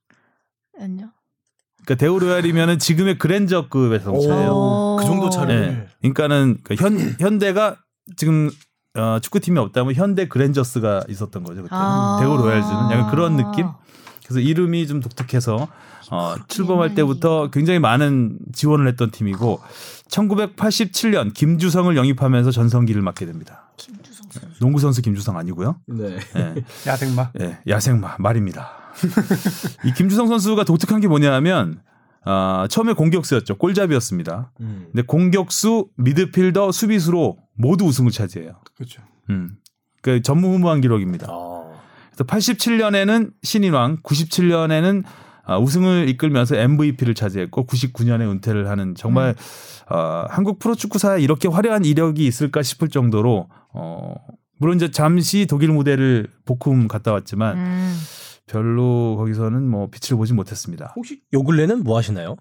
아니요. 0.82 1.10
그러니까 1.86 1.96
데우로얄이면은 1.96 2.80
지금의 2.80 3.18
그랜저급의 3.18 4.00
자동차예요. 4.00 4.52
오. 4.52 4.98
그 5.00 5.06
정도 5.06 5.30
차를. 5.30 5.72
네. 5.72 5.88
그러니까는 6.02 6.58
그현 6.64 7.16
현대가 7.20 7.78
지금 8.16 8.50
어, 8.98 9.20
축구팀이 9.22 9.58
없다면 9.58 9.96
현대 9.96 10.28
그랜저스가 10.28 11.06
있었던 11.10 11.44
거죠. 11.44 11.64
그때 11.64 11.74
아. 11.76 12.18
대우 12.20 12.38
로얄즈는 12.38 12.92
약간 12.92 13.10
그런 13.10 13.38
느낌. 13.38 13.68
그래서 14.26 14.40
이름이 14.40 14.88
좀 14.88 15.00
독특해서 15.00 15.68
어, 16.12 16.36
출범할 16.48 16.94
때부터 16.94 17.50
굉장히 17.52 17.80
많은 17.80 18.38
지원을 18.54 18.88
했던 18.88 19.12
팀이고 19.12 19.62
1987년 20.10 21.34
김주성을 21.34 21.96
영입하면서 21.96 22.52
전성기를 22.52 23.02
맞게 23.02 23.26
됩니다. 23.26 23.72
김주성 23.78 24.28
선수. 24.30 24.60
농구 24.60 24.80
선수 24.80 25.02
김주성 25.02 25.38
아니고요. 25.38 25.78
네. 25.88 26.18
예, 26.36 26.56
야생마. 26.86 27.32
예, 27.40 27.60
야생마 27.68 28.18
말입니다. 28.20 28.81
이 29.86 29.94
김주성 29.94 30.28
선수가 30.28 30.64
독특한 30.64 31.00
게 31.00 31.08
뭐냐면 31.08 31.82
아, 32.24 32.68
처음에 32.70 32.94
공격수였죠. 32.94 33.58
골잡이였습니다. 33.58 34.52
음. 34.62 34.88
근데 34.92 35.02
공격수, 35.02 35.90
미드필더, 35.96 36.72
수비수로 36.72 37.38
모두 37.56 37.86
우승을 37.86 38.12
차지해요. 38.12 38.60
그렇죠. 38.76 39.02
음. 39.30 39.58
그 40.02 40.22
전무후무한 40.22 40.82
기록입니다. 40.82 41.28
아. 41.30 41.72
그래서 42.12 42.24
87년에는 42.26 43.32
신인왕, 43.42 44.02
97년에는 44.04 45.04
아, 45.44 45.58
우승을 45.58 46.08
이끌면서 46.10 46.56
MVP를 46.56 47.16
차지했고 47.16 47.66
99년에 47.66 48.22
은퇴를 48.30 48.70
하는 48.70 48.94
정말 48.96 49.36
어, 49.90 50.26
한국 50.30 50.60
프로축구사에 50.60 51.22
이렇게 51.22 51.48
화려한 51.48 51.84
이력이 51.84 52.26
있을까 52.26 52.62
싶을 52.62 52.90
정도로 52.90 53.50
어, 53.74 54.16
물론 54.58 54.76
이제 54.76 54.92
잠시 54.92 55.48
독일 55.48 55.72
무대를 55.72 56.28
복음 56.46 56.88
갔다 56.88 57.12
왔지만 57.12 57.58
음. 57.58 57.98
별로 58.48 59.16
거기서는 59.18 59.68
뭐 59.70 59.90
빛을 59.90 60.18
보지 60.18 60.34
못했습니다. 60.34 60.94
혹시 60.96 61.22
요 61.34 61.44
근래는 61.44 61.84
뭐 61.84 61.98
하시나요? 61.98 62.36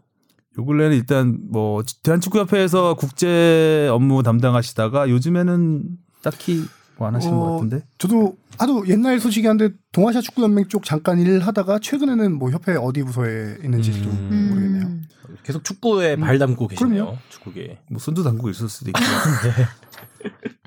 요 0.58 0.64
근래는 0.64 0.96
일단 0.96 1.38
뭐 1.50 1.82
대한축구협회에서 2.02 2.94
국제 2.94 3.88
업무 3.92 4.22
담당하시다가 4.22 5.08
요즘에는 5.10 5.84
딱히 6.22 6.64
뭐 6.96 7.08
안 7.08 7.14
하시는 7.14 7.34
어, 7.34 7.40
것 7.40 7.52
같은데. 7.54 7.86
저도 7.98 8.36
하도 8.58 8.86
옛날 8.88 9.18
소식이 9.20 9.46
한데 9.46 9.70
동아시아 9.92 10.20
축구 10.20 10.42
연맹 10.42 10.68
쪽 10.68 10.84
잠깐 10.84 11.18
일을 11.18 11.46
하다가 11.46 11.78
최근에는 11.78 12.34
뭐 12.38 12.50
협회 12.50 12.74
어디 12.76 13.02
부서에 13.02 13.56
있는지 13.64 13.92
좀 14.02 14.12
음. 14.12 14.48
모르겠네요. 14.50 14.86
음. 14.86 15.04
계속 15.42 15.64
축구에 15.64 16.16
발 16.16 16.38
담고 16.38 16.68
계시네요. 16.68 17.04
그럼요. 17.04 17.18
축구계. 17.30 17.78
뭐 17.90 17.98
손도 17.98 18.22
담그고 18.22 18.50
있을 18.50 18.68
수도 18.68 18.90
있고. 18.90 19.00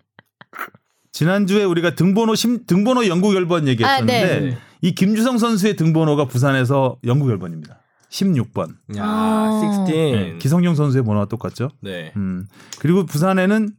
지난주에 1.14 1.64
우리가 1.64 1.94
등번호 1.96 2.36
심, 2.36 2.66
등번호 2.66 3.08
영구 3.08 3.32
결번 3.32 3.68
얘기했었는데 3.68 4.24
아, 4.24 4.40
네. 4.40 4.58
이 4.82 4.96
김주성 4.96 5.38
선수의 5.38 5.76
등번호가 5.76 6.26
부산에서 6.26 6.98
영구 7.06 7.28
결번입니다. 7.28 7.80
16번. 8.10 8.70
야, 8.98 9.04
아. 9.04 9.86
16. 9.86 9.96
네. 9.96 10.38
기성용 10.40 10.76
선수의 10.76 11.04
번호와 11.04 11.26
똑같죠. 11.26 11.70
네. 11.82 12.12
음. 12.18 12.48
그리고 12.80 13.06
부산에는 13.06 13.70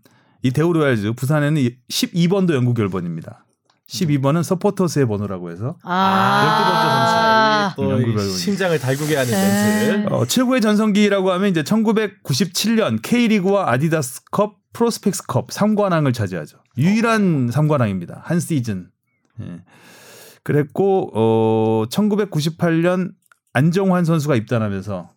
이 0.42 0.50
대우로얄즈 0.50 1.12
부산에는 1.12 1.60
12번도 1.90 2.54
영구 2.54 2.74
결번입니다. 2.74 3.44
12번은 3.88 4.42
서포터스의 4.42 5.06
번호라고 5.06 5.50
해서 5.50 5.76
아. 5.82 6.40
또 6.40 6.48
연구 6.48 6.62
이결 6.62 7.33
론이. 7.82 8.28
심장을 8.30 8.78
달구게 8.78 9.16
하는 9.16 9.30
네. 9.32 9.92
멘트. 9.98 10.14
어, 10.14 10.26
최고의 10.26 10.60
전성기라고 10.60 11.30
하면 11.32 11.50
이제 11.50 11.62
1997년 11.62 13.00
K리그와 13.02 13.70
아디다스컵, 13.72 14.56
프로스펙스컵 14.72 15.48
3관왕을 15.50 16.12
차지하죠. 16.14 16.58
유일한 16.78 17.48
3관왕입니다. 17.50 18.20
한 18.22 18.40
시즌. 18.40 18.88
예. 19.40 19.60
그랬고 20.42 21.10
어 21.14 21.84
1998년 21.88 23.12
안정환 23.52 24.04
선수가 24.04 24.34
입단하면서 24.36 25.10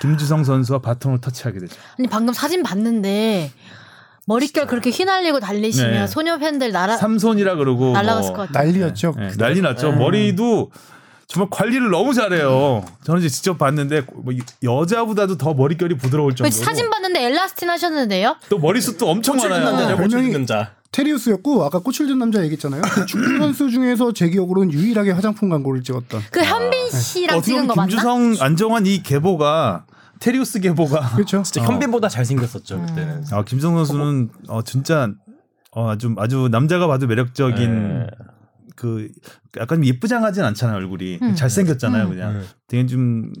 김주성 0.00 0.44
선수와 0.44 0.80
바톤을 0.80 1.20
터치하게 1.20 1.60
되죠. 1.60 1.76
아니 1.98 2.08
방금 2.08 2.32
사진 2.34 2.62
봤는데 2.62 3.50
머릿결 4.26 4.66
그렇게 4.66 4.90
휘날리고 4.90 5.40
달리시면 5.40 5.92
네. 5.92 6.06
소녀 6.06 6.38
팬들 6.38 6.72
날아 6.72 6.96
삼손이라 6.96 7.56
그러고 7.56 7.92
날아갔을 7.92 8.30
뭐 8.32 8.36
것 8.46 8.46
같아요. 8.52 8.66
난리였죠. 8.72 9.14
예, 9.18 9.28
난리 9.38 9.60
났죠. 9.60 9.92
네. 9.92 9.96
머리도 9.98 10.70
정말 11.26 11.48
관리를 11.50 11.90
너무 11.90 12.12
잘해요. 12.14 12.84
저는 13.04 13.20
이제 13.20 13.28
직접 13.28 13.56
봤는데 13.58 14.02
뭐 14.14 14.32
여자보다도 14.62 15.36
더 15.38 15.54
머릿결이 15.54 15.96
부드러울 15.96 16.30
그 16.32 16.36
정도로 16.36 16.64
사진 16.64 16.90
봤는데 16.90 17.24
엘라스틴 17.24 17.68
하셨는데요? 17.70 18.36
또 18.48 18.58
머리숱도 18.58 19.08
엄청 19.08 19.36
많아요. 19.36 19.64
남자죠. 19.64 19.96
별명이- 19.96 20.02
고칠 20.02 20.32
남자. 20.32 20.70
테리우스였고 20.92 21.64
아까 21.64 21.80
꽃을 21.80 22.06
든 22.06 22.18
남자 22.18 22.40
얘기했잖아요. 22.44 22.82
그 22.82 23.06
축구 23.06 23.36
선수 23.38 23.68
중에서 23.70 24.12
제 24.12 24.28
기억으로는 24.28 24.72
유일하게 24.72 25.10
화장품 25.10 25.48
광고를 25.48 25.82
찍었던. 25.82 26.22
그 26.30 26.40
현빈 26.44 26.90
씨랑 26.90 27.38
어떻게 27.38 27.50
찍은 27.52 27.66
거 27.66 27.74
맞나? 27.74 27.88
김주성, 27.88 28.36
안정환 28.38 28.86
이 28.86 29.02
계보가 29.02 29.86
테리우스 30.20 30.60
계보가 30.60 31.14
그렇죠. 31.16 31.42
진짜 31.42 31.62
어. 31.62 31.64
현빈보다 31.64 32.08
잘생겼었죠 32.08 32.76
음. 32.76 32.86
그때는. 32.86 33.24
아, 33.32 33.42
김주성 33.42 33.74
선수는 33.76 34.30
어 34.48 34.62
진짜 34.62 35.08
어 35.72 35.90
아주 35.90 36.14
아주 36.18 36.48
남자가 36.52 36.86
봐도 36.86 37.08
매력적인 37.08 37.98
네. 37.98 38.06
그 38.74 39.08
약간 39.58 39.84
예쁘장하진 39.84 40.42
않잖아요 40.44 40.76
얼굴이 40.76 41.18
음. 41.22 41.34
잘생겼잖아요 41.34 42.04
음. 42.04 42.10
그냥 42.10 42.30
음. 42.32 42.44
되게 42.66 42.86
좀 42.86 43.32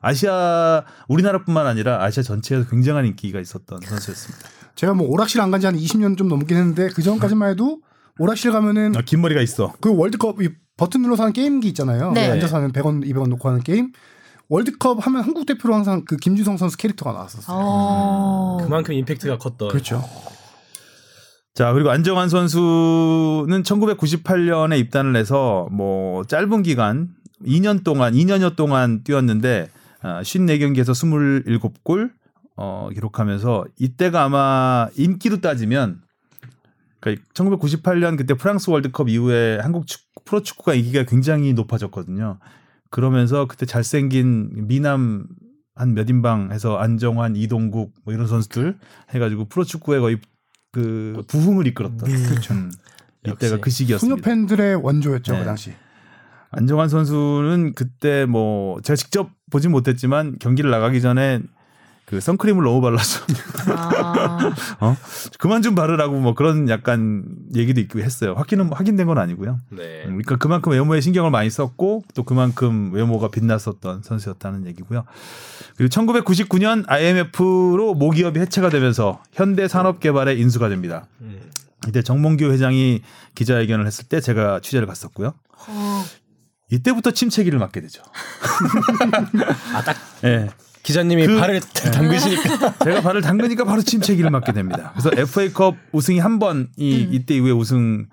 아시아 0.00 0.84
우리나라뿐만 1.08 1.66
아니라 1.66 2.02
아시아 2.02 2.22
전체에서 2.22 2.68
굉장한 2.68 3.06
인기가 3.06 3.40
있었던 3.40 3.80
선수였습니다. 3.84 4.48
제가 4.74 4.94
뭐 4.94 5.08
오락실 5.08 5.40
안 5.40 5.50
간지 5.50 5.66
한 5.66 5.76
20년 5.76 6.16
좀 6.16 6.28
넘긴 6.28 6.56
했는데 6.56 6.88
그 6.88 7.02
전까지만 7.02 7.50
해도 7.50 7.80
오락실 8.18 8.52
가면은 8.52 8.94
아, 8.96 9.02
긴 9.02 9.20
머리가 9.20 9.40
있어. 9.42 9.74
그 9.80 9.94
월드컵 9.94 10.40
이 10.42 10.50
버튼 10.76 11.02
눌러서 11.02 11.24
하는 11.24 11.32
게임기 11.32 11.68
있잖아요. 11.68 12.12
네. 12.12 12.30
앉아서 12.30 12.56
하는 12.56 12.72
100원, 12.72 13.04
200원 13.04 13.28
놓고 13.28 13.48
하는 13.48 13.62
게임. 13.62 13.92
월드컵 14.48 15.04
하면 15.04 15.22
한국 15.22 15.46
대표로 15.46 15.74
항상 15.74 16.04
그 16.04 16.16
김주성 16.16 16.56
선수 16.56 16.76
캐릭터가 16.76 17.12
나왔었어요. 17.12 17.56
어. 17.58 18.58
그만큼 18.62 18.94
임팩트가 18.94 19.38
컸던. 19.38 19.68
그렇죠. 19.68 20.02
자, 21.58 21.72
그리고 21.72 21.90
안정환 21.90 22.28
선수는 22.28 23.64
1998년에 23.64 24.78
입단을 24.78 25.16
해서 25.16 25.66
뭐 25.72 26.22
짧은 26.22 26.62
기간 26.62 27.08
2년 27.44 27.82
동안 27.82 28.12
2년여 28.12 28.54
동안 28.54 29.02
뛰었는데 29.02 29.68
아, 30.02 30.22
54경기에서 30.22 31.72
27골 31.82 32.12
어, 32.54 32.88
기록하면서 32.94 33.64
이때가 33.76 34.22
아마 34.22 34.86
인기로 34.94 35.40
따지면 35.40 36.00
그러니까 37.00 37.24
1998년 37.34 38.16
그때 38.16 38.34
프랑스 38.34 38.70
월드컵 38.70 39.08
이후에 39.08 39.58
한국 39.60 39.88
축, 39.88 40.00
프로 40.24 40.44
축구가 40.44 40.74
인기가 40.74 41.02
굉장히 41.06 41.54
높아졌거든요. 41.54 42.38
그러면서 42.90 43.46
그때 43.46 43.66
잘생긴 43.66 44.68
미남 44.68 45.26
한 45.74 45.94
몇 45.94 46.08
인방 46.08 46.52
해서 46.52 46.76
안정환, 46.76 47.34
이동국 47.34 47.94
뭐 48.04 48.14
이런 48.14 48.28
선수들 48.28 48.78
해가지고 49.10 49.46
프로축구에 49.46 49.98
거의 50.00 50.18
그 50.72 51.22
부흥을 51.28 51.66
이끌었던 51.68 51.98
그렇죠. 51.98 52.54
이때가. 53.26 53.58
그 53.58 53.70
시기였습니다. 53.70 54.16
소녀 54.16 54.22
팬들의 54.22 54.76
원조였죠 54.76 55.32
네. 55.32 55.38
그 55.40 55.44
당시. 55.44 55.72
안정환 56.50 56.88
선수는 56.88 57.74
그때 57.74 58.24
뭐 58.24 58.80
제가 58.80 58.96
직접 58.96 59.30
보진 59.50 59.70
못했지만 59.70 60.38
경기를 60.38 60.70
나가기 60.70 61.00
전에 61.00 61.40
그 62.08 62.20
선크림을 62.20 62.64
너무 62.64 62.80
발라서 62.80 63.20
아, 63.76 64.50
어 64.80 64.96
그만 65.38 65.60
좀 65.60 65.74
바르라고 65.74 66.18
뭐 66.18 66.32
그런 66.32 66.66
약간 66.70 67.26
얘기도 67.54 67.82
있고 67.82 67.98
했어요. 68.00 68.32
확인은 68.34 68.72
확인된 68.72 69.06
건 69.06 69.18
아니고요. 69.18 69.58
네. 69.68 70.04
음, 70.06 70.12
그러니까 70.12 70.36
그만큼 70.36 70.72
외모에 70.72 71.02
신경을 71.02 71.30
많이 71.30 71.50
썼고 71.50 72.04
또 72.14 72.22
그만큼 72.22 72.94
외모가 72.94 73.28
빛났었던 73.28 74.02
선수였다는 74.02 74.66
얘기고요. 74.68 75.04
그리고 75.76 75.90
1999년 75.90 76.84
IMF로 76.86 77.92
모기업이 77.92 78.40
해체가 78.40 78.70
되면서 78.70 79.20
현대산업개발에 79.34 80.34
인수가 80.36 80.70
됩니다. 80.70 81.06
음. 81.20 81.38
이때 81.88 82.02
정몽규 82.02 82.50
회장이 82.50 83.02
기자회견을 83.34 83.86
했을 83.86 84.06
때 84.06 84.22
제가 84.22 84.60
취재를 84.60 84.86
갔었고요. 84.86 85.34
어, 85.68 86.04
이때부터 86.70 87.10
침체기를 87.10 87.58
맞게 87.58 87.82
되죠. 87.82 88.02
아 89.74 89.82
딱 89.82 89.96
예. 90.24 90.48
기자님이 90.88 91.26
그- 91.26 91.36
발을 91.38 91.60
담그시니까 91.92 92.74
제가 92.82 93.02
발을 93.02 93.20
담그니까 93.20 93.64
바로 93.64 93.82
침체기를 93.82 94.30
맞게 94.30 94.52
됩니다. 94.52 94.92
그래서 94.94 95.10
FA컵 95.14 95.76
우승이 95.92 96.18
한 96.18 96.38
번 96.38 96.68
이 96.78 97.06
이때 97.12 97.34
이후에 97.36 97.50
우승 97.52 98.06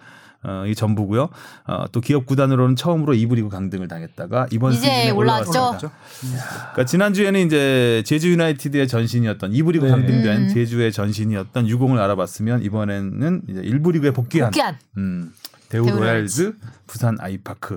어, 0.44 0.66
이 0.68 0.76
전부고요. 0.76 1.30
어, 1.68 1.86
또 1.94 2.02
기업 2.02 2.26
구단으로는 2.26 2.76
처음으로 2.76 3.14
2부 3.14 3.36
리그 3.36 3.50
강등을 3.50 3.88
당했다가 3.88 4.48
이번 4.52 4.74
이제 4.74 4.82
시즌에 4.82 5.10
올라왔죠. 5.12 5.80
그러니까 6.20 6.86
지난주에는 6.86 7.40
이제 7.48 8.04
제주 8.06 8.30
유나이티드의 8.32 8.88
전신이었던 8.88 9.52
2부 9.54 9.72
리그 9.72 9.86
네. 9.86 9.92
강등된 9.92 10.42
음. 10.44 10.54
제주의 10.54 10.92
전신이었던 10.92 11.68
유공을 11.68 11.98
알아봤으면 12.00 12.62
이번에는 12.64 13.42
이제 13.48 13.62
1부 13.62 13.94
리그에 13.94 14.12
복귀한 14.12 14.52
복귀한. 14.52 14.78
음, 14.98 15.34
대우 15.70 15.86
로얄즈 15.90 16.54
부산 16.88 17.18
아이파크. 17.20 17.76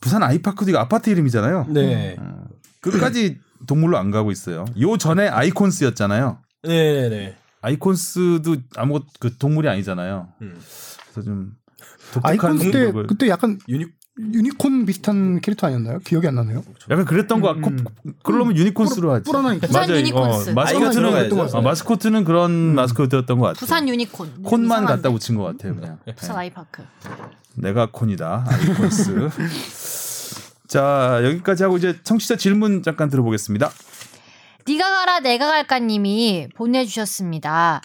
부산 0.00 0.22
아이파크도 0.22 0.70
이거 0.70 0.78
아파트 0.78 1.10
이름이잖아요. 1.10 1.66
네. 1.70 2.16
끝까지 2.80 3.38
동물로 3.66 3.98
안 3.98 4.10
가고 4.10 4.30
있어요. 4.30 4.64
요 4.80 4.96
전에 4.96 5.28
아이콘스였잖아요. 5.28 6.38
네, 6.64 7.08
네. 7.08 7.36
아이콘스도 7.62 8.56
아무것 8.76 9.04
그 9.18 9.36
동물이 9.36 9.68
아니잖아요. 9.68 10.28
음. 10.42 10.60
그래서 11.12 11.22
좀 11.22 11.52
독특한 12.12 12.30
아이콘스 12.32 12.70
때 12.70 12.92
동물을- 12.92 13.06
그때 13.08 13.28
약간 13.28 13.58
유니 13.68 13.86
유니콘 14.18 14.84
비슷한 14.84 15.40
캐릭터 15.40 15.66
아니었나요? 15.68 15.98
기억이 16.00 16.26
안 16.26 16.34
나네요. 16.34 16.62
약간 16.90 17.04
그랬던 17.06 17.40
거 17.40 17.54
같고 17.54 17.70
그러면 18.22 18.54
유니콘스로 18.56 19.12
하지. 19.12 19.24
뿌라나 19.24 19.56
부산 19.58 19.86
맞아요. 19.86 19.98
유니콘스. 20.00 20.50
어, 20.50 20.52
마스코트는 20.52 21.34
어, 21.54 21.62
마스코트는 21.62 22.24
그런 22.24 22.74
마스코트였던 22.74 23.38
것 23.38 23.46
같아요. 23.46 23.58
부산 23.60 23.88
유니콘. 23.88 24.42
콘만. 24.42 24.84
갖다 24.84 25.10
붙인 25.10 25.36
것 25.36 25.44
같아요. 25.44 25.74
그냥. 25.74 25.98
부산 26.16 26.36
아이파크. 26.36 26.82
내가 27.54 27.88
콘이다. 27.90 28.44
아이콘스. 28.46 29.30
자 30.70 31.18
여기까지 31.24 31.64
하고 31.64 31.78
이제 31.78 31.98
청취자 32.04 32.36
질문 32.36 32.84
잠깐 32.84 33.10
들어보겠습니다. 33.10 33.72
네가 34.68 34.88
가라 34.88 35.18
내가 35.18 35.48
갈까님이 35.48 36.46
보내주셨습니다. 36.54 37.80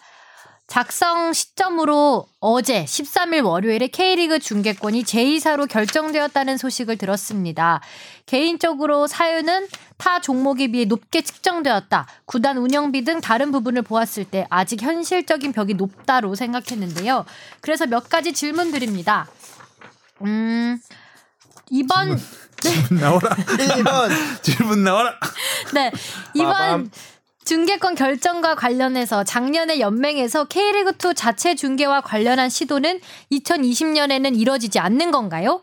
작성 0.68 1.34
시점으로 1.34 2.28
어제 2.40 2.86
13일 2.86 3.44
월요일에 3.44 3.88
K리그 3.88 4.38
중계권이 4.38 5.04
제2사로 5.04 5.68
결정되었다는 5.68 6.58
소식을 6.58 6.98
들었습니다. 6.98 7.82
개인적으로 8.28 9.08
사유는 9.08 9.68
타 9.98 10.22
종목에 10.22 10.68
비해 10.68 10.86
높게 10.86 11.22
측정되었다. 11.22 12.06
구단 12.26 12.58
운영비 12.58 13.04
등 13.04 13.20
다른 13.20 13.52
부분을 13.52 13.82
보았을 13.82 14.26
때 14.26 14.46
아직 14.52 14.84
현실적인 14.84 15.54
벽이 15.54 15.74
높다로 15.74 16.36
생각했는데요. 16.36 17.26
그래서 17.62 17.88
몇 17.88 18.10
가지 18.10 18.32
질문 18.32 18.72
드립니다. 18.72 19.28
음, 20.22 20.78
이번 21.72 22.18
질문 22.18 22.45
나와라. 23.00 23.30
1번 23.36 24.10
질문 24.42 24.84
나와라. 24.84 25.14
네. 25.74 25.92
이번 26.34 26.52
빠밤. 26.54 26.92
중계권 27.46 27.96
결정과 27.96 28.56
관련해서 28.56 29.24
작년에 29.24 29.80
연맹에서 29.80 30.46
K리그2 30.46 31.16
자체 31.16 31.54
중계와 31.56 32.02
관련한 32.02 32.50
시도는 32.50 33.00
2020년에는 33.32 34.36
이뤄지지 34.36 34.80
않는 34.80 35.12
건가요? 35.12 35.62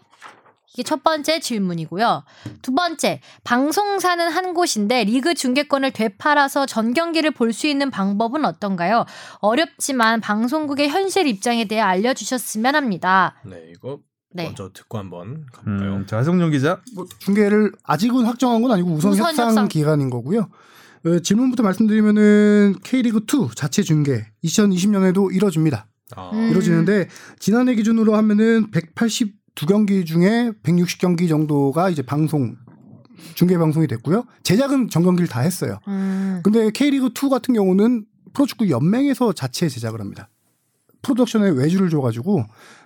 이게 0.75 0.85
첫 0.85 1.03
번째 1.05 1.39
질문이고요. 1.41 2.25
두 2.63 2.73
번째, 2.73 3.21
방송사는 3.45 4.27
한 4.31 4.55
곳인데 4.55 5.05
리그 5.05 5.35
중계권을 5.35 5.91
되팔아서 5.91 6.65
전 6.65 6.95
경기를 6.95 7.31
볼 7.33 7.53
수 7.53 7.67
있는 7.67 7.91
방법은 7.91 8.47
어떤가요? 8.47 9.05
어렵지만 9.41 10.23
방송국의 10.23 10.89
현실 10.89 11.27
입장에 11.27 11.67
대해 11.67 11.81
알려주셨으면 11.83 12.75
합니다. 12.75 13.35
네, 13.45 13.57
이거 13.75 13.99
네. 14.35 14.45
먼저 14.45 14.71
듣고 14.73 14.99
한번 14.99 15.47
가볼까요? 15.53 15.97
음, 15.97 16.07
자 16.07 16.19
하성룡 16.19 16.51
기자. 16.51 16.81
뭐 16.95 17.07
중계를 17.19 17.73
아직은 17.85 18.25
확정한 18.25 18.63
건 18.63 18.71
아니고 18.73 18.93
우선, 18.93 19.13
우선 19.13 19.27
협상, 19.29 19.49
협상. 19.49 19.69
기간인 19.69 20.11
거고요. 20.11 20.49
어, 21.05 21.19
질문부터 21.19 21.63
말씀드리면은 21.63 22.77
K리그 22.83 23.27
2 23.27 23.55
자체 23.55 23.83
중계 23.83 24.27
2020년에도 24.45 25.35
이뤄집니다. 25.35 25.87
아, 26.17 26.31
음. 26.33 26.51
이뤄지는데 26.51 27.09
지난해 27.39 27.75
기준으로 27.75 28.15
하면은 28.17 28.71
182경기 28.71 30.07
중에 30.07 30.53
160경기 30.63 31.29
정도가 31.29 31.91
이제 31.91 32.03
방송 32.03 32.57
중계 33.35 33.57
방송이 33.59 33.87
됐고요. 33.87 34.25
제작은 34.43 34.89
전 34.91 35.03
경기를 35.03 35.29
다 35.29 35.41
했어요. 35.41 35.79
음, 35.89 36.41
근데 36.43 36.71
K리그 36.71 37.11
2 37.15 37.29
같은 37.29 37.55
경우는 37.55 38.07
프로축구 38.33 38.71
연맹에서 38.71 39.33
자체 39.33 39.69
제작을 39.69 40.01
합니다. 40.01 40.29
프로덕션에 41.03 41.51
외주를 41.51 41.91
줘가지고 41.91 42.45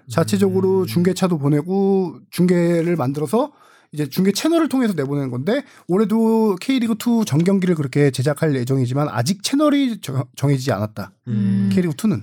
자체적으로 0.08 0.86
중계차도 0.86 1.38
보내고 1.38 2.18
중계를 2.30 2.96
만들어서 2.96 3.52
이제 3.92 4.08
중계 4.08 4.32
채널을 4.32 4.68
통해서 4.68 4.92
내보내는 4.94 5.30
건데 5.30 5.62
올해도 5.88 6.56
K리그 6.60 6.94
2전 6.96 7.44
경기를 7.44 7.74
그렇게 7.74 8.10
제작할 8.10 8.54
예정이지만 8.56 9.08
아직 9.10 9.42
채널이 9.42 10.00
정- 10.00 10.24
정해지지 10.36 10.72
않았다. 10.72 11.12
음. 11.28 11.70
K리그 11.72 11.94
2는 11.94 12.20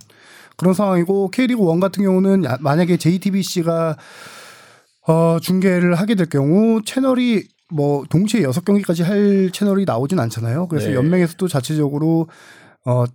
그런 0.57 0.73
상황이고 0.73 1.31
K리그 1.31 1.61
1 1.73 1.79
같은 1.79 2.03
경우는 2.03 2.43
야- 2.45 2.57
만약에 2.59 2.97
JTBC가 2.97 3.97
어, 5.07 5.37
중계를 5.41 5.95
하게 5.95 6.15
될 6.15 6.27
경우 6.29 6.81
채널이 6.83 7.47
뭐 7.71 8.03
동시에 8.09 8.43
여섯 8.43 8.63
경기까지 8.63 9.03
할 9.03 9.49
채널이 9.51 9.85
나오진 9.85 10.19
않잖아요. 10.19 10.67
그래서 10.67 10.89
네. 10.89 10.93
연맹에서도 10.95 11.47
자체적으로 11.47 12.27
어 12.85 13.05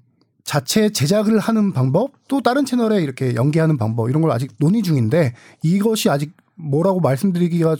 자체 0.49 0.89
제작을 0.89 1.39
하는 1.41 1.75
방법 1.75 2.13
또 2.27 2.41
다른 2.41 2.65
채널에 2.65 3.03
이렇게 3.03 3.35
연계하는 3.35 3.77
방법 3.77 4.09
이런 4.09 4.23
걸 4.23 4.31
아직 4.31 4.51
논의 4.59 4.83
중인데 4.83 5.35
이것이 5.63 6.09
아직 6.09 6.33
뭐라고 6.55 7.01
말씀드리기가 7.01 7.77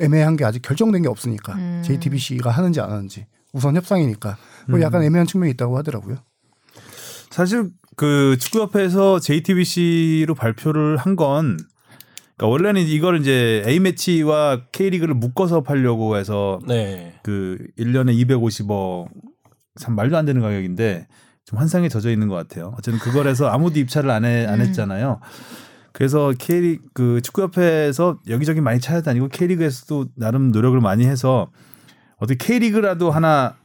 애매한 0.00 0.36
게 0.36 0.44
아직 0.44 0.60
결정된 0.60 1.02
게 1.02 1.08
없으니까 1.08 1.54
음. 1.54 1.82
JTBC가 1.84 2.50
하는지 2.50 2.80
안 2.80 2.90
하는지 2.90 3.26
우선 3.52 3.76
협상이니까 3.76 4.36
뭐 4.66 4.80
약간 4.80 5.04
애매한 5.04 5.28
측면이 5.28 5.52
있다고 5.52 5.78
하더라고요. 5.78 6.16
사실 7.30 7.70
그 7.94 8.36
축구협회에서 8.40 9.20
JTBC로 9.20 10.34
발표를 10.34 10.96
한건 10.96 11.58
그러니까 12.36 12.48
원래는 12.48 12.88
이걸 12.88 13.20
이제 13.20 13.62
A 13.68 13.78
매치와 13.78 14.62
K리그를 14.72 15.14
묶어서 15.14 15.62
팔려고 15.62 16.16
해서 16.16 16.58
네. 16.66 17.20
그 17.22 17.56
1년에 17.78 18.20
250억 18.26 19.10
참 19.78 19.94
말도 19.94 20.16
안 20.16 20.24
되는 20.24 20.42
가격인데 20.42 21.06
좀 21.50 21.58
환상에 21.58 21.88
젖어 21.88 22.10
있는 22.10 22.28
것 22.28 22.36
같아요. 22.36 22.72
어쨌든 22.78 23.00
그걸 23.00 23.26
해서 23.26 23.48
아무도 23.48 23.80
입찰을 23.80 24.08
안, 24.08 24.24
해, 24.24 24.46
안 24.46 24.60
음. 24.60 24.66
했잖아요. 24.66 25.18
그래서 25.90 26.32
K 26.38 26.78
그 26.94 27.20
축구협회에서 27.22 28.20
여기저기 28.28 28.60
많이 28.60 28.78
찾아다니고 28.78 29.26
K리그에서도 29.28 30.10
나름 30.14 30.52
노력을 30.52 30.80
많이 30.80 31.04
해서 31.06 31.50
어떻게 32.18 32.36
K리그라도 32.36 33.10
하나 33.10 33.56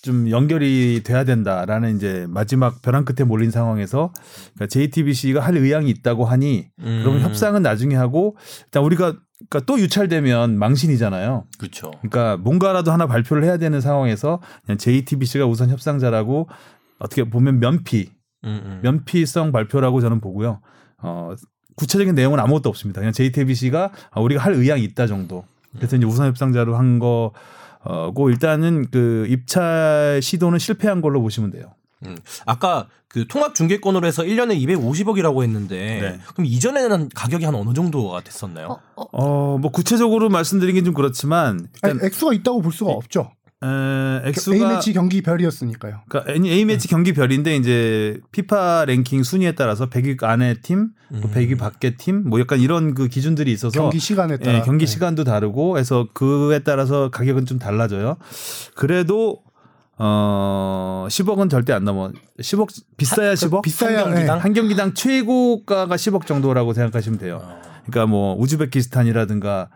좀 0.00 0.30
연결이 0.30 1.02
돼야 1.04 1.24
된다라는 1.24 1.96
이제 1.96 2.24
마지막 2.30 2.80
벼랑 2.80 3.04
끝에 3.04 3.26
몰린 3.26 3.50
상황에서 3.50 4.14
그러니까 4.54 4.68
JTBC가 4.68 5.40
할 5.40 5.58
의향이 5.58 5.90
있다고 5.90 6.24
하니 6.24 6.68
그러면 6.78 7.16
음. 7.16 7.20
협상은 7.20 7.60
나중에 7.60 7.96
하고 7.96 8.34
일단 8.64 8.82
우리가 8.82 9.16
그러니까 9.50 9.60
또 9.66 9.78
유찰되면 9.78 10.58
망신이잖아요. 10.58 11.44
그렇죠. 11.58 11.90
그러니까 12.00 12.38
뭔가라도 12.38 12.92
하나 12.92 13.06
발표를 13.06 13.44
해야 13.44 13.58
되는 13.58 13.82
상황에서 13.82 14.40
그냥 14.64 14.78
JTBC가 14.78 15.44
우선 15.44 15.68
협상자라고 15.68 16.48
어떻게 17.00 17.24
보면 17.24 17.58
면피 17.58 18.10
음, 18.44 18.60
음. 18.64 18.80
면피성 18.82 19.52
발표라고 19.52 20.00
저는 20.00 20.20
보고요. 20.20 20.60
어, 20.98 21.34
구체적인 21.76 22.14
내용은 22.14 22.38
아무것도 22.38 22.68
없습니다. 22.68 23.00
그냥 23.00 23.12
JTBC가 23.12 23.90
아, 24.10 24.20
우리가 24.20 24.42
할 24.42 24.52
의향이 24.52 24.84
있다 24.84 25.06
정도. 25.06 25.44
그래서 25.76 25.96
이제 25.96 26.04
우선 26.04 26.26
협상자로 26.28 26.76
한 26.76 26.98
거고 26.98 28.30
일단은 28.30 28.86
그 28.90 29.26
입찰 29.28 30.20
시도는 30.22 30.58
실패한 30.58 31.00
걸로 31.00 31.22
보시면 31.22 31.50
돼요. 31.50 31.74
음. 32.06 32.16
아까 32.46 32.88
그 33.08 33.26
통합 33.26 33.54
중계권으로 33.54 34.06
해서 34.06 34.22
1년에 34.22 34.56
250억이라고 34.64 35.42
했는데 35.42 36.00
네. 36.00 36.20
그럼 36.32 36.46
이전에는 36.46 37.10
가격이 37.14 37.44
한 37.44 37.54
어느 37.54 37.74
정도가 37.74 38.20
됐었나요? 38.22 38.68
어, 38.68 39.02
어, 39.02 39.04
어, 39.12 39.58
뭐 39.58 39.70
구체적으로 39.70 40.28
말씀드리긴 40.28 40.84
좀 40.84 40.94
그렇지만 40.94 41.68
아니, 41.82 41.94
일단 41.94 42.06
액수가 42.06 42.32
있다고 42.34 42.62
볼 42.62 42.72
수가 42.72 42.92
없죠. 42.92 43.32
에, 43.62 43.66
A 43.66 44.28
액수가 44.30 44.68
매치 44.68 44.92
경기 44.94 45.20
별이었으니까요. 45.22 46.00
그러니까 46.08 46.32
A 46.32 46.64
매치 46.64 46.88
경기 46.88 47.12
별인데 47.12 47.56
이제 47.56 48.18
피파 48.32 48.86
랭킹 48.86 49.22
순위에 49.22 49.52
따라서 49.52 49.86
100위 49.90 50.22
안에 50.22 50.54
팀, 50.62 50.90
뭐 51.08 51.30
100위 51.30 51.58
밖에 51.58 51.96
팀, 51.96 52.28
뭐 52.28 52.40
약간 52.40 52.58
이런 52.60 52.94
그 52.94 53.08
기준들이 53.08 53.52
있어서 53.52 53.78
경기 53.78 53.98
시간에 53.98 54.38
따라 54.38 54.58
예, 54.58 54.62
경기 54.62 54.86
네. 54.86 54.92
시간도 54.92 55.24
다르고 55.24 55.78
해서 55.78 56.08
그에 56.14 56.60
따라서 56.60 57.10
가격은 57.10 57.44
좀 57.44 57.58
달라져요. 57.58 58.16
그래도 58.74 59.42
어 59.98 61.06
10억은 61.10 61.50
절대 61.50 61.74
안 61.74 61.84
넘어. 61.84 62.10
10억 62.40 62.68
비싸야 62.96 63.34
10억. 63.34 63.60
비싸야 63.60 63.98
한 63.98 64.04
경기당? 64.14 64.36
예. 64.36 64.40
한 64.40 64.52
경기당 64.54 64.94
최고가가 64.94 65.96
10억 65.96 66.24
정도라고 66.24 66.72
생각하시면 66.72 67.18
돼요. 67.18 67.42
그러니까 67.84 68.06
뭐 68.06 68.34
우즈베키스탄이라든가 68.38 69.68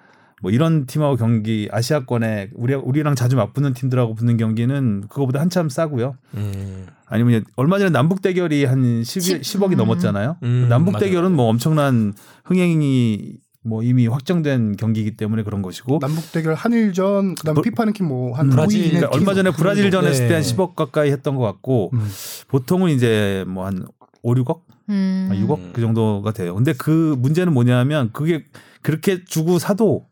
뭐 0.42 0.50
이런 0.50 0.86
팀하고 0.86 1.16
경기 1.16 1.68
아시아권에 1.70 2.50
우리 2.54 2.74
우리랑 2.74 3.14
자주 3.14 3.36
맞붙는 3.36 3.72
팀들하고 3.74 4.14
붙는 4.14 4.36
경기는 4.36 5.04
그거보다 5.08 5.40
한참 5.40 5.68
싸고요. 5.68 6.16
음. 6.34 6.86
아니면 7.06 7.44
얼마 7.56 7.78
전에 7.78 7.90
남북 7.90 8.20
대결이 8.22 8.64
한 8.64 9.02
10, 9.04 9.20
십- 9.22 9.40
10억이 9.42 9.72
음. 9.72 9.76
넘었잖아요. 9.78 10.36
음, 10.42 10.66
남북 10.68 10.92
맞아요. 10.92 11.04
대결은 11.06 11.32
뭐 11.32 11.46
엄청난 11.48 12.12
흥행이 12.44 13.36
뭐 13.66 13.82
이미 13.82 14.06
확정된 14.06 14.76
경기이기 14.76 15.16
때문에 15.16 15.42
그런 15.42 15.62
것이고 15.62 15.98
남북 16.00 16.30
대결 16.32 16.52
한일전 16.54 17.34
그다음 17.36 17.54
브- 17.54 17.62
피파 17.62 17.86
랭킹 17.86 18.06
뭐한 18.06 18.50
브라질, 18.50 18.90
그러니까 18.90 19.08
얼마 19.16 19.32
전에 19.32 19.50
브라질전 19.52 20.04
했을 20.04 20.28
때한 20.28 20.42
네. 20.42 20.54
10억 20.54 20.74
가까이 20.74 21.10
했던 21.10 21.36
것 21.36 21.42
같고 21.44 21.90
음. 21.94 22.06
보통은 22.48 22.90
이제 22.90 23.44
뭐 23.48 23.64
한 23.66 23.86
5, 24.22 24.34
6억, 24.34 24.60
음. 24.90 25.26
한 25.30 25.38
6억 25.46 25.72
그 25.74 25.80
정도가 25.80 26.32
돼요. 26.32 26.54
근데 26.54 26.72
그 26.74 27.14
문제는 27.18 27.52
뭐냐면 27.54 28.10
그게 28.12 28.44
그렇게 28.82 29.24
주고 29.24 29.58
사도 29.58 30.06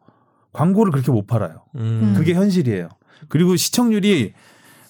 광고를 0.53 0.93
그렇게 0.93 1.11
못 1.11 1.27
팔아요. 1.27 1.63
음. 1.77 2.15
그게 2.17 2.35
현실이에요. 2.35 2.89
그리고 3.29 3.57
시청률이 3.57 4.33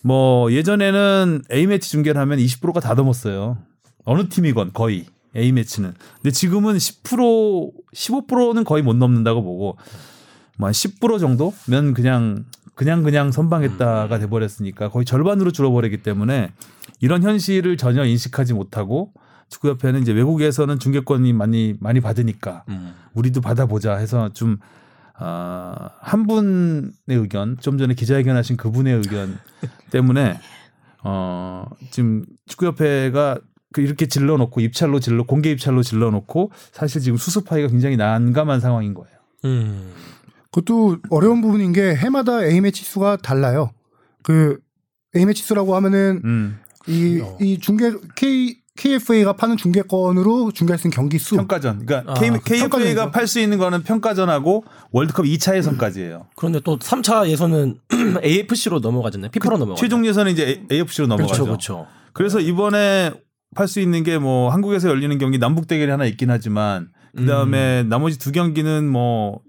뭐 0.02 0.50
예전에는 0.52 1.42
A 1.52 1.66
매치 1.66 1.90
중계를 1.90 2.20
하면 2.20 2.38
20%가 2.38 2.80
다 2.80 2.94
넘었어요. 2.94 3.58
어느 4.04 4.28
팀이건 4.28 4.72
거의 4.72 5.06
A 5.36 5.52
매치는. 5.52 5.94
근데 6.16 6.30
지금은 6.30 6.76
10% 6.76 7.72
15%는 7.94 8.64
거의 8.64 8.82
못 8.82 8.96
넘는다고 8.96 9.42
보고 9.42 9.76
뭐10% 10.58 11.20
정도면 11.20 11.94
그냥 11.94 12.44
그냥 12.74 13.02
그냥 13.02 13.32
선방했다가 13.32 14.18
돼 14.18 14.26
버렸으니까 14.26 14.88
거의 14.88 15.04
절반으로 15.04 15.50
줄어버리기 15.52 16.02
때문에 16.02 16.52
이런 17.00 17.22
현실을 17.22 17.76
전혀 17.76 18.04
인식하지 18.04 18.54
못하고 18.54 19.12
축구협회는 19.50 20.02
이제 20.02 20.12
외국에서는 20.12 20.78
중계권이 20.78 21.32
많이 21.34 21.74
많이 21.78 22.00
받으니까 22.00 22.64
음. 22.68 22.94
우리도 23.14 23.42
받아보자 23.42 23.96
해서 23.96 24.30
좀, 24.30 24.58
아, 25.24 25.90
한 26.00 26.26
분의 26.26 26.92
의견, 27.08 27.56
좀 27.60 27.78
전에 27.78 27.94
기자회견하신 27.94 28.56
그분의 28.56 28.96
의견 28.96 29.38
때문에, 29.90 30.40
어, 31.04 31.66
지금 31.92 32.24
축구협회가 32.46 33.38
그 33.72 33.80
이렇게 33.80 34.06
질러놓고 34.06 34.60
입찰로 34.60 34.98
질러, 34.98 35.24
공개 35.24 35.50
입찰로 35.50 35.82
질러놓고 35.82 36.50
사실 36.72 37.00
지금 37.00 37.16
수습하기가 37.16 37.68
굉장히 37.68 37.96
난감한 37.96 38.60
상황인 38.60 38.94
거예요. 38.94 39.16
음. 39.44 39.92
그것도 40.50 40.98
어려운 41.10 41.40
부분인 41.40 41.72
게 41.72 41.94
해마다 41.94 42.44
A 42.44 42.60
매치 42.60 42.84
수가 42.84 43.16
달라요. 43.16 43.70
그 44.22 44.58
A 45.16 45.24
매치 45.24 45.42
수라고 45.42 45.74
하면은 45.76 46.20
음, 46.24 46.58
이, 46.86 47.20
어. 47.22 47.38
이 47.40 47.58
중계 47.58 47.92
K 48.16 48.61
KFA가 48.76 49.34
파는 49.34 49.56
중계권으로 49.58 50.50
중계할 50.52 50.78
수 50.78 50.86
있는 50.86 50.94
경기 50.96 51.18
수. 51.18 51.36
평가전. 51.36 51.84
그러니까 51.84 52.10
아, 52.12 52.14
K, 52.14 52.30
KFA가 52.30 52.68
평가전이죠. 52.68 53.10
팔수 53.10 53.40
있는 53.40 53.58
거는 53.58 53.82
평가전하고 53.82 54.64
월드컵 54.90 55.24
2차 55.24 55.56
예선까지예요. 55.56 56.26
그런데 56.36 56.60
또 56.64 56.78
3차 56.78 57.28
예선은 57.28 57.78
AFC로 58.24 58.78
넘어가잖아요. 58.80 59.30
피파로 59.30 59.58
넘어가. 59.58 59.76
최종 59.78 60.06
예선은 60.06 60.32
이제 60.32 60.64
AFC로 60.72 61.06
넘어가죠. 61.06 61.44
그렇죠, 61.44 61.44
그렇죠. 61.44 61.86
그래서 62.14 62.40
이번에 62.40 63.12
팔 63.54 63.68
수 63.68 63.80
있는 63.80 64.02
게 64.02 64.18
뭐 64.18 64.48
한국에서 64.50 64.88
열리는 64.88 65.16
경기 65.18 65.38
남북 65.38 65.66
대결이 65.66 65.90
하나 65.90 66.06
있긴 66.06 66.30
하지만 66.30 66.88
그 67.14 67.26
다음에 67.26 67.82
나머지 67.82 68.18
두 68.18 68.32
경기는 68.32 68.88
뭐 68.88 69.40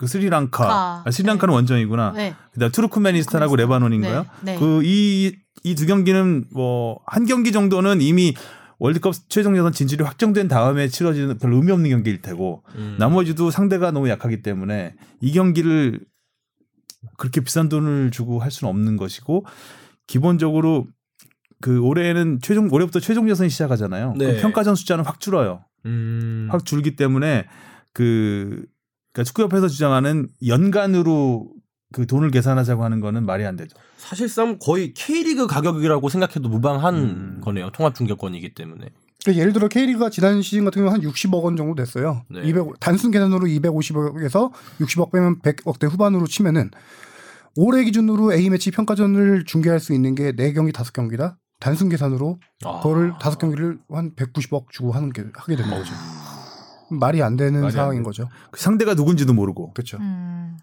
그 0.00 0.06
스리랑카, 0.06 0.64
카. 0.66 1.02
아, 1.04 1.10
스리랑카는 1.10 1.52
원정이구나. 1.52 2.12
네. 2.16 2.34
그다음 2.54 2.72
투르크메니스탄하고 2.72 3.54
레바논인가요? 3.56 4.24
네. 4.40 4.54
네. 4.54 4.58
그이 4.58 5.32
이 5.62 5.74
두 5.74 5.84
경기는 5.86 6.46
뭐 6.54 7.00
한 7.06 7.26
경기 7.26 7.52
정도는 7.52 8.00
이미 8.00 8.34
월드컵 8.78 9.12
최종 9.28 9.58
예선 9.58 9.72
진출이 9.72 10.02
확정된 10.02 10.48
다음에 10.48 10.88
치러지는 10.88 11.36
별로 11.36 11.56
의미 11.56 11.70
없는 11.70 11.90
경기일 11.90 12.22
테고 12.22 12.62
음. 12.76 12.96
나머지도 12.98 13.50
상대가 13.50 13.90
너무 13.90 14.08
약하기 14.08 14.40
때문에 14.40 14.94
이 15.20 15.32
경기를 15.32 16.00
그렇게 17.18 17.42
비싼 17.42 17.68
돈을 17.68 18.10
주고 18.10 18.38
할 18.40 18.50
수는 18.50 18.70
없는 18.70 18.96
것이고 18.96 19.44
기본적으로 20.06 20.86
그 21.60 21.80
올해는 21.80 22.38
최종 22.40 22.68
올해부터 22.72 23.00
최종 23.00 23.28
예선이 23.28 23.50
시작하잖아요. 23.50 24.14
네. 24.16 24.40
평가전 24.40 24.74
숫자는 24.76 25.04
확 25.04 25.20
줄어요. 25.20 25.62
음. 25.84 26.48
확 26.50 26.64
줄기 26.64 26.96
때문에 26.96 27.44
그 27.92 28.64
그러니까 29.12 29.28
축구협회에서 29.28 29.68
주장하는 29.68 30.28
연간으로 30.46 31.50
그 31.92 32.06
돈을 32.06 32.30
계산하자고 32.30 32.84
하는 32.84 33.00
거는 33.00 33.26
말이 33.26 33.44
안 33.44 33.56
되죠. 33.56 33.76
사실상 33.96 34.58
거의 34.60 34.94
K리그 34.94 35.46
가격이라고 35.46 36.08
생각해도 36.08 36.48
무방한 36.48 36.94
음. 36.94 37.40
거네요. 37.42 37.70
통합 37.70 37.94
중계권이기 37.94 38.54
때문에. 38.54 38.90
그러니까 39.22 39.40
예를 39.40 39.52
들어 39.52 39.68
K리그가 39.68 40.08
지난 40.08 40.40
시즌 40.40 40.64
같은 40.64 40.82
경우는 40.82 41.02
한 41.04 41.10
60억 41.12 41.42
원 41.42 41.56
정도 41.56 41.74
됐어요. 41.74 42.22
네. 42.30 42.42
200 42.44 42.80
단순 42.80 43.10
계산으로 43.10 43.46
250억에서 43.46 44.52
60억 44.78 45.12
빼면 45.12 45.40
100억대 45.40 45.90
후반으로 45.90 46.26
치면은 46.26 46.70
올해 47.56 47.84
기준으로 47.84 48.32
A 48.32 48.48
매치 48.48 48.70
평가전을 48.70 49.44
중계할 49.44 49.80
수 49.80 49.92
있는 49.92 50.14
게 50.14 50.32
4경기 50.32 50.72
5경기다. 50.72 51.36
단순 51.58 51.88
계산으로 51.90 52.38
아. 52.64 52.80
그거를 52.80 53.12
5경기를 53.14 53.80
한 53.90 54.14
190억 54.14 54.70
주고 54.70 54.92
하는 54.92 55.12
게 55.12 55.24
하게 55.34 55.56
되는 55.56 55.70
거죠. 55.70 55.92
말이 56.90 57.22
안 57.22 57.36
되는 57.36 57.54
말이 57.60 57.66
안 57.66 57.70
상황인 57.72 58.00
돼. 58.02 58.04
거죠. 58.04 58.28
그 58.50 58.60
상대가 58.60 58.94
누군지도 58.94 59.32
모르고. 59.32 59.72
그렇죠. 59.72 59.98
음. 59.98 60.56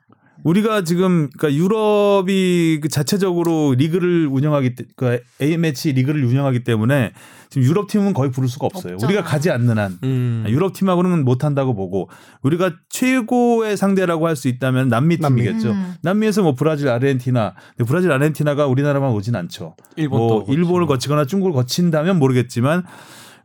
우리가 0.44 0.84
지금 0.84 1.30
그러니까 1.36 1.60
유럽이 1.60 2.80
그 2.80 2.90
자체적으로 2.90 3.74
리그를 3.76 4.28
운영하기 4.28 4.76
때, 4.76 4.86
그 4.96 5.20
A 5.42 5.58
매치 5.58 5.92
리그를 5.94 6.24
운영하기 6.24 6.64
때문에 6.64 7.12
지금 7.50 7.68
유럽 7.68 7.88
팀은 7.90 8.14
거의 8.14 8.30
부를 8.30 8.48
수가 8.48 8.68
없어요. 8.68 8.94
없잖아. 8.94 9.08
우리가 9.12 9.24
가지 9.28 9.50
않는 9.50 9.80
한 9.80 9.98
음. 10.04 10.46
유럽 10.48 10.74
팀하고는 10.74 11.26
못 11.26 11.44
한다고 11.44 11.74
보고 11.74 12.10
우리가 12.44 12.72
최고의 12.90 13.78
상대라고 13.78 14.28
할 14.28 14.36
수 14.36 14.48
있다면 14.48 14.90
남미 14.90 15.18
남미. 15.18 15.42
팀이겠죠. 15.42 15.72
음. 15.72 15.96
남미에서 16.04 16.44
뭐 16.44 16.54
브라질, 16.54 16.90
아르헨티나, 16.90 17.56
근데 17.76 17.88
브라질, 17.90 18.12
아르헨티나가 18.12 18.68
우리나라만 18.68 19.10
오진 19.12 19.36
않죠. 19.36 19.76
일본도 19.96 20.28
뭐 20.28 20.40
거치고. 20.42 20.54
일본을 20.54 20.86
거치거나 20.88 21.26
중국을 21.26 21.54
거친다면 21.54 22.20
모르겠지만 22.20 22.84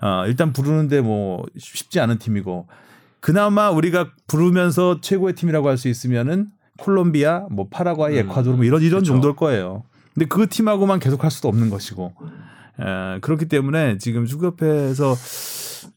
어, 0.03 0.25
일단 0.27 0.53
부르는데 0.53 1.01
뭐 1.01 1.45
쉽지 1.57 2.01
않은 2.01 2.19
팀이고 2.19 2.67
그나마 3.21 3.71
우리가 3.71 4.11
부르면서 4.27 5.01
최고의 5.01 5.35
팀이라고 5.35 5.69
할 5.69 5.77
수 5.79 5.89
있으면은 5.89 6.49
콜롬비아, 6.79 7.47
뭐 7.51 7.69
파라과이, 7.71 8.19
음. 8.19 8.29
에콰도르 8.31 8.57
뭐 8.57 8.65
이런 8.65 8.83
이런 8.83 9.01
그쵸. 9.01 9.13
정도일 9.13 9.37
거예요. 9.37 9.85
근데 10.15 10.27
그 10.27 10.49
팀하고만 10.49 10.99
계속 10.99 11.23
할 11.23 11.31
수도 11.31 11.49
없는 11.49 11.71
것이고 11.71 12.13
에, 12.81 13.21
그렇기 13.21 13.47
때문에 13.47 13.99
지금 13.99 14.27
축구협회에서 14.27 15.15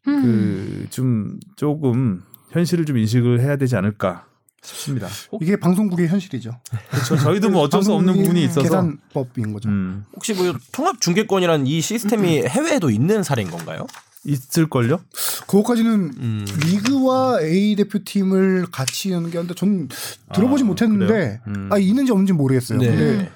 음. 0.08 0.82
그좀 0.84 1.40
조금 1.56 2.22
현실을 2.52 2.86
좀 2.86 2.98
인식을 2.98 3.42
해야 3.42 3.56
되지 3.58 3.76
않을까 3.76 4.26
싶습니다. 4.66 5.08
이게 5.42 5.56
방송국의 5.58 6.08
현실이죠. 6.08 6.52
그렇죠. 6.90 7.18
저희도 7.18 7.50
뭐 7.50 7.62
어쩔 7.62 7.84
수 7.84 7.94
없는 7.94 8.14
부분이 8.14 8.44
있어서 8.46 8.62
계산법인 8.62 9.54
거죠. 9.54 9.70
음, 9.70 10.06
혹시 10.16 10.34
뭐 10.34 10.54
통합 10.72 11.00
중계권이라는 11.00 11.68
이 11.68 11.82
시스템이 11.82 12.44
해외에도 12.48 12.90
있는 12.90 13.24
사례인 13.24 13.50
건가요? 13.50 13.86
있을걸요? 14.26 15.00
그것까지는 15.48 15.94
음. 16.18 16.46
리그와 16.66 17.42
A 17.42 17.76
대표팀을 17.76 18.68
같이 18.72 19.12
연계하는데 19.12 19.54
전 19.54 19.88
들어보지 20.34 20.64
아, 20.64 20.68
못했는데? 20.68 21.42
음. 21.48 21.70
아 21.72 21.78
있는지 21.78 22.12
없는지 22.12 22.34
모르겠어요. 22.34 22.80
네. 22.80 22.88
근데 22.88 23.32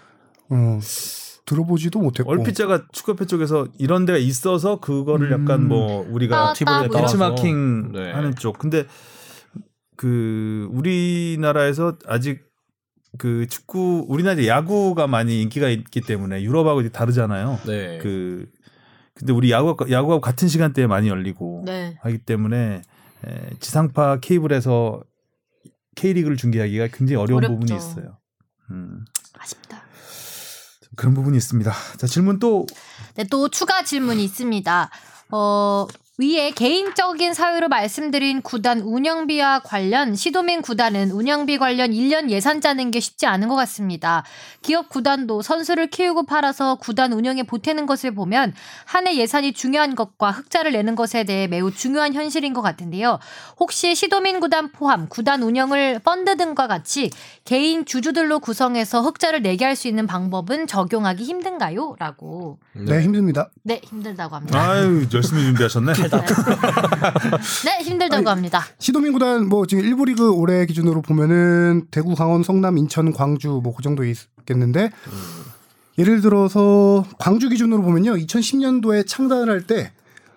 어, 0.50 0.80
들어보지도 1.46 2.00
못했고 2.00 2.32
얼핏 2.32 2.54
제가 2.54 2.84
축구협회 2.92 3.26
쪽에서 3.26 3.68
이런 3.78 4.06
데가 4.06 4.18
있어서 4.18 4.80
그거를 4.80 5.32
음. 5.32 5.44
약간 5.44 5.68
뭐 5.68 6.06
우리가 6.10 6.54
팁을 6.54 6.66
따고 6.66 6.94
벤치마킹 6.94 7.92
네. 7.94 8.12
하는 8.12 8.36
쪽. 8.36 8.58
근데 8.58 8.86
그 10.00 10.70
우리나라에서 10.72 11.97
아직 12.08 12.45
그 13.18 13.47
축구 13.50 14.06
우리나라 14.08 14.45
야구가 14.47 15.08
많이 15.08 15.41
인기가 15.41 15.68
있기 15.68 16.00
때문에 16.00 16.41
유럽하고 16.41 16.80
이제 16.80 16.89
다르잖아요. 16.89 17.60
네. 17.66 17.97
그 17.97 18.50
근데 19.14 19.34
우리 19.34 19.52
야구 19.52 19.76
야구하고 19.91 20.22
같은 20.22 20.47
시간대에 20.47 20.88
많이 20.88 21.10
열리고 21.10 21.64
네. 21.66 21.97
하기 22.02 22.20
때문에 22.20 22.82
에, 23.26 23.50
지상파 23.60 24.22
케이블에서 24.22 25.04
K리그를 25.97 26.38
중계하기가 26.38 26.88
굉장히 26.93 27.22
어려운 27.22 27.43
어렵죠. 27.43 27.60
부분이 27.60 27.78
있어요. 27.78 28.20
음, 28.72 29.04
아쉽다. 29.38 29.84
그런 30.95 31.14
부분이 31.14 31.36
있습니다. 31.36 31.74
자 31.97 32.08
질문 32.08 32.39
또 32.39 32.66
네, 33.16 33.26
또 33.30 33.50
추가 33.50 33.84
질문이 33.84 34.24
있습니다. 34.24 34.89
어, 35.32 35.88
위에 36.20 36.51
개인적인 36.51 37.34
사유로 37.34 37.70
말씀드린 37.70 38.41
구단 38.41 38.82
운영비와 38.82 39.59
관련 39.59 40.15
시도민 40.15 40.61
구단은 40.61 41.11
운영비 41.11 41.57
관련 41.59 41.91
1년 41.91 42.30
예산 42.30 42.59
짜는 42.59 42.91
게 42.91 42.99
쉽지 42.99 43.26
않은 43.26 43.47
것 43.47 43.55
같습니다. 43.55 44.26
기업 44.61 44.89
구단도 44.89 45.41
선수를 45.41 45.88
키우고 45.88 46.26
팔아서 46.26 46.76
구단 46.76 47.13
운영에 47.13 47.43
보태는 47.43 47.86
것을 47.86 48.13
보면 48.13 48.53
한 48.84 49.07
해 49.07 49.15
예산이 49.15 49.53
중요한 49.53 49.95
것과 49.95 50.32
흑자를 50.32 50.74
내는 50.74 50.95
것에 50.95 51.24
대해 51.24 51.47
매우 51.47 51.72
중요한 51.72 52.13
현실인 52.13 52.53
것 52.53 52.61
같은데요. 52.61 53.20
혹시 53.57 53.95
시도민 53.95 54.41
구단 54.41 54.74
포함 54.74 55.07
구단 55.07 55.41
운영을 55.41 55.99
펀드 56.03 56.36
등과 56.36 56.67
같이 56.67 57.11
개인 57.45 57.86
주주들로 57.86 58.39
구성해서 58.41 59.01
흑자를 59.03 59.41
내게 59.41 59.63
할 59.63 59.78
수 59.80 59.88
있는 59.88 60.05
방법은 60.05 60.67
적용하기 60.67 61.24
힘든가요? 61.24 61.95
라고. 61.97 62.59
네, 62.74 63.01
힘듭니다. 63.01 63.49
네, 63.63 63.80
힘들다고 63.86 64.36
합니다. 64.36 64.59
아유 64.61 65.07
열심히 65.13 65.43
준비하셨네. 65.43 65.93
네, 67.66 67.84
힘들다고 67.84 68.30
합니다. 68.30 68.64
시도민 68.80 69.14
구단 69.14 69.47
뭐 69.47 69.66
지금 69.66 69.84
일부 69.84 70.05
리그 70.05 70.32
올해 70.32 70.66
기준으로 70.66 71.01
보면은 71.01 71.88
대구, 71.91 72.16
강원, 72.16 72.43
성남, 72.43 72.78
인천, 72.78 73.12
광주 73.14 73.60
뭐 73.64 73.74
그 73.76 73.84
정도 73.84 74.03
있겠는데 74.03 74.91
예를 75.97 76.22
들어서 76.22 77.05
광주 77.18 77.49
기준으로 77.49 77.82
보면요. 77.82 78.14
2010년도에 78.16 79.05
창단을 79.07 79.49
할 79.49 79.62
때 79.68 79.91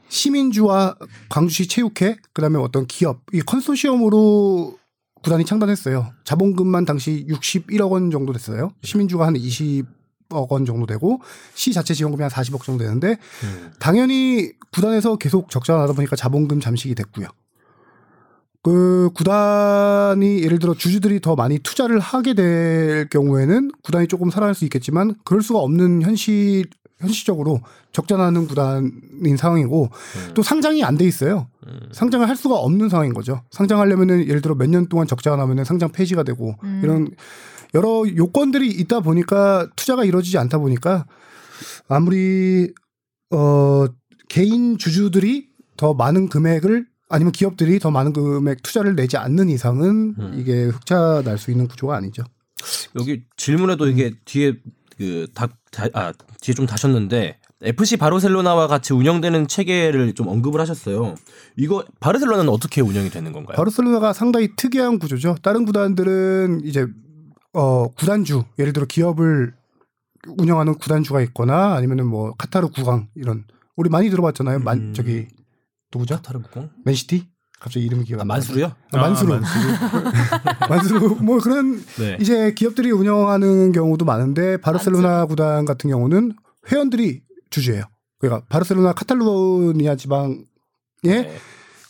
시민주와 0.08 0.94
광주시 1.30 1.68
체육회 1.68 2.16
그다음에 2.34 2.58
어떤 2.58 2.86
기업 2.86 3.20
이 3.32 3.40
컨소시엄으로 3.40 4.76
구단이 5.22 5.44
창단했어요. 5.46 6.12
자본금만 6.24 6.84
당시 6.84 7.24
61억 7.28 7.90
원 7.92 8.10
정도 8.10 8.32
됐어요. 8.32 8.72
시민주가 8.82 9.26
한 9.26 9.36
20 9.36 9.86
억원 10.36 10.64
정도 10.64 10.86
되고 10.86 11.20
시 11.54 11.72
자체 11.72 11.94
지원금이 11.94 12.22
한 12.22 12.30
40억 12.30 12.62
정도 12.64 12.84
되는데 12.84 13.16
당연히 13.78 14.50
구단에서 14.72 15.16
계속 15.16 15.50
적자가 15.50 15.80
나다 15.80 15.92
보니까 15.92 16.16
자본금 16.16 16.60
잠식이 16.60 16.94
됐고요. 16.94 17.26
그 18.62 19.10
구단이 19.14 20.42
예를 20.42 20.58
들어 20.60 20.72
주주들이 20.74 21.20
더 21.20 21.34
많이 21.34 21.58
투자를 21.58 21.98
하게 21.98 22.34
될 22.34 23.08
경우에는 23.08 23.72
구단이 23.82 24.06
조금 24.06 24.30
살아날 24.30 24.54
수 24.54 24.64
있겠지만 24.64 25.16
그럴 25.24 25.42
수가 25.42 25.58
없는 25.58 26.02
현실 26.02 26.66
현실적으로 27.00 27.60
적자 27.90 28.16
나는 28.16 28.46
구단인 28.46 29.36
상황이고 29.36 29.90
또 30.34 30.42
상장이 30.44 30.84
안 30.84 30.96
돼 30.96 31.04
있어요. 31.04 31.48
상장을 31.90 32.28
할 32.28 32.36
수가 32.36 32.54
없는 32.54 32.88
상황인 32.88 33.12
거죠. 33.12 33.42
상장하려면은 33.50 34.28
예를 34.28 34.40
들어 34.40 34.54
몇 34.54 34.68
년 34.68 34.86
동안 34.86 35.08
적자가 35.08 35.36
나면은 35.36 35.64
상장 35.64 35.90
폐지가 35.90 36.22
되고 36.22 36.54
음. 36.62 36.80
이런 36.84 37.10
여러 37.74 38.04
요건들이 38.16 38.68
있다 38.68 39.00
보니까 39.00 39.68
투자가 39.76 40.04
이루어지지 40.04 40.38
않다 40.38 40.58
보니까 40.58 41.06
아무리 41.88 42.72
어 43.30 43.86
개인 44.28 44.78
주주들이 44.78 45.48
더 45.76 45.94
많은 45.94 46.28
금액을 46.28 46.86
아니면 47.08 47.32
기업들이 47.32 47.78
더 47.78 47.90
많은 47.90 48.12
금액 48.12 48.62
투자를 48.62 48.94
내지 48.94 49.16
않는 49.16 49.48
이상은 49.50 50.14
음. 50.18 50.32
이게 50.36 50.64
흑자 50.64 51.22
날 51.24 51.38
수 51.38 51.50
있는 51.50 51.66
구조가 51.68 51.96
아니죠. 51.96 52.22
여기 52.98 53.24
질문에도 53.36 53.88
이게 53.88 54.12
뒤에 54.24 54.54
그다 54.96 55.48
아, 55.94 56.12
뒤에 56.40 56.54
좀 56.54 56.66
다셨는데 56.66 57.38
FC 57.62 57.96
바르셀로나와 57.96 58.66
같이 58.66 58.92
운영되는 58.92 59.46
체계를 59.48 60.14
좀 60.14 60.28
언급을 60.28 60.60
하셨어요. 60.60 61.14
이거 61.56 61.84
바르셀로나는 62.00 62.48
어떻게 62.50 62.80
운영이 62.80 63.10
되는 63.10 63.32
건가요? 63.32 63.56
바르셀로나가 63.56 64.12
상당히 64.12 64.48
특이한 64.56 64.98
구조죠. 64.98 65.36
다른 65.42 65.64
구단들은 65.64 66.62
이제 66.64 66.86
어 67.53 67.88
구단주 67.88 68.44
예를 68.59 68.72
들어 68.72 68.86
기업을 68.86 69.55
운영하는 70.38 70.74
구단주가 70.74 71.20
있거나 71.22 71.74
아니면은 71.74 72.07
뭐 72.07 72.34
카타르 72.38 72.68
구강 72.68 73.09
이런 73.14 73.44
우리 73.76 73.90
많이 73.90 74.11
들어봤잖아요. 74.11 74.61
만 74.61 74.78
음. 74.78 74.94
저기 74.94 75.28
누구죠? 75.92 76.16
카타르 76.16 76.40
북공? 76.40 76.70
맨시티? 76.84 77.28
갑자기 77.61 77.86
이름이 77.86 78.05
기억 78.05 78.18
아, 78.18 78.22
안 78.22 78.28
나. 78.28 78.34
만수르요? 78.34 78.72
아, 78.92 78.96
만수르. 78.96 79.40
만수르. 80.68 80.98
뭐 81.20 81.38
그런 81.38 81.80
네. 81.96 82.16
이제 82.20 82.53
기업들이 82.55 82.90
운영하는 82.90 83.70
경우도 83.72 84.05
많은데 84.05 84.57
바르셀로나 84.57 85.26
구단 85.26 85.64
같은 85.64 85.88
경우는 85.88 86.32
회원들이 86.70 87.22
주주예요. 87.50 87.84
그러니까 88.18 88.44
바르셀로나 88.48 88.94
카탈루니아 88.94 89.94
지방에 89.96 90.38
네. 91.05 91.36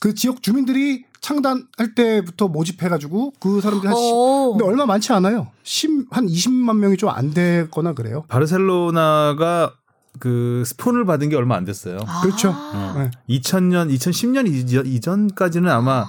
그 0.03 0.15
지역 0.15 0.43
주민들이 0.43 1.05
창단할 1.21 1.95
때부터 1.95 2.49
모집해가지고 2.49 3.35
그 3.39 3.61
사람들이 3.61 3.87
한 3.87 3.97
시, 3.97 4.03
오. 4.13 4.51
근데 4.59 4.65
얼마 4.69 4.85
많지 4.85 5.13
않아요. 5.13 5.47
10, 5.63 6.07
한 6.11 6.27
20만 6.27 6.77
명이 6.79 6.97
좀 6.97 7.09
안 7.11 7.33
되거나 7.33 7.93
그래요. 7.93 8.25
바르셀로나가 8.27 9.75
그 10.19 10.65
스폰을 10.67 11.05
받은 11.05 11.29
게 11.29 11.37
얼마 11.37 11.55
안 11.55 11.65
됐어요. 11.65 11.99
그렇죠. 12.25 12.51
아. 12.53 12.95
네. 13.29 13.39
2000년, 13.39 13.95
2010년 13.95 14.49
이전, 14.53 14.87
이전까지는 14.87 15.71
아마 15.71 16.05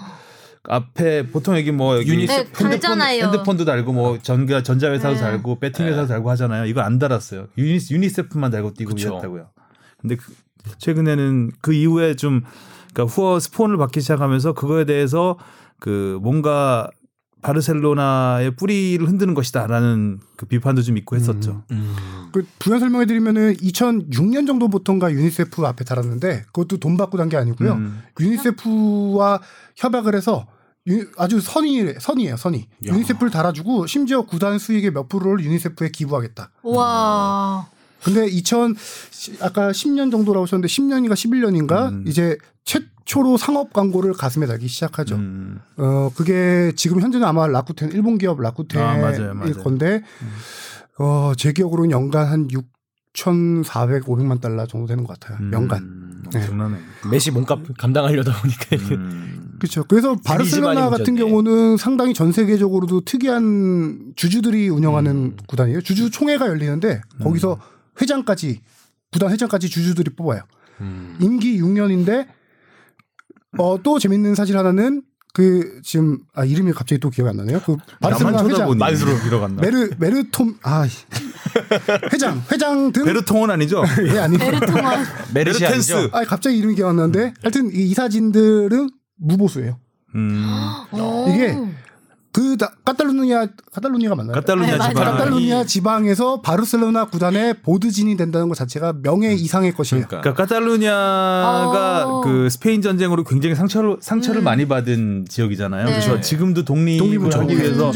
앞에 0.63 1.27
보통 1.27 1.55
여기 1.55 1.71
뭐 1.71 1.95
여기 1.97 2.09
유니- 2.11 2.25
네, 2.27 2.47
핸드폰. 2.59 2.99
핸드폰도 2.99 3.63
달고 3.65 3.93
뭐 3.93 4.17
전가 4.23 4.63
전자회사도 4.63 5.13
네. 5.13 5.19
달고 5.21 5.59
배팅 5.59 5.85
회사도 5.85 6.07
달고 6.07 6.31
하잖아요. 6.31 6.65
이거 6.65 6.81
안 6.81 6.97
달았어요. 6.97 7.45
유니, 7.59 7.77
유니세프만 7.91 8.49
달고 8.49 8.73
뛰고 8.73 8.95
그쵸. 8.95 9.09
이랬다고요. 9.09 9.49
근데 10.01 10.15
그- 10.15 10.33
최근에는 10.79 11.51
그 11.61 11.73
이후에 11.73 12.15
좀 12.15 12.41
그러니까 12.93 13.13
후원 13.13 13.39
스폰을 13.39 13.77
받기 13.77 14.01
시작하면서 14.01 14.53
그거에 14.53 14.85
대해서 14.85 15.37
그 15.79 16.19
뭔가 16.21 16.89
바르셀로나의 17.41 18.55
뿌리를 18.55 19.05
흔드는 19.05 19.33
것이다라는 19.33 20.19
그 20.37 20.45
비판도 20.45 20.81
좀 20.81 20.97
있고 20.97 21.15
했었죠. 21.17 21.63
음. 21.71 21.93
그 22.31 22.45
부연 22.59 22.79
설명해 22.79 23.05
드리면은 23.05 23.53
2006년 23.55 24.47
정도부터인가 24.47 25.11
유니세프 25.11 25.61
앞에 25.65 25.83
달았는데 25.83 26.43
그것도 26.47 26.77
돈 26.77 26.95
받고 26.97 27.17
단 27.17 27.29
게 27.29 27.35
아니고요. 27.37 27.73
음. 27.73 28.01
유니세프와 28.19 29.41
협약을 29.75 30.15
해서 30.15 30.47
유- 30.87 31.05
아주 31.17 31.39
선의 31.41 31.95
선이에요 31.99 32.37
선의. 32.37 32.67
야. 32.87 32.93
유니세프를 32.93 33.29
달아주고 33.31 33.87
심지어 33.87 34.21
구단 34.23 34.57
수익의 34.59 34.91
몇 34.91 35.07
프로를 35.09 35.43
유니세프에 35.43 35.89
기부하겠다. 35.89 36.49
와. 36.63 37.67
근데 38.03 38.27
2000 38.27 38.75
시- 39.11 39.37
아까 39.41 39.71
10년 39.71 40.11
정도라고 40.11 40.43
하셨는데 40.45 40.67
10년인가 40.67 41.13
11년인가 41.13 41.89
음. 41.89 42.03
이제 42.07 42.37
최초로 42.65 43.37
상업 43.37 43.73
광고를 43.73 44.13
가슴에 44.13 44.45
달기 44.45 44.67
시작하죠. 44.67 45.15
음. 45.15 45.59
어 45.77 46.09
그게 46.15 46.71
지금 46.75 47.01
현재는 47.01 47.25
아마 47.27 47.47
라쿠텐 47.47 47.91
일본 47.91 48.17
기업 48.17 48.39
라쿠텐일 48.41 48.85
아, 48.85 48.97
맞아요, 48.97 49.33
맞아요. 49.33 49.53
건데 49.63 50.01
어제 50.97 51.53
기억으로는 51.53 51.91
연간 51.91 52.27
한 52.27 52.47
6,400, 52.51 54.03
500만 54.05 54.39
달러 54.41 54.65
정도 54.67 54.87
되는 54.87 55.03
것 55.03 55.19
같아요. 55.19 55.37
연간. 55.51 55.83
음, 55.83 56.23
네. 56.31 56.39
엄청나네. 56.39 56.77
메시 57.11 57.31
몸값 57.31 57.59
감당하려다 57.77 58.31
보니까 58.41 58.95
음. 58.95 59.55
그렇죠. 59.59 59.83
그래서 59.85 60.15
바르셀로나 60.25 60.89
같은. 60.89 61.15
경우는 61.15 61.77
상당히 61.77 62.13
전 62.13 62.31
세계적으로도 62.31 63.01
특이한 63.01 64.13
주주들이 64.15 64.69
운영하는 64.69 65.11
음. 65.15 65.37
구단이에요. 65.47 65.81
주주 65.81 66.09
총회가 66.11 66.47
열리는데 66.47 67.01
거기서 67.21 67.59
회장까지 68.01 68.61
구단 69.11 69.31
회장까지 69.31 69.69
주주들이 69.69 70.15
뽑아요. 70.15 70.41
음. 70.81 71.17
임기 71.21 71.59
6년인데 71.61 72.27
어, 73.59 73.81
또 73.83 73.99
재밌는 73.99 74.35
사실 74.35 74.57
하나는 74.57 75.03
그 75.35 75.79
지금 75.83 76.19
아 76.35 76.45
이름이 76.45 76.73
갑자기 76.73 76.99
또 76.99 77.09
기억이 77.09 77.29
안 77.29 77.37
나네요. 77.37 77.59
그 77.65 77.75
바르셀로나 78.01 78.45
회장 78.45 78.77
만수르. 78.77 79.11
이러갔나? 79.27 79.61
메르 79.61 79.89
메르톰 79.97 80.57
아 80.63 80.85
회장 82.11 82.43
회장 82.51 82.91
등 82.91 83.05
베르통은 83.05 83.49
아니죠? 83.49 83.83
예 84.13 84.19
아니 84.19 84.37
베르통원. 84.37 85.03
메르시 85.33 85.61
메르텐스. 85.61 85.93
아니죠? 85.93 86.09
아 86.15 86.23
갑자기 86.23 86.57
이름이 86.57 86.75
기억 86.75 86.89
안 86.89 86.97
나는데 86.97 87.33
하여튼 87.41 87.71
이 87.73 87.83
이사진들은 87.89 88.89
무보수예요. 89.17 89.79
음. 90.15 90.35
이게 91.33 91.57
그 92.33 92.57
다- 92.57 92.71
카탈루니아 92.83 93.45
카탈루니아가 93.71 94.15
맞나요? 94.15 94.33
카탈루니아 94.33 94.71
네, 94.71 94.77
맞아요. 94.77 94.89
지방. 94.89 95.05
카탈루니아 95.05 95.63
지방에서 95.65 96.41
바르셀로나 96.41 97.05
구단의 97.05 97.61
보드진이 97.61 98.17
된다는 98.17 98.49
것 98.49 98.55
자체가 98.55 98.93
명예 99.03 99.33
이상의 99.33 99.73
것이에요. 99.75 100.05
그러니까 100.07 100.33
카탈루니아가 100.33 102.05
어. 102.07 102.21
그 102.21 102.49
스페인 102.49 102.81
전쟁으로 102.81 103.23
굉장히 103.23 103.53
상처를 103.53 103.97
상처를 104.01 104.41
음. 104.41 104.43
많이 104.45 104.67
받은 104.67 105.25
지역이잖아요. 105.29 105.85
네. 105.85 105.91
그래서 105.91 106.19
지금도 106.21 106.65
독립을 106.65 107.33
하기 107.37 107.55
위해서. 107.55 107.91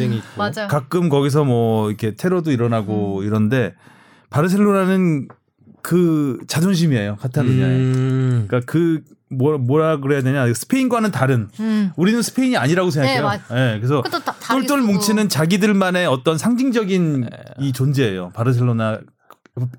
가끔 0.70 1.10
거기서 1.10 1.44
뭐 1.44 1.90
이렇게 1.90 2.16
테러도 2.16 2.52
일어나고 2.52 3.20
음. 3.20 3.24
이런데 3.26 3.74
바르셀로나는 4.30 5.30
그 5.82 6.38
자존심이에요. 6.48 7.18
카탈루니아의. 7.22 7.76
음. 7.76 8.46
그러니까 8.48 8.72
그 8.72 9.02
뭐, 9.30 9.58
뭐라 9.58 9.98
그래야 9.98 10.22
되냐 10.22 10.46
스페인과는 10.54 11.12
다른 11.12 11.50
음. 11.60 11.92
우리는 11.98 12.22
스페인이 12.22 12.56
아니라고 12.58 12.90
생각해요. 12.92 13.18
네, 13.18 13.24
맞- 13.24 13.42
예, 13.52 13.78
그래서 13.80 14.02
똘똘. 14.48 14.82
뭉치는 14.82 15.28
자기들만의 15.30 16.06
어떤 16.08 16.38
상징적인 16.38 17.30
이 17.60 17.74
존재예요. 17.74 18.32
바르셀로나 18.34 19.00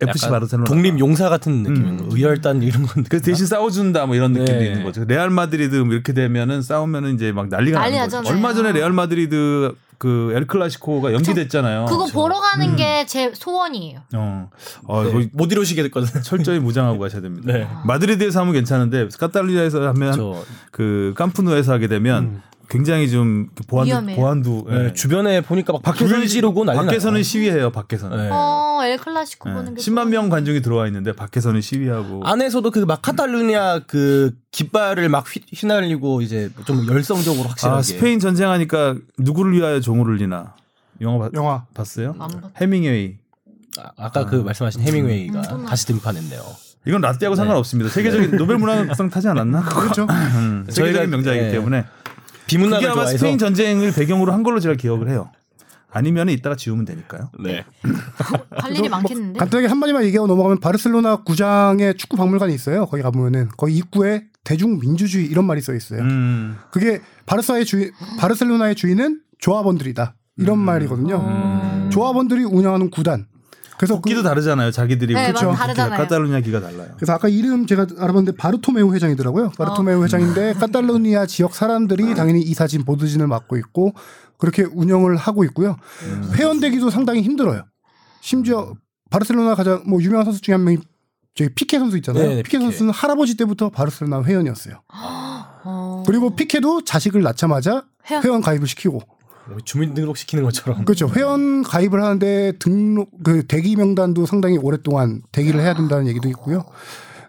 FC 0.00 0.28
바르셀로나 0.28 0.68
독립 0.68 0.98
용사 0.98 1.28
같은 1.28 1.62
느낌인 1.62 1.86
음. 2.00 2.08
거. 2.08 2.16
의열단 2.16 2.62
이런 2.62 2.82
건. 2.84 3.04
그래서 3.08 3.24
대신 3.24 3.46
싸워준다 3.46 4.06
뭐 4.06 4.16
이런 4.16 4.32
느낌도 4.32 4.52
네. 4.52 4.66
있는 4.66 4.84
거죠. 4.84 5.04
레알 5.06 5.30
마드리드 5.30 5.76
뭐 5.76 5.94
이렇게 5.94 6.12
되면은 6.12 6.62
싸우면은 6.62 7.14
이제 7.14 7.32
막 7.32 7.48
난리가 7.48 7.78
난리 7.80 7.96
나는 7.96 8.10
거죠. 8.10 8.28
얼마 8.30 8.52
전에 8.52 8.72
레알 8.72 8.92
마드리드 8.92 9.72
그 9.98 10.32
엘클라시코가 10.34 11.12
연기됐잖아요. 11.12 11.86
그거 11.86 12.06
보러 12.06 12.40
가는 12.40 12.76
게 12.76 13.04
제 13.04 13.32
소원이에요. 13.34 14.00
어, 14.14 14.50
어 14.86 15.02
네, 15.02 15.08
이거 15.10 15.28
못 15.32 15.50
이루시게 15.50 15.82
됐거든요. 15.84 16.22
철저히 16.22 16.60
무장하고 16.60 16.98
가셔야 17.00 17.20
됩니다. 17.20 17.52
네. 17.52 17.68
마드리드에서 17.84 18.40
하면 18.40 18.52
괜찮은데 18.52 19.08
카탈루냐에서 19.18 19.88
하면 19.88 20.12
저그 20.12 21.14
캄프누에서 21.16 21.72
하게 21.72 21.88
되면 21.88 22.42
굉장히 22.68 23.10
좀 23.10 23.48
보안도 23.66 23.88
위험해요. 23.88 24.16
보안도 24.16 24.66
네, 24.68 24.84
예. 24.86 24.92
주변에 24.92 25.40
보니까 25.40 25.72
막 25.72 25.82
밖에서는 25.82 26.14
불 26.20 26.26
지르고 26.28 26.64
난리 26.64 26.78
밖에서는 26.78 27.14
나요. 27.14 27.22
시위해요. 27.22 27.70
밖에서는 27.70 28.16
네. 28.16 28.28
어, 28.30 28.80
엘 28.84 28.98
클라시코 28.98 29.50
예. 29.50 29.54
보는 29.54 29.74
게 29.74 29.80
10만 29.80 30.08
명. 30.08 30.28
관중이 30.28 30.60
들어와 30.62 30.86
있는데 30.86 31.12
밖에서는 31.12 31.60
시위하고 31.60 32.22
안에서도 32.24 32.70
그 32.70 32.84
막 32.84 33.00
카탈루냐 33.02 33.80
그 33.86 34.32
깃발을 34.52 35.08
막 35.08 35.24
휘, 35.26 35.40
휘날리고 35.54 36.20
이제 36.22 36.50
좀 36.66 36.86
열성적으로 36.86 37.48
확실하게 37.48 37.78
아 37.78 37.82
스페인 37.82 38.18
전쟁하니까 38.20 38.96
누구를 39.18 39.52
위하여 39.52 39.80
종을 39.80 40.06
울리나 40.08 40.54
영화 41.00 41.18
봐- 41.18 41.30
영화. 41.34 41.64
봤어요? 41.74 42.14
안 42.18 42.28
봤- 42.28 42.50
해밍웨이 42.60 43.16
아, 43.78 43.90
아까 43.96 44.24
그 44.26 44.36
말씀하신 44.36 44.80
해밍웨이가 44.82 45.38
음, 45.40 45.44
또 45.50 45.64
다시 45.64 45.86
등판했네요. 45.86 46.42
이건 46.86 47.00
라떼하고 47.02 47.36
상관없습니다. 47.36 47.90
세계적인 47.90 48.36
노벨 48.36 48.56
문학상 48.58 49.10
타지 49.10 49.28
않았나? 49.28 49.60
그렇죠. 49.62 50.06
음, 50.08 50.64
세계적인 50.68 51.08
저희가- 51.08 51.10
명작이기 51.10 51.44
네. 51.46 51.50
때문에 51.52 51.84
비문학을 52.48 52.80
그게 52.80 52.86
아마 52.86 53.02
좋아해서 53.02 53.18
스페인 53.18 53.38
전쟁을 53.38 53.92
배경으로 53.92 54.32
한 54.32 54.42
걸로 54.42 54.58
제가 54.58 54.74
기억을 54.74 55.08
해요. 55.08 55.30
아니면 55.90 56.28
이따가 56.28 56.54
지우면 56.54 56.84
되니까요. 56.84 57.30
네. 57.42 57.64
할 58.50 58.76
일이 58.76 58.88
많겠는데. 58.88 59.38
간단하게 59.38 59.68
한 59.68 59.78
마디만 59.78 60.04
얘기하고 60.04 60.26
넘어가면 60.26 60.60
바르셀로나 60.60 61.22
구장에 61.22 61.94
축구 61.94 62.16
박물관이 62.16 62.54
있어요. 62.54 62.86
거기 62.86 63.02
가보면은 63.02 63.48
거기 63.56 63.74
입구에 63.76 64.24
대중민주주의 64.44 65.26
이런 65.26 65.46
말이 65.46 65.60
써 65.60 65.74
있어요. 65.74 66.02
음. 66.02 66.56
그게 66.70 67.00
바르사의 67.26 67.64
주인, 67.64 67.90
바르셀로나의 68.18 68.74
주인은 68.74 69.20
조합원들이다. 69.38 70.14
이런 70.36 70.58
말이거든요. 70.58 71.16
음. 71.16 71.90
조합원들이 71.90 72.44
운영하는 72.44 72.90
구단. 72.90 73.26
그래서 73.78 73.94
그, 73.94 74.00
국기도 74.02 74.22
다르잖아요. 74.22 74.70
자기들이 74.70 75.14
네, 75.14 75.28
그렇죠. 75.28 75.52
다르잖아요. 75.52 75.98
카탈루냐 75.98 76.40
기가 76.40 76.60
달라요. 76.60 76.88
그래서 76.96 77.12
아까 77.12 77.28
이름 77.28 77.66
제가 77.66 77.86
알아봤는데 77.96 78.36
바르토메우 78.36 78.94
회장이더라고요. 78.94 79.52
바르토메우 79.56 80.04
회장인데 80.04 80.54
카탈루니아 80.54 81.26
지역 81.26 81.54
사람들이 81.54 82.14
당연히 82.14 82.42
이사진 82.42 82.84
보드진을 82.84 83.26
맡고 83.28 83.56
있고 83.58 83.94
그렇게 84.36 84.64
운영을 84.64 85.16
하고 85.16 85.44
있고요. 85.44 85.76
회원되기도 86.34 86.90
상당히 86.90 87.22
힘들어요. 87.22 87.64
심지어 88.20 88.74
바르셀로나 89.10 89.54
가장 89.54 89.82
뭐 89.86 90.02
유명한 90.02 90.24
선수 90.24 90.40
중에 90.40 90.54
한 90.54 90.64
명이 90.64 90.78
저기 91.34 91.54
피케 91.54 91.78
선수 91.78 91.96
있잖아요. 91.98 92.22
네, 92.22 92.34
네, 92.36 92.42
피케 92.42 92.58
피케. 92.58 92.64
선수는 92.64 92.92
할아버지 92.92 93.36
때부터 93.36 93.70
바르셀로나 93.70 94.24
회원이었어요. 94.24 94.82
어. 95.64 96.02
그리고 96.06 96.34
피케도 96.34 96.84
자식을 96.84 97.22
낳자마자 97.22 97.84
회원. 98.10 98.24
회원 98.24 98.40
가입을 98.40 98.66
시키고 98.66 98.98
뭐 98.98 99.17
주민등록 99.64 100.16
시키는 100.16 100.44
것처럼. 100.44 100.84
그렇죠. 100.84 101.08
회원 101.08 101.62
가입을 101.62 102.02
하는데 102.02 102.52
등록 102.58 103.10
그 103.22 103.46
대기 103.46 103.76
명단도 103.76 104.26
상당히 104.26 104.58
오랫동안 104.58 105.22
대기를 105.32 105.60
해야 105.60 105.74
된다는 105.74 106.06
얘기도 106.06 106.28
있고요. 106.30 106.64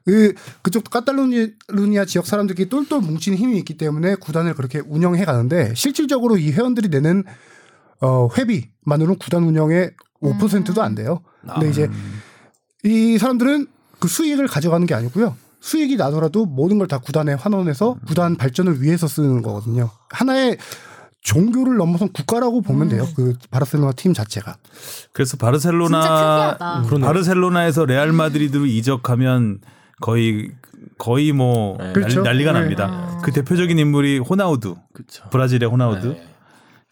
그 0.05 0.33
그쪽 0.61 0.83
카탈루니아 0.89 2.05
지역 2.05 2.25
사람들끼리 2.25 2.69
똘똘 2.69 2.99
뭉치는 3.01 3.37
힘이 3.37 3.57
있기 3.59 3.77
때문에 3.77 4.15
구단을 4.15 4.53
그렇게 4.55 4.79
운영해 4.79 5.23
가는데 5.25 5.73
실질적으로 5.75 6.37
이 6.37 6.51
회원들이 6.51 6.89
내는 6.89 7.23
어 8.01 8.27
회비만으로는 8.35 9.17
구단 9.19 9.43
운영의 9.43 9.91
5%도 10.21 10.81
안 10.81 10.95
돼요. 10.95 11.21
근데 11.53 11.69
이제 11.69 11.89
이 12.83 13.17
사람들은 13.17 13.67
그 13.99 14.07
수익을 14.07 14.47
가져가는 14.47 14.85
게 14.87 14.93
아니고요. 14.95 15.35
수익이 15.61 15.97
나더라도 15.97 16.45
모든 16.45 16.77
걸 16.77 16.87
다 16.87 16.97
구단에 16.99 17.33
환원해서 17.33 17.97
구단 18.07 18.35
발전을 18.37 18.81
위해서 18.81 19.07
쓰는 19.07 19.41
거거든요. 19.41 19.89
하나의 20.09 20.57
종교를 21.21 21.77
넘어선 21.77 22.11
국가라고 22.13 22.61
보면 22.61 22.89
돼요. 22.89 23.07
그 23.15 23.35
바르셀로나 23.51 23.91
팀 23.93 24.13
자체가. 24.13 24.55
그래서 25.11 25.37
바르셀로나. 25.37 26.83
그러네요. 26.87 27.07
바르셀로나에서 27.07 27.85
레알 27.85 28.11
마드리드로 28.11 28.65
이적하면 28.65 29.59
거의 30.01 30.51
거의 30.97 31.31
뭐 31.33 31.77
네. 31.77 31.93
그렇죠. 31.93 32.23
난리, 32.23 32.43
가 32.45 32.53
네. 32.53 32.59
납니다. 32.61 33.19
그 33.23 33.31
대표적인 33.31 33.77
인물이 33.77 34.19
호나우두, 34.19 34.77
그렇죠. 34.93 35.29
브라질의 35.29 35.69
호나우두, 35.69 36.09
네. 36.09 36.27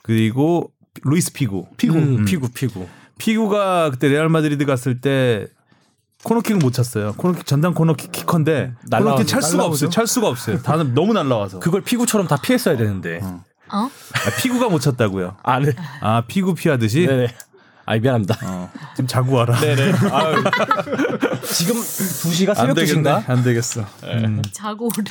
그리고 0.03 0.71
루이스 1.03 1.34
피구. 1.34 1.67
피고. 1.78 1.95
음, 1.95 2.25
피구 2.25 2.49
피구. 2.49 2.88
피구가 3.17 3.91
그때 3.91 4.09
레알 4.09 4.30
마드리드 4.30 4.65
갔을 4.65 5.01
때 5.01 5.47
코너킥을 6.23 6.59
못 6.59 6.73
찼어요. 6.73 7.13
코너킥 7.13 7.45
전담 7.45 7.73
코너킥 7.73 8.11
날라와서 8.25 8.75
코너킥 8.89 9.28
찰 9.28 9.41
수가 9.41 9.57
날라오죠. 9.57 9.73
없어요. 9.86 9.89
찰 9.89 10.07
수가 10.07 10.28
없어요. 10.28 10.61
다 10.61 10.84
너무 10.84 11.13
날라와서. 11.13 11.59
그걸 11.59 11.82
피구처럼 11.82 12.28
다 12.28 12.38
피했어야 12.41 12.75
되는데. 12.78 13.19
어? 13.23 13.43
아, 13.70 13.89
피구가 14.41 14.70
못 14.70 14.80
찼다고요. 14.80 15.38
아, 15.43 15.59
네. 15.59 15.74
아 16.01 16.24
피구 16.28 16.53
피하듯이. 16.55 17.05
네네. 17.07 17.34
아, 17.86 17.95
미안합니다. 17.97 18.38
어, 18.43 18.70
좀 18.97 19.07
자고 19.07 19.36
와라. 19.36 19.57
네네. 19.59 19.93
아유. 20.11 20.43
지금 21.45 21.76
2시가 21.76 22.49
안 22.49 22.55
새벽 22.55 22.76
되겠네. 22.76 23.09
2시인가? 23.09 23.30
안 23.30 23.43
되겠어. 23.43 23.86
음. 24.03 24.41
자고 24.51 24.86
오래. 24.88 25.05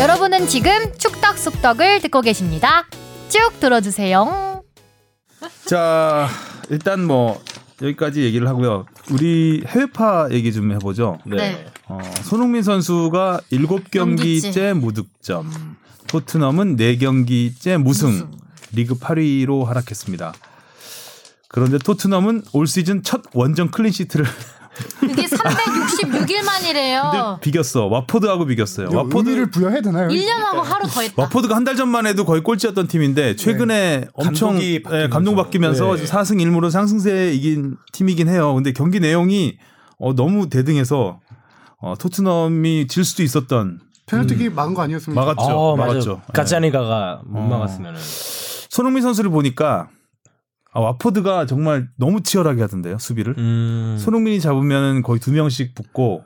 여러분은 0.00 0.46
지금 0.46 0.72
축덕 0.96 1.36
속덕을 1.38 2.00
듣고 2.00 2.22
계십니다. 2.22 2.86
쭉 3.28 3.58
들어주세요. 3.60 4.62
자 5.66 6.28
일단 6.70 7.04
뭐 7.04 7.42
여기까지 7.82 8.22
얘기를 8.22 8.46
하고요. 8.48 8.86
우리 9.10 9.62
해외파 9.66 10.28
얘기 10.30 10.52
좀 10.52 10.72
해보죠. 10.72 11.18
네. 11.24 11.66
어, 11.86 11.98
손흥민 12.22 12.62
선수가 12.62 13.40
7경기째 13.50 14.74
무득점, 14.74 15.50
토트넘은 16.06 16.76
4경기째 16.76 17.78
무승, 17.78 18.30
리그 18.72 18.94
8위로 18.98 19.64
하락했습니다. 19.64 20.34
그런데 21.48 21.78
토트넘은 21.78 22.42
올 22.52 22.66
시즌 22.66 23.02
첫 23.02 23.22
원정 23.34 23.70
클린시트를 23.70 24.24
그게 25.00 25.26
366일 25.42 26.44
만이래요. 26.44 27.38
비겼어. 27.40 27.86
와포드하고 27.86 28.46
비겼어요. 28.46 28.88
와포드 28.92 29.28
의미를 29.28 29.50
부여해야 29.50 29.80
되나요? 29.80 30.08
1년하고 30.08 30.62
하루 30.62 30.86
더 30.88 31.00
했다. 31.02 31.22
와포드가 31.22 31.56
한 31.56 31.64
달 31.64 31.76
전만 31.76 32.06
해도 32.06 32.24
거의 32.24 32.42
꼴찌였던 32.42 32.88
팀인데 32.88 33.36
최근에 33.36 34.08
엄청 34.14 34.48
감독이 34.54 34.74
예, 34.74 34.82
바뀌면서. 34.82 35.08
감독 35.14 35.34
바뀌면서 35.36 35.96
네. 35.96 36.04
4승 36.04 36.36
1무로 36.44 36.70
상승세에 36.70 37.32
이긴 37.32 37.76
팀이긴 37.92 38.28
해요. 38.28 38.54
근데 38.54 38.72
경기 38.72 38.98
내용이 39.00 39.58
어, 39.98 40.14
너무 40.14 40.48
대등해서 40.48 41.20
어, 41.78 41.94
토트넘이 41.98 42.86
질 42.88 43.04
수도 43.04 43.22
있었던 43.22 43.80
페널티킥 44.06 44.54
막은 44.54 44.74
거 44.74 44.82
아니었습니까? 44.82 45.20
막았죠. 45.24 45.42
어, 45.56 45.76
막았죠. 45.76 46.16
맞아. 46.16 46.32
가짜니가가 46.32 47.20
못 47.26 47.40
어. 47.40 47.46
막았으면은. 47.46 48.00
손흥민 48.70 49.02
선수를 49.02 49.30
보니까 49.30 49.88
아, 50.72 50.80
와포드가 50.80 51.46
정말 51.46 51.88
너무 51.96 52.22
치열하게 52.22 52.62
하던데요 52.62 52.98
수비를. 52.98 53.34
음. 53.38 53.96
손흥민이 53.98 54.40
잡으면 54.40 55.02
거의 55.02 55.18
두 55.20 55.32
명씩 55.32 55.74
붙고 55.74 56.22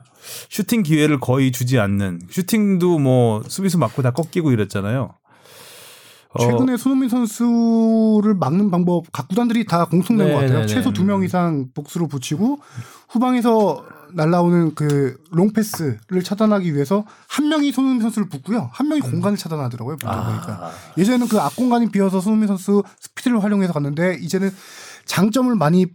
슈팅 0.49 0.83
기회를 0.83 1.19
거의 1.19 1.51
주지 1.51 1.79
않는 1.79 2.21
슈팅도 2.29 2.99
뭐 2.99 3.43
수비수 3.47 3.77
맞고 3.79 4.01
다 4.01 4.11
꺾이고 4.11 4.51
이랬잖아요. 4.51 5.15
어, 6.37 6.39
최근에 6.39 6.75
손흥민 6.77 7.07
선수를 7.09 8.35
막는 8.35 8.69
방법 8.69 9.05
각 9.13 9.27
구단들이 9.29 9.65
다 9.65 9.85
공통된 9.85 10.27
네, 10.27 10.33
것 10.33 10.39
같아요. 10.41 10.59
네, 10.59 10.65
네. 10.65 10.67
최소 10.67 10.91
두 10.91 11.05
명 11.05 11.23
이상 11.23 11.69
복수로 11.73 12.07
붙이고 12.07 12.59
후방에서 13.09 13.85
날라오는 14.15 14.75
그 14.75 15.17
롱패스를 15.31 16.23
차단하기 16.23 16.73
위해서 16.73 17.05
한 17.27 17.49
명이 17.49 17.71
손흥민 17.71 18.01
선수를 18.01 18.29
붙고요. 18.29 18.69
한 18.71 18.87
명이 18.87 19.01
공간을 19.01 19.37
차단하더라고요. 19.37 19.97
보다 19.97 20.25
보니까. 20.25 20.71
예전에는 20.97 21.27
그 21.27 21.39
앞공간이 21.39 21.91
비어서 21.91 22.21
손흥민 22.21 22.47
선수 22.47 22.83
스피드를 22.99 23.43
활용해서 23.43 23.73
갔는데 23.73 24.17
이제는 24.21 24.51
장점을 25.05 25.53
많이 25.55 25.87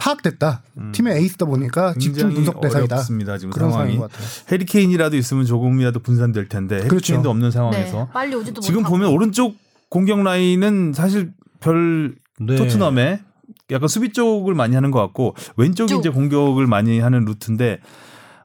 파악됐다. 0.00 0.62
팀의 0.92 1.16
에이스다 1.18 1.46
보니까 1.46 1.94
집중 1.98 2.28
음. 2.28 2.34
분석 2.34 2.60
대상이다. 2.60 2.96
어렵습니다 2.96 3.38
지금 3.38 3.52
그런 3.52 3.70
상황이. 3.72 3.96
같아요. 3.98 4.26
해리 4.52 4.64
케인이라도 4.64 5.16
있으면 5.16 5.44
조금이라도 5.44 6.00
분산될 6.00 6.48
텐데 6.48 6.76
해리 6.76 6.88
케인도 6.88 6.98
그렇죠. 7.22 7.30
없는 7.30 7.48
네. 7.48 7.50
상황에서 7.52 8.08
빨리 8.12 8.34
오지도 8.34 8.60
지금 8.60 8.82
못하고. 8.82 8.94
보면 8.96 9.10
오른쪽 9.12 9.56
공격 9.88 10.22
라인은 10.22 10.92
사실 10.94 11.32
별 11.60 12.14
네. 12.40 12.54
토트넘에 12.56 13.22
약간 13.70 13.88
수비 13.88 14.12
쪽을 14.12 14.54
많이 14.54 14.74
하는 14.74 14.90
것 14.90 15.00
같고 15.00 15.34
왼쪽이 15.56 15.88
쭉. 15.88 15.98
이제 16.00 16.08
공격을 16.08 16.66
많이 16.66 17.00
하는 17.00 17.24
루트인데 17.24 17.80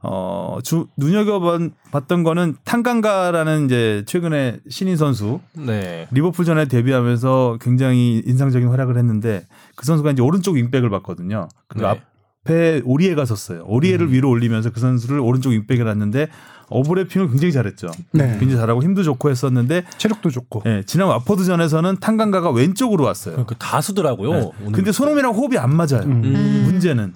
어, 0.05 0.57
주, 0.63 0.87
눈여겨봤던 0.97 2.23
거는 2.23 2.55
탄강가라는 2.65 3.65
이제 3.65 4.03
최근에 4.05 4.59
신인 4.69 4.97
선수 4.97 5.39
네. 5.53 6.07
리버풀전에 6.11 6.65
데뷔하면서 6.65 7.59
굉장히 7.61 8.21
인상적인 8.25 8.67
활약을 8.67 8.97
했는데 8.97 9.45
그 9.75 9.85
선수가 9.85 10.11
이제 10.11 10.21
오른쪽 10.21 10.55
윙백을 10.55 10.89
봤거든요. 10.89 11.47
그 11.67 11.79
네. 11.79 11.85
앞 11.85 12.12
에 12.49 12.81
오리에가 12.83 13.23
섰어요. 13.25 13.63
오리에를 13.67 14.11
위로 14.11 14.29
올리면서 14.29 14.71
그 14.71 14.79
선수를 14.81 15.19
오른쪽 15.19 15.51
윙백에 15.51 15.83
놨는데 15.83 16.27
오버래핑을 16.67 17.29
굉장히 17.29 17.53
잘했죠. 17.53 17.87
네. 18.11 18.31
굉장히 18.37 18.55
잘하고 18.57 18.83
힘도 18.83 19.01
좋고 19.03 19.29
했었는데 19.29 19.83
체력도 19.97 20.29
좋고. 20.29 20.63
예, 20.65 20.83
지난 20.85 21.07
와포드전에서는 21.07 21.97
탄강가가 22.01 22.51
왼쪽으로 22.51 23.05
왔어요. 23.05 23.45
그 23.45 23.55
다쳤더라고요. 23.55 24.33
네. 24.33 24.51
근데 24.73 24.91
손흥민이랑 24.91 25.33
호흡이 25.33 25.57
안 25.57 25.73
맞아요. 25.73 26.03
음. 26.03 26.21
음. 26.25 26.63
문제는. 26.65 27.13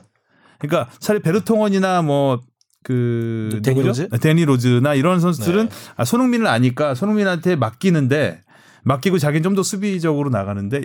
그러니까 0.59 0.89
차라리 0.99 1.21
베르통원이나 1.21 2.01
뭐그 2.03 3.59
데니? 3.63 3.81
로즈? 3.83 4.07
데니 4.21 4.45
로즈나 4.45 4.93
이런 4.93 5.19
선수들은 5.19 5.69
네. 5.69 5.75
아, 5.97 6.05
손흥민을 6.05 6.47
아니까 6.47 6.95
손흥민한테 6.95 7.55
맡기는데 7.57 8.41
맡기고 8.83 9.17
자기는 9.19 9.43
좀 9.43 9.55
더 9.55 9.63
수비적으로 9.63 10.29
나가는데 10.29 10.83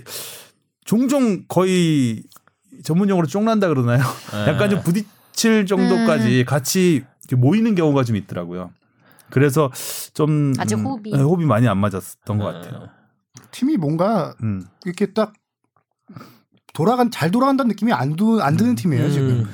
종종 0.84 1.45
거의 1.47 2.24
전문 2.82 3.08
용어로 3.08 3.26
쫑난다 3.26 3.68
그러나요? 3.68 4.02
네. 4.32 4.48
약간 4.48 4.70
좀 4.70 4.82
부딪힐 4.82 5.66
정도까지 5.66 6.44
같이 6.46 7.04
이렇게 7.22 7.36
모이는 7.36 7.74
경우가 7.74 8.04
좀 8.04 8.16
있더라고요. 8.16 8.70
그래서 9.30 9.70
좀 10.14 10.52
아직 10.58 10.76
음, 10.76 10.86
호흡이. 10.86 11.10
네, 11.10 11.18
호흡이 11.18 11.44
많이 11.46 11.66
안 11.68 11.78
맞았던 11.78 12.38
것 12.38 12.44
같아요. 12.44 12.88
팀이 13.50 13.76
뭔가 13.76 14.34
음. 14.42 14.62
이렇게 14.84 15.06
딱 15.06 15.32
돌아간 16.74 17.10
잘 17.10 17.30
돌아간다는 17.30 17.68
느낌이 17.68 17.92
안, 17.92 18.16
두, 18.16 18.40
안 18.42 18.56
드는 18.56 18.74
팀이에요 18.74 19.10
지금. 19.10 19.28
음. 19.28 19.46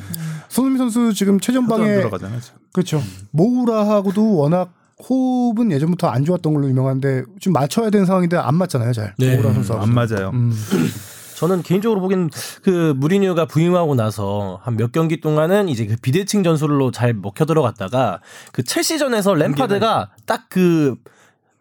손흥민 0.48 0.78
선수 0.78 1.12
지금 1.14 1.38
최전방에 1.40 1.84
들어가잖아요. 1.96 2.40
지금. 2.40 2.58
그렇죠. 2.72 3.02
모우라하고도 3.32 4.36
워낙 4.36 4.72
호흡은 5.08 5.70
예전부터 5.70 6.08
안 6.08 6.24
좋았던 6.24 6.54
걸로 6.54 6.68
유명한데 6.68 7.24
좀 7.40 7.52
맞춰야 7.52 7.90
되는 7.90 8.04
상황인데 8.06 8.36
안 8.36 8.54
맞잖아요, 8.56 8.92
잘. 8.92 9.14
네. 9.18 9.36
모우라 9.36 9.52
선수하고. 9.54 9.84
안 9.84 9.94
맞아요. 9.94 10.30
음. 10.34 10.52
저는 11.38 11.62
개인적으로 11.62 12.00
보기엔 12.00 12.30
그 12.62 12.94
무리뉴가 12.96 13.46
부임하고 13.46 13.94
나서 13.94 14.60
한 14.62 14.78
몇 14.78 14.92
경기 14.92 15.20
동안은 15.20 15.68
이제 15.68 15.86
그 15.86 15.96
비대칭 16.00 16.42
전술로 16.44 16.90
잘 16.92 17.12
먹혀 17.14 17.44
들어갔다가 17.46 18.20
그 18.52 18.62
첼시전에서 18.62 19.34
램파드가 19.34 20.10
딱그 20.26 20.96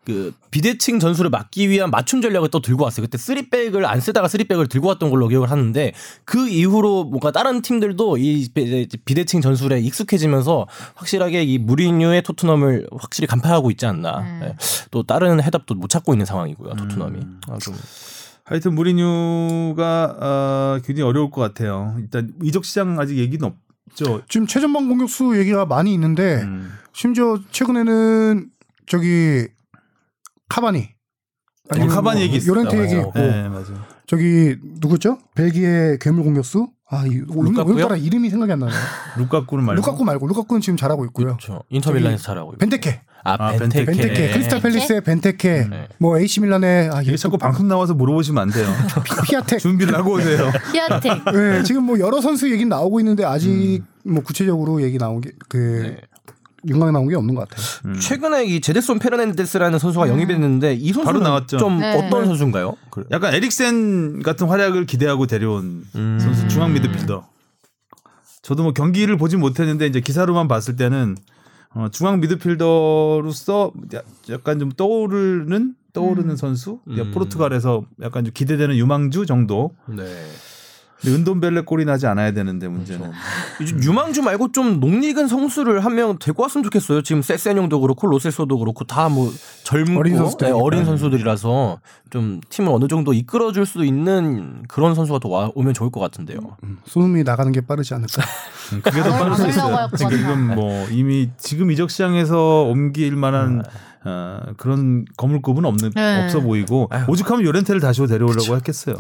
그 0.05 0.33
비대칭 0.51 0.99
전술을 0.99 1.29
막기 1.29 1.67
위한 1.69 1.89
맞춤 1.91 2.21
전략을 2.21 2.47
또 2.49 2.61
들고 2.61 2.83
왔어요. 2.85 3.05
그때 3.05 3.17
쓰리백을 3.17 3.85
안 3.85 3.99
쓰다가 3.99 4.27
쓰리백을 4.29 4.67
들고 4.67 4.87
왔던 4.87 5.09
걸로 5.09 5.27
기억을 5.27 5.51
하는데 5.51 5.91
그 6.23 6.47
이후로 6.47 7.03
뭔가 7.05 7.31
다른 7.31 7.61
팀들도 7.61 8.17
이 8.17 8.47
비- 8.53 8.87
비대칭 9.03 9.41
전술에 9.41 9.79
익숙해지면서 9.81 10.67
확실하게 10.95 11.43
이 11.43 11.57
무리뉴의 11.57 12.21
토트넘을 12.23 12.87
확실히 12.97 13.27
간파하고 13.27 13.69
있지 13.71 13.85
않나. 13.85 14.19
음. 14.19 14.39
예. 14.43 14.55
또 14.91 15.03
다른 15.03 15.41
해답도 15.43 15.75
못 15.75 15.89
찾고 15.89 16.13
있는 16.13 16.25
상황이고요. 16.25 16.75
토트넘이. 16.75 17.19
아, 17.49 17.57
좀 17.57 17.75
하여튼 18.47 18.75
무리뉴가 18.75 20.17
어, 20.19 20.79
굉장히 20.85 21.07
어려울 21.07 21.29
것 21.29 21.41
같아요. 21.41 21.95
일단 21.99 22.33
이적 22.41 22.63
시장 22.63 22.97
아직 22.99 23.17
얘기는 23.17 23.45
없죠. 23.45 24.21
지금 24.29 24.47
최전방 24.47 24.87
공격수 24.87 25.37
얘기가 25.37 25.65
많이 25.65 25.93
있는데 25.93 26.41
음. 26.43 26.71
심지어 26.93 27.37
최근에는 27.51 28.49
저기 28.85 29.47
카바니 30.47 30.89
아니면 31.69 31.91
어, 31.91 31.95
카바니 31.95 32.25
뭐 32.25 32.35
얘기. 32.35 32.47
요렌테 32.47 32.83
얘기. 32.83 32.93
있고 32.97 33.11
네, 33.15 33.49
맞아요. 33.49 33.83
저기 34.07 34.55
누구죠? 34.79 35.17
벨기에 35.35 35.97
괴물 35.99 36.23
공격수 36.23 36.69
아이 36.89 37.09
루카쿠요? 37.09 37.73
오늘따라 37.73 37.97
이름이 37.97 38.29
생각이 38.29 38.53
안 38.53 38.59
나네요. 38.59 38.77
루카쿠는 39.19 39.65
말고 39.65 39.75
루카쿠 39.81 40.05
말고 40.05 40.25
루카쿠는 40.27 40.61
지금 40.61 40.77
잘하고 40.77 41.03
있고요. 41.07 41.25
그렇죠. 41.35 41.63
인터밀란에서 41.67 42.23
잘하고 42.23 42.51
있고. 42.51 42.59
벤테케, 42.59 43.01
아, 43.27 43.35
아, 43.39 43.51
벤테케. 43.51 43.85
벤테케. 43.85 44.07
벤테케, 44.07 44.31
크리스탈 44.33 44.61
팰리스의 44.61 45.01
벤테케, 45.01 45.67
네. 45.69 45.87
뭐 45.97 46.17
AC 46.17 46.39
밀란의 46.41 46.89
아, 46.93 47.01
이게 47.01 47.17
자꾸 47.17 47.37
방송 47.37 47.67
나와서 47.67 47.93
물어보시면 47.93 48.41
안 48.41 48.49
돼요. 48.49 48.67
피아텍. 49.27 49.59
준비를 49.59 49.95
하고 49.95 50.13
오세요. 50.13 50.51
피아텍. 50.73 51.25
네, 51.33 51.63
지금 51.63 51.83
뭐 51.83 51.99
여러 51.99 52.21
선수 52.21 52.49
얘기 52.51 52.65
나오고 52.65 52.99
있는데 53.01 53.25
아직 53.25 53.81
음. 54.05 54.13
뭐 54.13 54.23
구체적으로 54.23 54.81
얘기 54.81 54.97
나온 54.97 55.19
게그 55.21 55.57
네. 55.83 55.97
윤곽 56.67 56.91
나온 56.91 57.07
게 57.07 57.15
없는 57.15 57.35
것 57.35 57.47
같아요. 57.47 57.65
음. 57.85 57.99
최근에 57.99 58.45
이 58.45 58.61
제데손 58.61 58.99
페르난데스라는 58.99 59.77
선수가 59.79 60.09
영입이 60.09 60.27
됐는데 60.33 60.73
이 60.73 60.87
선수는 60.93 61.05
바로 61.05 61.19
나왔죠. 61.19 61.57
좀 61.57 61.79
네. 61.79 61.93
어떤 61.95 62.25
선수인가요? 62.25 62.75
그- 62.89 63.05
약간 63.11 63.33
에릭센 63.33 64.21
같은 64.23 64.47
활약을 64.47 64.85
기대하고 64.85 65.27
데려온 65.27 65.83
음. 65.95 66.17
선수 66.19 66.47
중앙 66.47 66.73
미드필더. 66.73 67.27
저도 68.41 68.63
뭐 68.63 68.71
경기를 68.73 69.17
보진 69.17 69.39
못했는데 69.39 69.85
이제 69.87 69.99
기사로만 69.99 70.47
봤을 70.47 70.75
때는 70.77 71.17
어, 71.73 71.89
중앙 71.89 72.19
미드필더로서 72.19 73.71
야- 73.95 74.01
약간 74.29 74.59
좀 74.59 74.71
떠오르는 74.71 75.75
떠오르는 75.93 76.35
선수. 76.35 76.79
음. 76.87 77.11
포르투갈에서 77.11 77.83
약간 78.01 78.23
좀 78.23 78.31
기대되는 78.33 78.75
유망주 78.75 79.25
정도. 79.25 79.71
네. 79.87 80.03
근데 81.01 81.15
은돈벨레 81.15 81.61
꼴이 81.61 81.85
나지 81.85 82.07
않아야 82.07 82.31
되는데 82.31 82.67
문제는. 82.67 83.11
요즘 83.61 83.83
유망주 83.83 84.23
말고 84.23 84.51
좀 84.51 84.79
농익은 84.79 85.27
선수를 85.27 85.85
한 85.85 85.93
명 85.97 86.17
데리고 86.19 86.43
왔으면 86.43 86.63
좋겠어요. 86.63 87.01
지금 87.03 87.21
세세뇽도 87.21 87.79
그렇고 87.81 88.07
로셀소도 88.07 88.57
그렇고 88.59 88.83
다 88.83 89.07
뭐 89.09 89.31
젊고 89.63 89.99
어린 89.99 90.15
네. 90.39 90.51
어린 90.51 90.85
선수들이라서 90.85 91.79
좀 92.09 92.41
팀을 92.49 92.71
어느 92.71 92.87
정도 92.87 93.13
이끌어줄 93.13 93.65
수 93.65 93.85
있는 93.85 94.63
그런 94.67 94.95
선수가 94.95 95.19
더 95.19 95.29
와, 95.29 95.51
오면 95.55 95.73
좋을 95.73 95.91
것 95.91 95.99
같은데요. 95.99 96.39
손흥민이 96.85 97.23
나가는 97.23 97.51
게 97.51 97.61
빠르지 97.61 97.93
않을까. 97.93 98.23
음, 98.73 98.81
그게 98.81 99.01
더 99.01 99.13
아, 99.13 99.17
빠를 99.19 99.35
수 99.35 99.47
있어요. 99.47 99.89
지금 99.97 100.55
뭐 100.55 100.87
이미 100.89 101.29
지금 101.37 101.71
이적 101.71 101.89
시장에서 101.91 102.63
옮길 102.63 103.15
만한 103.15 103.63
어, 104.05 104.39
그런 104.57 105.05
거물급은 105.17 105.65
없는 105.65 105.91
네. 105.95 106.23
없어 106.25 106.39
보이고 106.41 106.87
아유. 106.91 107.05
오죽하면 107.07 107.45
요렌테를 107.45 107.81
다시 107.81 108.05
데려오려고 108.07 108.55
했겠어요. 108.55 108.95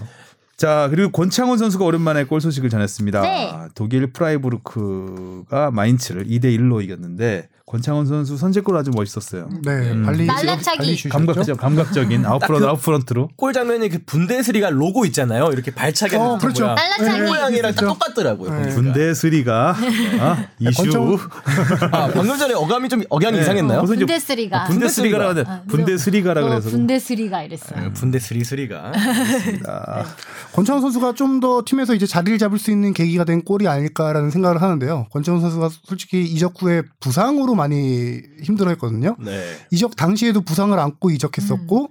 자 0.57 0.87
그리고 0.89 1.11
권창훈 1.11 1.59
선수가 1.59 1.85
오랜만에 1.85 2.23
골 2.23 2.41
소식을 2.41 2.71
전했습니다. 2.71 3.21
네. 3.21 3.67
독일 3.75 4.11
프라이부르크가 4.11 5.69
마인츠를 5.69 6.25
2대 6.25 6.45
1로 6.57 6.83
이겼는데 6.83 7.47
권창훈 7.69 8.05
선수 8.05 8.37
선제골 8.37 8.77
아주 8.77 8.91
멋있었어요. 8.95 9.49
네, 9.65 9.91
음. 9.91 10.03
발리 10.05 10.25
날라차기. 10.25 11.09
감각적 11.09 11.57
감각적인 11.57 12.25
아웃프런트 12.25 12.63
그- 12.63 12.69
아웃프런트로 12.69 13.29
골 13.35 13.51
장면이 13.51 13.89
그 13.89 13.99
분데스리가 14.05 14.69
로고 14.69 15.05
있잖아요. 15.07 15.49
이렇게 15.51 15.71
발차기 15.71 16.15
하는 16.15 16.31
어, 16.31 16.37
그렇죠. 16.37 16.65
날라차기. 16.65 17.19
그 17.19 17.25
모양이랑 17.27 17.73
딱 17.73 17.81
그렇죠. 17.81 17.93
똑같더라고요. 17.99 18.61
네. 18.61 18.69
분데스리가 18.69 19.75
아, 20.21 20.45
이슈 20.59 20.83
권창훈- 20.83 21.19
아, 21.91 22.07
방금 22.07 22.37
전에 22.37 22.53
어감이 22.53 22.87
좀 22.87 23.03
억양이 23.09 23.37
이상했나요? 23.41 23.81
무슨 23.81 23.95
이제 23.97 24.05
분데스리가. 24.05 24.63
분데스리가라 24.67 25.33
그래. 25.33 25.43
아, 25.45 25.61
분데스리가라 25.67 26.45
어, 26.45 26.49
그래서 26.49 26.69
분데스리가 26.69 27.43
이랬어요. 27.43 27.79
네, 27.81 27.91
분데스리스리가 27.93 28.91
아, 29.67 30.05
권창훈 30.53 30.81
선수가 30.81 31.13
좀 31.15 31.37
더 31.41 31.61
팀에서 31.63 31.93
이제 31.93 32.07
자리를 32.07 32.39
잡을 32.39 32.57
수 32.57 32.71
있는 32.71 32.93
계기가 32.93 33.23
된 33.25 33.43
골이 33.43 33.67
아닐까라는 33.67 34.31
생각을 34.31 34.59
하는데요. 34.61 35.05
권창훈 35.11 35.39
선수가 35.41 35.69
솔직히 35.83 36.23
이적 36.23 36.53
후에 36.59 36.81
부상으로 36.99 37.53
많이 37.57 38.21
힘들어했거든요. 38.43 39.17
네. 39.19 39.43
이적 39.71 39.95
당시에도 39.97 40.41
부상을 40.41 40.77
안고 40.79 41.09
이적했었고 41.11 41.89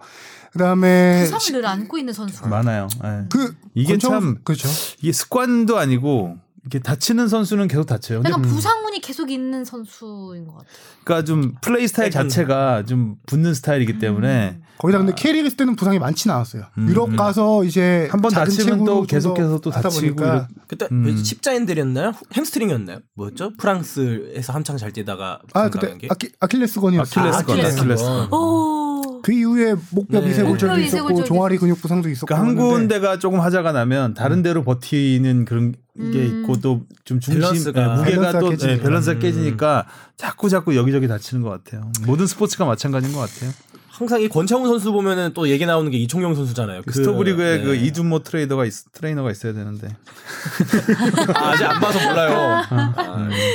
그다음에 0.52 1.20
음. 1.26 1.30
부상을 1.30 1.60
늘 1.60 1.68
안고 1.68 1.98
있는 1.98 2.14
선수가. 2.14 2.48
많아요. 2.48 2.88
예. 3.04 3.24
그 3.28 3.54
이게 3.74 3.96
권창훈- 3.96 3.98
참 4.20 4.38
그렇죠. 4.44 4.68
이게 5.02 5.12
습관도 5.12 5.76
아니고 5.78 6.38
이렇게 6.66 6.80
다치는 6.80 7.28
선수는 7.28 7.68
계속 7.68 7.86
다쳐요. 7.86 8.22
약간 8.24 8.42
부상운이 8.42 9.00
계속 9.00 9.30
있는 9.30 9.64
선수인 9.64 10.46
것 10.46 10.54
같아요. 10.54 10.68
그러니까 11.04 11.24
좀 11.24 11.54
플레이 11.62 11.86
스타일 11.86 12.10
자체가 12.10 12.82
좀 12.86 13.14
붙는 13.26 13.54
스타일이기 13.54 13.92
음. 13.94 13.98
때문에 14.00 14.58
거기다 14.78 14.98
근데 14.98 15.14
K리그 15.14 15.46
있을 15.46 15.56
때는 15.56 15.76
부상이 15.76 16.00
많지는 16.00 16.34
않았어요. 16.34 16.64
음. 16.76 16.88
유럽 16.88 17.14
가서 17.16 17.62
이제 17.62 18.08
한 18.10 18.20
번 18.20 18.32
다치면 18.32 18.84
또좀 18.84 19.06
계속해서 19.06 19.60
또 19.60 19.70
다치고 19.70 20.16
보니까 20.16 20.34
이렇- 20.34 20.46
그때 20.66 20.88
음. 20.90 21.16
십자인대였나요? 21.16 22.12
햄스트링이었나요? 22.36 22.98
뭐였죠? 23.14 23.52
프랑스에서 23.58 24.52
한창 24.52 24.76
잘 24.76 24.92
뛰다가 24.92 25.38
아 25.54 25.70
그때? 25.70 25.96
아키, 26.08 26.30
아킬레스건이었어요. 26.40 27.24
아킬레스건, 27.26 27.54
아킬레스건. 27.58 27.78
아킬레스건. 27.92 28.32
오. 28.32 28.85
그 29.26 29.32
이후에 29.32 29.74
목뼈 29.90 30.20
네. 30.20 30.28
미세골절도 30.28 30.78
있었고 30.78 31.08
미세골절도 31.08 31.24
종아리 31.24 31.58
근육 31.58 31.82
부상도 31.82 32.08
있었고 32.08 32.26
그러니까 32.26 32.48
한 32.48 32.54
군데가 32.70 33.18
조금 33.18 33.40
하자가 33.40 33.72
나면 33.72 34.14
다른 34.14 34.40
데로 34.40 34.62
버티는 34.62 35.44
그런 35.46 35.72
게 35.72 35.78
음. 35.98 36.42
있고 36.42 36.60
또 36.60 36.82
좀 37.04 37.18
중심 37.20 37.42
예, 37.42 37.46
무게가 37.46 38.02
밸런스가 38.04 38.38
또 38.38 38.50
깨지니까. 38.50 38.78
예, 38.78 38.80
밸런스가 38.82 39.16
음. 39.16 39.20
깨지니까 39.20 39.86
자꾸 40.16 40.48
자꾸 40.48 40.76
여기저기 40.76 41.08
다치는 41.08 41.42
것 41.42 41.50
같아요. 41.50 41.90
모든 42.06 42.26
스포츠가 42.28 42.64
마찬가지인 42.66 43.12
것 43.12 43.18
같아요. 43.20 43.50
항상 43.98 44.20
이 44.20 44.28
권창훈 44.28 44.68
선수 44.68 44.92
보면은 44.92 45.30
또 45.32 45.48
얘기 45.48 45.64
나오는 45.64 45.90
게 45.90 45.96
이청용 45.96 46.34
선수잖아요. 46.34 46.82
그 46.86 46.92
스토브리그에 46.92 47.56
네. 47.58 47.64
그 47.64 47.74
이준모 47.76 48.18
트레이더가 48.24 48.66
있, 48.66 48.72
트레이너가 48.92 49.30
있어야 49.30 49.54
되는데 49.54 49.88
아, 51.34 51.48
아직 51.50 51.64
안 51.64 51.80
봐서 51.80 51.98
몰라요. 52.06 52.62
아, 52.70 52.92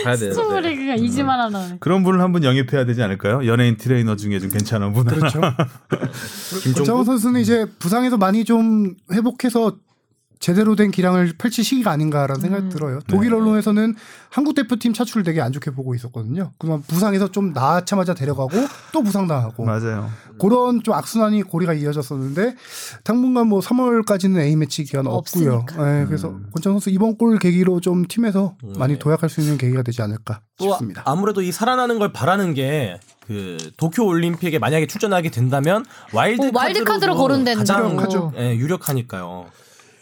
봐야 0.03 0.15
돼요. 0.15 0.29
네. 0.29 0.33
스토브리그가 0.33 0.95
이지만 0.95 1.39
하나. 1.39 1.75
그런 1.79 2.03
분을 2.03 2.19
한 2.21 2.31
분 2.31 2.43
영입해야 2.43 2.85
되지 2.85 3.03
않을까요? 3.03 3.45
연예인 3.45 3.75
트레이너 3.77 4.15
중에 4.15 4.39
좀 4.39 4.49
괜찮은 4.49 4.93
분. 4.93 5.05
그렇죠. 5.05 5.41
권창훈 6.75 7.03
선수는 7.05 7.41
이제 7.41 7.65
부상에서 7.77 8.17
많이 8.17 8.45
좀 8.45 8.95
회복해서 9.11 9.75
제대로 10.41 10.75
된 10.75 10.89
기량을 10.89 11.33
펼칠 11.37 11.63
시기가 11.63 11.91
아닌가라는 11.91 12.41
생각이 12.41 12.69
들어요. 12.69 12.99
독일 13.07 13.33
언론에서는 13.35 13.95
한국 14.31 14.55
대표팀 14.55 14.91
차출을 14.91 15.23
되게 15.23 15.39
안 15.39 15.51
좋게 15.51 15.71
보고 15.71 15.93
있었거든요. 15.93 16.51
그동안 16.57 16.81
부상에서 16.81 17.29
좀 17.29 17.53
나자마자 17.53 18.15
데려가고 18.15 18.49
또 18.91 19.03
부상당하고 19.03 19.63
맞아요. 19.63 20.09
그런 20.39 20.81
좀 20.81 20.95
악순환이 20.95 21.43
고리가 21.43 21.73
이어졌었는데 21.73 22.55
당분간 23.03 23.47
뭐 23.47 23.59
3월까지는 23.59 24.39
A매치 24.39 24.83
기간 24.83 25.05
없고요. 25.05 25.53
없으니까. 25.53 25.85
네, 25.85 26.05
그래서 26.07 26.29
권창훈 26.51 26.73
선수 26.73 26.89
이번 26.89 27.17
골 27.17 27.37
계기로 27.37 27.79
좀 27.79 28.07
팀에서 28.07 28.55
네. 28.63 28.73
많이 28.79 28.97
도약할 28.97 29.29
수 29.29 29.41
있는 29.41 29.59
계기가 29.59 29.83
되지 29.83 30.01
않을까 30.01 30.41
또 30.57 30.71
싶습니다. 30.71 31.03
아무래도 31.05 31.43
이 31.43 31.51
살아나는 31.51 31.99
걸 31.99 32.11
바라는 32.11 32.55
게그 32.55 33.57
도쿄 33.77 34.05
올림픽에 34.05 34.57
만약에 34.57 34.87
출전하게 34.87 35.29
된다면 35.29 35.85
와일드 36.13 36.47
오, 36.47 36.49
와일드 36.51 36.83
카드로 36.83 37.15
거론된다. 37.15 37.59
가장 37.59 37.91
유력하죠. 37.91 38.33
예, 38.37 38.55
유력하니까요. 38.55 39.45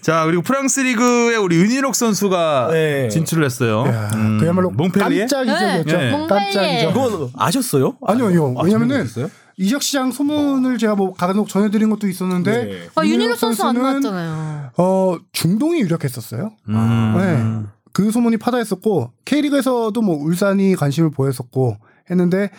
자 0.02 0.26
그리고 0.26 0.42
프랑스 0.42 0.80
리그에 0.80 1.36
우리 1.36 1.58
윤일록 1.58 1.94
선수가 1.96 2.70
네. 2.72 3.10
진출을 3.10 3.44
했어요. 3.44 3.84
야, 3.88 4.10
음, 4.16 4.38
그야말로 4.40 4.70
몽펠리에. 4.72 5.20
깜짝 5.28 5.44
이적이었죠. 5.44 5.98
네. 5.98 6.12
깜짝 6.28 6.64
이적. 6.66 6.94
그건 6.94 7.30
아셨어요? 7.36 7.98
아니요, 8.06 8.28
아니요. 8.28 8.56
아, 8.58 8.64
왜냐면은? 8.64 9.06
이적 9.58 9.84
시장 9.84 10.12
소문을 10.12 10.78
제가 10.78 10.96
뭐 10.96 11.14
간혹 11.14 11.50
전해드린 11.50 11.90
것도 11.90 12.08
있었는데 12.08 12.52
네. 12.66 12.88
아, 12.96 13.02
윤일록 13.04 13.22
윤일록 13.22 13.38
선수 13.38 13.66
안 13.66 13.76
나왔잖아요. 13.76 14.72
어 14.78 15.18
중동이 15.34 15.82
유력했었어요. 15.82 16.52
음. 16.70 17.14
네. 17.18 17.70
그 17.92 18.10
소문이 18.12 18.38
파다했었고 18.38 19.12
K리그에서도 19.26 20.02
뭐 20.02 20.16
울산이 20.16 20.76
관심을 20.76 21.12
보였었고 21.12 21.76
했는데 22.10 22.50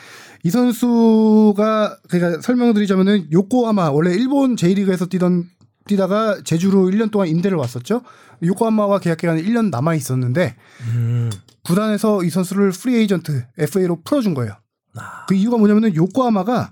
이 0.42 0.50
선수가 0.50 1.96
그러니까 2.10 2.42
설명을 2.42 2.74
드리자면은 2.74 3.32
요코하마 3.32 3.90
원래 3.90 4.12
일본 4.14 4.56
J리그에서 4.56 5.06
뛰던 5.06 5.44
뛰다가 5.94 6.40
제주로 6.44 6.88
1년 6.88 7.10
동안 7.10 7.26
임대를 7.28 7.58
왔었죠. 7.58 8.02
요코하마와 8.44 9.00
계약 9.00 9.18
기간이 9.18 9.42
1년 9.42 9.70
남아 9.70 9.94
있었는데 9.96 10.54
음. 10.94 11.30
구단에서 11.64 12.22
이 12.22 12.30
선수를 12.30 12.70
프리 12.70 12.96
에이전트 12.96 13.46
FA로 13.58 14.00
풀어준 14.04 14.34
거예요. 14.34 14.54
아. 14.94 15.26
그 15.26 15.34
이유가 15.34 15.56
뭐냐면은 15.58 15.94
요코하마가 15.96 16.70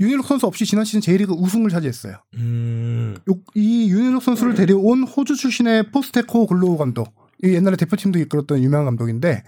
윤일록 0.00 0.26
선수 0.26 0.46
없이 0.46 0.64
지난 0.64 0.84
시즌 0.84 1.00
J리그 1.00 1.32
우승을 1.32 1.70
차지했어요. 1.70 2.14
음. 2.34 3.16
요- 3.28 3.40
이 3.56 3.90
윤일록 3.90 4.22
선수를 4.22 4.54
데려온 4.54 5.02
호주 5.02 5.34
출신의 5.34 5.90
포스테코글루 5.90 6.76
감독. 6.78 7.12
이 7.42 7.48
옛날에 7.48 7.74
대표팀도 7.76 8.18
이끌었던 8.20 8.62
유명한 8.62 8.84
감독인데 8.86 9.42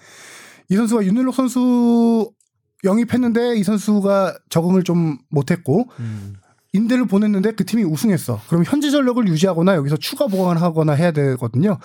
이 0.70 0.76
선수가 0.76 1.04
윤희록 1.04 1.34
선수 1.36 2.32
영입했는데 2.82 3.56
이 3.56 3.62
선수가 3.62 4.38
적응을 4.48 4.82
좀 4.82 5.18
못했고 5.28 5.88
음. 6.00 6.34
임대를 6.72 7.06
보냈는데 7.06 7.52
그 7.52 7.64
팀이 7.64 7.82
우승했어. 7.82 8.40
그럼 8.48 8.62
현지 8.64 8.92
전력을 8.92 9.26
유지하거나 9.26 9.74
여기서 9.74 9.96
추가 9.96 10.26
보강을 10.28 10.62
하거나 10.62 10.92
해야 10.92 11.10
되거든요. 11.10 11.78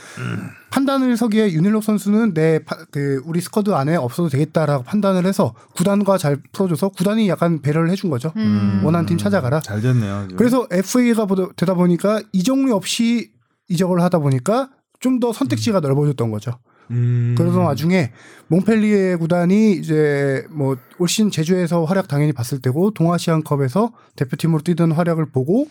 판단을 0.70 1.18
서기에 1.18 1.52
윤일록 1.54 1.84
선수는 1.84 2.34
내 2.34 2.60
그 2.92 3.22
우리 3.26 3.42
스쿼드 3.42 3.72
안에 3.72 3.96
없어도 3.96 4.30
되겠다라고 4.30 4.84
판단을 4.84 5.26
해서 5.26 5.54
구단과 5.76 6.18
잘 6.18 6.38
풀어줘서 6.52 6.90
구단이 6.90 7.28
약간 7.30 7.62
배려를 7.62 7.90
해준 7.90 8.10
거죠. 8.10 8.32
음. 8.36 8.82
원하는 8.84 9.06
팀 9.06 9.18
찾아가라. 9.18 9.60
잘 9.62 9.82
됐네요. 9.82 10.24
지금. 10.24 10.38
그래서 10.38 10.68
FA가 10.72 11.26
되다 11.56 11.74
보니까 11.74 12.22
이적료 12.32 12.76
없이 12.76 13.32
이적을 13.70 14.02
하다 14.02 14.20
보니까 14.20 14.70
좀 15.00 15.20
더 15.20 15.34
선택지가 15.34 15.80
넓어졌던 15.82 16.32
거죠. 16.32 16.52
음. 16.92 17.36
그러던 17.38 17.62
와중에 17.64 18.12
몽펠리에 18.48 19.16
구단이 19.16 19.74
이제 19.74 20.46
뭐 20.52 20.78
올 20.98 21.08
시즌 21.10 21.30
제주에서 21.32 21.84
활약 21.84 22.08
당연히 22.08 22.32
봤을 22.32 22.60
때고 22.60 22.92
동아시안컵에서 22.92 23.92
대표팀으로 24.16 24.62
뛰던 24.64 24.92
활약을 24.92 25.28
보고 25.28 25.68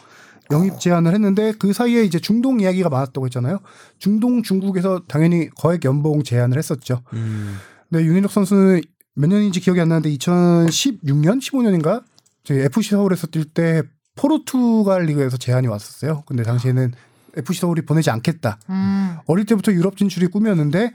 영입 0.51 0.79
제안을 0.79 1.15
했는데 1.15 1.55
그 1.59 1.73
사이에 1.73 2.05
이제 2.05 2.19
중동 2.19 2.61
이야기가 2.61 2.91
많았다고 2.91 3.27
했잖아요. 3.27 3.61
중동 3.99 4.43
중국에서 4.43 5.03
당연히 5.09 5.49
거액 5.51 5.85
연봉 5.87 6.23
제안을 6.23 6.59
했었죠. 6.59 7.01
음. 7.15 7.57
근데 7.89 8.05
윤희록 8.05 8.31
선수는 8.31 8.83
몇 9.15 9.29
년인지 9.29 9.61
기억이 9.61 9.81
안 9.81 9.89
나는데 9.89 10.11
2016년, 10.11 11.41
15년인가 11.41 12.03
저희 12.43 12.59
FC 12.61 12.91
서울에서 12.91 13.29
뛸 13.29 13.45
때 13.55 13.83
포르투갈 14.17 15.05
리그에서 15.07 15.39
제안이 15.39 15.67
왔었어요. 15.67 16.25
근데 16.27 16.43
당시에는 16.43 16.93
FC 17.37 17.61
서울이 17.61 17.83
보내지 17.83 18.11
않겠다. 18.11 18.59
음. 18.71 19.17
어릴 19.27 19.47
때부터 19.47 19.73
유럽 19.73 19.97
진출이 19.97 20.27
꿈이었는데 20.29 20.93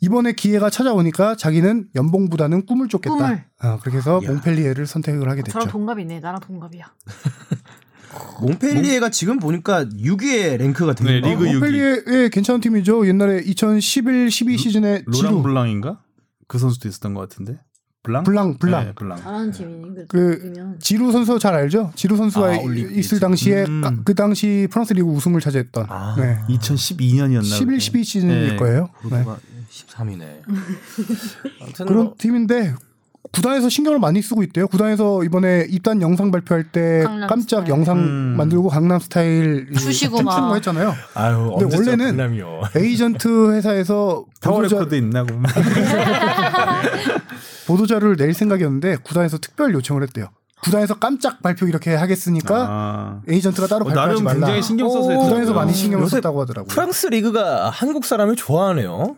이번에 0.00 0.32
기회가 0.32 0.70
찾아오니까 0.70 1.36
자기는 1.36 1.88
연봉보다는 1.94 2.66
꿈을 2.66 2.88
쫓겠다. 2.88 3.14
꿈을. 3.16 3.44
어, 3.62 3.78
그렇게 3.80 3.98
해서 3.98 4.20
야. 4.24 4.28
몽펠리에를 4.30 4.86
선택을 4.86 5.28
하게 5.28 5.42
됐죠. 5.42 5.52
저랑 5.52 5.68
동갑이네. 5.68 6.20
나랑 6.20 6.40
동갑이야. 6.40 6.84
몽펠리에가 8.40 9.10
지금 9.10 9.38
보니까 9.38 9.84
6위의 9.84 10.56
랭크가 10.58 10.94
네, 10.94 11.04
되는 11.20 11.30
리그 11.30 11.44
거. 11.44 11.50
육- 11.50 11.60
몽펠리에 11.60 12.28
괜찮은 12.30 12.60
팀이죠. 12.60 13.06
옛날에 13.06 13.42
2011, 13.44 14.30
12 14.30 14.56
시즌에 14.58 15.02
로랑 15.06 15.42
블랑인가? 15.42 16.00
그 16.48 16.58
선수도 16.58 16.88
있었던 16.88 17.12
것 17.14 17.20
같은데. 17.28 17.58
블랑? 18.06 18.22
블랑, 18.24 18.58
블랑. 18.58 18.84
네, 18.84 18.92
블랑. 18.94 19.18
잘하는 19.18 19.50
팀이네. 19.50 20.04
그 20.08 20.76
지루 20.78 21.10
선수 21.10 21.38
잘 21.40 21.54
알죠? 21.54 21.90
지루 21.96 22.16
선수가 22.16 22.46
아, 22.46 22.54
있을 22.92 23.18
당시에 23.18 23.64
음. 23.68 23.80
까- 23.82 23.92
그 24.04 24.14
당시 24.14 24.68
프랑스 24.70 24.92
리그 24.92 25.08
우승을 25.08 25.40
차지했던 25.40 25.86
아. 25.88 26.14
네. 26.16 26.38
2012년이었나? 26.48 27.42
11, 27.44 27.80
12 27.80 28.04
시즌일 28.04 28.48
네. 28.50 28.56
거예요. 28.56 28.88
네. 29.04 29.10
포르투가 29.24 29.38
13위네. 29.72 30.22
아무튼 31.60 31.86
그런 31.86 32.04
뭐 32.04 32.14
팀인데 32.16 32.74
구단에서 33.32 33.68
신경을 33.68 33.98
많이 33.98 34.22
쓰고 34.22 34.42
있대요. 34.44 34.68
구단에서 34.68 35.24
이번에 35.24 35.66
입단 35.68 36.00
영상 36.00 36.30
발표할 36.30 36.62
때 36.70 37.04
깜짝 37.28 37.58
스타일. 37.62 37.68
영상 37.68 37.98
음. 37.98 38.34
만들고 38.38 38.68
강남 38.68 39.00
스타일 39.00 39.68
추시고 39.76 40.22
막. 40.22 40.40
거 40.48 40.54
했잖아요. 40.54 40.94
아유, 41.14 41.54
근데 41.58 41.76
원래는 41.76 42.16
강남이요. 42.16 42.60
에이전트 42.76 43.52
회사에서 43.52 44.24
타워 44.40 44.56
보도자, 44.58 44.76
레코드 44.76 44.94
있나 44.94 45.24
보면. 45.24 45.44
보도자료를 47.66 48.16
낼 48.16 48.34
생각이었는데 48.34 48.96
구단에서 49.02 49.38
특별 49.38 49.74
요청을 49.74 50.02
했대요. 50.04 50.28
구단에서 50.62 50.94
깜짝 50.94 51.42
발표 51.42 51.66
이렇게 51.68 51.94
하겠으니까 51.94 52.66
아. 52.68 53.20
에이전트가 53.28 53.66
따로 53.68 53.84
어, 53.84 53.88
발표하지 53.88 54.08
나름 54.08 54.24
말라. 54.24 54.38
굉장히 54.38 54.62
신경 54.62 54.88
써서 54.88 55.00
오. 55.00 55.02
했더라고요. 55.02 55.28
구단에서 55.28 55.52
많이 55.52 55.72
신경을 55.74 56.04
요새 56.04 56.16
썼다고 56.16 56.40
하더라고요. 56.40 56.68
프랑스 56.68 57.06
리그가 57.08 57.68
한국 57.68 58.04
사람을 58.06 58.36
좋아하네요. 58.36 59.16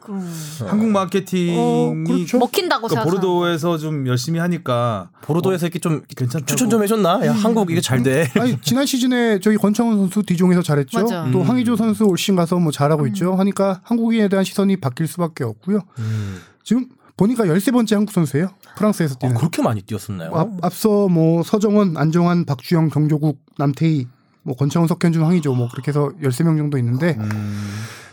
한국 0.67 0.89
마케팅이 0.89 1.57
어, 1.57 1.95
그렇죠. 2.07 2.39
먹힌다고 2.39 2.89
그러니까 2.89 3.09
보르도에서 3.09 3.79
좀 3.79 4.07
열심히 4.09 4.41
하니까 4.41 5.11
보르도에서 5.23 5.67
이렇게 5.67 5.79
좀 5.79 6.03
괜찮다고. 6.15 6.47
추천 6.47 6.69
좀 6.69 6.83
해줬나? 6.83 7.25
야, 7.25 7.33
한국 7.33 7.71
이게 7.71 7.81
잘 7.81 8.03
돼. 8.03 8.29
아니 8.39 8.61
지난 8.61 8.85
시즌에 8.85 9.39
저희 9.39 9.57
권창훈 9.57 9.97
선수 9.97 10.25
디종에서 10.25 10.61
잘했죠. 10.61 11.01
맞아. 11.01 11.31
또 11.31 11.41
음. 11.41 11.49
황의조 11.49 11.77
선수 11.77 12.05
올 12.05 12.19
시즌 12.19 12.35
가서 12.35 12.57
뭐 12.57 12.73
잘하고 12.73 13.07
있죠. 13.07 13.37
하니까 13.37 13.81
한국인에 13.85 14.29
대한 14.29 14.45
시선이 14.45 14.79
바뀔 14.79 15.07
수밖에 15.07 15.45
없고요. 15.45 15.83
음. 16.01 16.41
지금 16.65 16.87
보니까 17.19 17.45
13번째 17.45 17.95
한국 17.95 18.13
선수예요. 18.13 18.51
프랑스에서 18.77 19.17
아, 19.17 19.19
뛰는. 19.19 19.35
그렇게 19.35 19.61
많이 19.61 19.83
뛰었었나요? 19.83 20.31
앞, 20.35 20.49
앞서 20.63 21.09
뭐 21.09 21.43
서정원, 21.43 21.97
안정환, 21.97 22.47
박주영, 22.47 22.91
정조국, 22.91 23.39
남태희, 23.59 24.07
뭐 24.45 24.57
권창훈, 24.57 24.89
석현준, 24.89 25.23
황의조 25.23 25.53
뭐 25.55 25.69
그렇게 25.69 25.91
해서 25.91 26.11
13명 26.23 26.57
정도 26.57 26.79
있는데 26.79 27.17
음. 27.19 27.69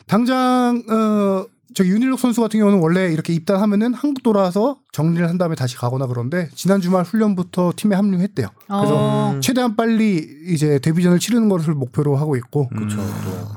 당장 0.08 0.84
어 0.90 1.46
저기 1.74 1.90
윤일록 1.90 2.20
선수 2.20 2.42
같은 2.42 2.60
경우는 2.60 2.80
원래 2.80 3.12
이렇게 3.12 3.34
입단하면은 3.34 3.94
한국 3.94 4.24
돌아와서 4.24 4.78
정리를 4.92 5.28
한 5.28 5.38
다음에 5.38 5.56
다시 5.56 5.76
가거나 5.76 6.08
그런데 6.08 6.50
지난 6.56 6.82
주말 6.82 7.04
훈련부터 7.04 7.74
팀에 7.76 7.96
합류했대요. 7.96 8.48
그래서 8.68 8.96
어. 8.96 9.40
최대한 9.42 9.76
빨리 9.76 10.26
이제 10.48 10.80
데뷔전을 10.80 11.20
치르는 11.20 11.50
것을 11.50 11.74
목표로 11.74 12.16
하고 12.16 12.36
있고 12.38 12.70
그렇죠. 12.70 12.98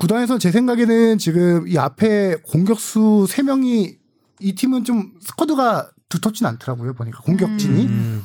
구단에서 0.00 0.38
제 0.38 0.50
생각에는 0.50 1.18
지금 1.18 1.68
이 1.68 1.78
앞에 1.78 2.36
공격수 2.42 3.26
3명이 3.28 3.98
이 4.40 4.54
팀은 4.54 4.84
좀 4.84 5.12
스쿼드가 5.20 5.90
두텁진 6.08 6.46
않더라고요. 6.46 6.94
보니까 6.94 7.20
공격진이 7.22 7.86
음. 7.86 8.24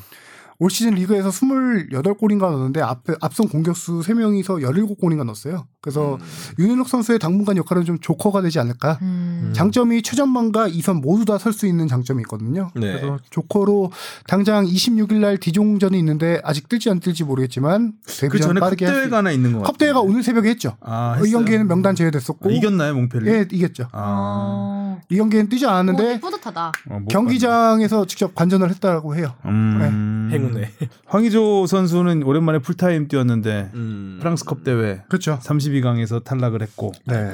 올 0.60 0.70
시즌 0.70 0.94
리그에서 0.94 1.30
28골인가 1.30 2.42
넣었는데 2.52 2.80
앞에 2.80 3.16
앞선 3.20 3.50
공격수 3.50 4.00
3명이서 4.02 4.62
17골인가 4.64 5.26
넣었어요. 5.26 5.68
그래서 5.82 6.18
윤현석 6.58 6.88
선수의 6.88 7.20
당분간 7.20 7.58
역할은 7.58 7.84
좀 7.84 8.00
조커가 8.00 8.42
되지 8.44 8.60
않을까. 8.60 8.98
음. 9.02 9.52
장점이 9.54 10.04
최전방과 10.04 10.68
이선 10.70 10.98
모두 11.02 11.26
다 11.26 11.36
설 11.36 11.52
수 11.52 11.66
있는 11.68 11.88
장점이 11.90 12.22
있거든요. 12.22 12.70
네. 12.76 12.82
그래서 12.94 13.20
조커로 13.32 13.92
당장 14.28 14.66
26일 14.66 15.16
날 15.16 15.38
디종전이 15.38 15.98
있는데 16.00 16.40
아직 16.46 16.70
뜰지 16.70 16.90
안 16.92 17.00
뜰지 17.02 17.26
모르겠지만 17.26 17.94
그 18.06 18.14
데뷔전 18.16 18.48
전에 18.50 18.60
빠르게 18.62 18.86
컵대회가 18.86 19.18
하나 19.18 19.32
있는 19.32 19.52
것 19.54 19.58
같아요. 19.60 19.72
컵대회가 19.72 20.00
오늘 20.00 20.24
새벽에 20.24 20.50
했죠. 20.50 20.78
아, 20.80 21.20
이? 21.26 21.32
경기에는 21.32 21.68
명단 21.68 21.96
제외됐었고 21.96 22.50
아, 22.50 22.54
이겼나요, 22.54 22.94
몽펠리? 22.94 23.30
예, 23.30 23.46
이겼죠. 23.52 23.88
아. 23.92 24.83
어. 24.94 25.02
이 25.10 25.18
경기에는 25.18 25.50
뛰지 25.50 25.66
오, 25.66 25.70
않았는데 25.70 26.20
뿌듯하다. 26.20 26.72
어, 26.90 27.00
못 27.00 27.08
경기장에서 27.08 28.06
직접 28.06 28.36
관전을 28.36 28.70
했다고 28.70 29.16
해요. 29.16 29.34
음. 29.46 30.30
행운에. 30.32 30.72
황의조 31.06 31.68
선수는 31.68 32.24
오랜만에 32.24 32.60
풀타임 32.60 33.08
뛰었는데 33.08 33.72
음. 33.74 34.18
프랑스컵 34.22 34.64
대회 34.64 35.02
그렇죠. 35.10 35.40
32강에서 35.42 36.24
탈락을 36.24 36.62
했고 36.62 36.92
네. 37.06 37.34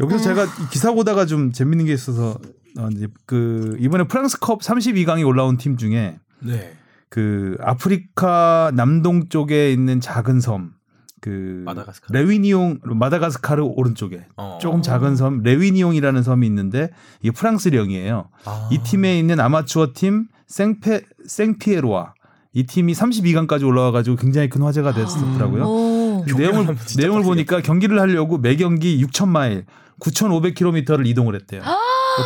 여기서 0.00 0.22
제가 0.22 0.44
이 0.44 0.48
기사 0.70 0.92
보다가 0.92 1.26
좀 1.26 1.52
재밌는 1.52 1.86
게 1.86 1.92
있어서 1.92 2.38
어, 2.78 2.88
이제 2.92 3.08
그 3.26 3.76
이번에 3.80 4.04
프랑스컵 4.04 4.60
32강에 4.60 5.26
올라온 5.26 5.56
팀 5.56 5.76
중에 5.76 6.18
네. 6.40 6.72
그 7.08 7.56
아프리카 7.60 8.70
남동 8.74 9.28
쪽에 9.28 9.72
있는 9.72 10.00
작은 10.00 10.40
섬, 10.40 10.72
그 11.20 11.62
마다가스카르. 11.64 12.18
레위니옹 12.18 12.80
마다가스카르 12.82 13.62
오른쪽에 13.62 14.26
어. 14.36 14.58
조금 14.60 14.82
작은 14.82 15.16
섬 15.16 15.42
레위니옹이라는 15.42 16.22
섬이 16.22 16.46
있는데 16.46 16.90
이게 17.20 17.30
프랑스령이에요. 17.32 18.28
아. 18.44 18.68
이 18.70 18.78
팀에 18.78 19.18
있는 19.18 19.40
아마추어 19.40 19.92
팀 19.94 20.28
생페 20.46 21.02
생피에로아 21.26 22.14
이 22.54 22.64
팀이 22.64 22.92
32강까지 22.92 23.66
올라와 23.66 23.90
가지고 23.90 24.16
굉장히 24.16 24.48
큰 24.48 24.62
화제가 24.62 24.94
됐었더라고요. 24.94 25.64
오. 25.64 26.24
그 26.26 26.32
내용을 26.32 26.76
내용을. 26.96 27.22
보니까 27.22 27.60
경기를 27.60 28.00
하려고 28.00 28.38
매 28.38 28.56
경기 28.56 29.04
6천 29.04 29.28
마일, 29.28 29.64
9,500km를 30.00 31.06
이동을 31.06 31.34
했대요. 31.34 31.62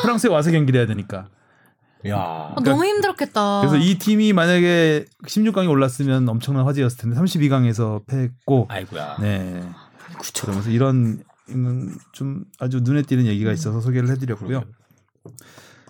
프랑스에 0.02 0.31
와서 0.31 0.51
경기를 0.51 0.81
해야 0.81 0.86
되니까. 0.86 1.27
야. 2.09 2.16
아, 2.19 2.55
너무 2.65 2.85
힘들었겠다. 2.85 3.61
그래서 3.61 3.77
이 3.77 3.97
팀이 3.99 4.33
만약에 4.33 5.05
16강에 5.27 5.69
올랐으면 5.70 6.29
엄청난 6.29 6.65
화제였을 6.65 6.99
텐데 6.99 7.16
32강에서 7.20 8.05
패했고. 8.07 8.66
아이고야. 8.69 9.16
네. 9.20 9.62
그러면서 10.41 10.70
이런 10.70 11.23
음, 11.51 11.97
좀 12.12 12.45
아주 12.59 12.81
눈에 12.83 13.03
띄는 13.03 13.27
얘기가 13.27 13.53
있어서 13.53 13.81
소개를 13.81 14.09
해드렸고요. 14.11 14.65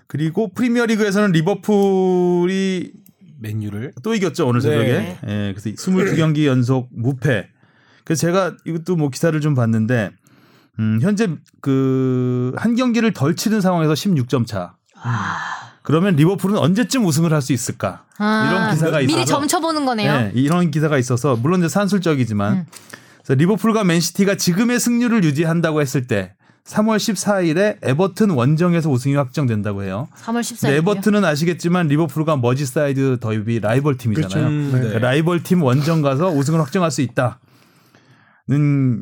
그리고 0.07 0.53
프리미어리그에서는 0.53 1.33
리버풀이 1.33 2.93
맨유를 3.41 3.93
또 4.03 4.15
이겼죠 4.15 4.47
오늘 4.47 4.61
새벽에. 4.61 4.93
네. 4.93 5.19
예, 5.27 5.55
그래서 5.55 5.71
22경기 5.71 6.47
연속 6.47 6.89
무패. 6.93 7.49
그래서 8.05 8.21
제가 8.21 8.57
이것도 8.65 8.97
뭐 8.97 9.09
기사를 9.09 9.39
좀 9.41 9.55
봤는데 9.55 10.11
음, 10.79 10.99
현재 11.03 11.29
그 11.61 12.53
한 12.57 12.75
경기를 12.77 13.13
덜 13.13 13.35
치는 13.37 13.61
상황에서 13.61 13.95
16점 13.95 14.47
차. 14.47 14.77
그러면 15.83 16.15
리버풀은 16.17 16.57
언제쯤 16.59 17.05
우승을 17.05 17.33
할 17.33 17.43
수 17.43 17.53
있을까? 17.53 18.05
아, 18.19 18.49
이런 18.49 18.71
기사가 18.71 19.01
있어서 19.01 19.17
미리 19.17 19.27
점쳐보는 19.27 19.85
거네요. 19.85 20.13
네, 20.13 20.33
이런 20.35 20.71
기사가 20.71 20.97
있어서 20.99 21.37
물론 21.37 21.61
이제 21.61 21.69
산술적이지만 21.69 22.53
음. 22.53 22.67
그래서 23.25 23.35
리버풀과 23.39 23.85
맨시티가 23.85 24.37
지금의 24.37 24.79
승률을 24.81 25.25
유지한다고 25.25 25.81
했을 25.81 26.07
때 26.07 26.35
3월 26.67 26.97
14일에 26.99 27.79
에버튼 27.83 28.31
원정에서 28.31 28.89
우승이 28.89 29.17
확정된다고 29.17 29.83
해요. 29.83 30.07
3월 30.23 30.41
14일. 30.41 30.61
근데 30.61 30.77
에버튼은 30.77 31.25
아시겠지만 31.25 31.89
리버풀과 31.89 32.37
머지사이드 32.37 33.19
더비 33.21 33.59
라이벌 33.59 33.97
팀이잖아요. 33.97 34.29
그렇죠. 34.31 34.47
음, 34.49 34.71
네. 34.73 34.79
그러니까 34.79 34.99
라이벌 35.01 35.43
팀 35.43 35.63
원정 35.65 36.03
가서 36.03 36.29
우승을 36.31 36.61
확정할 36.61 36.93
수 36.93 37.01
있다는 37.03 37.35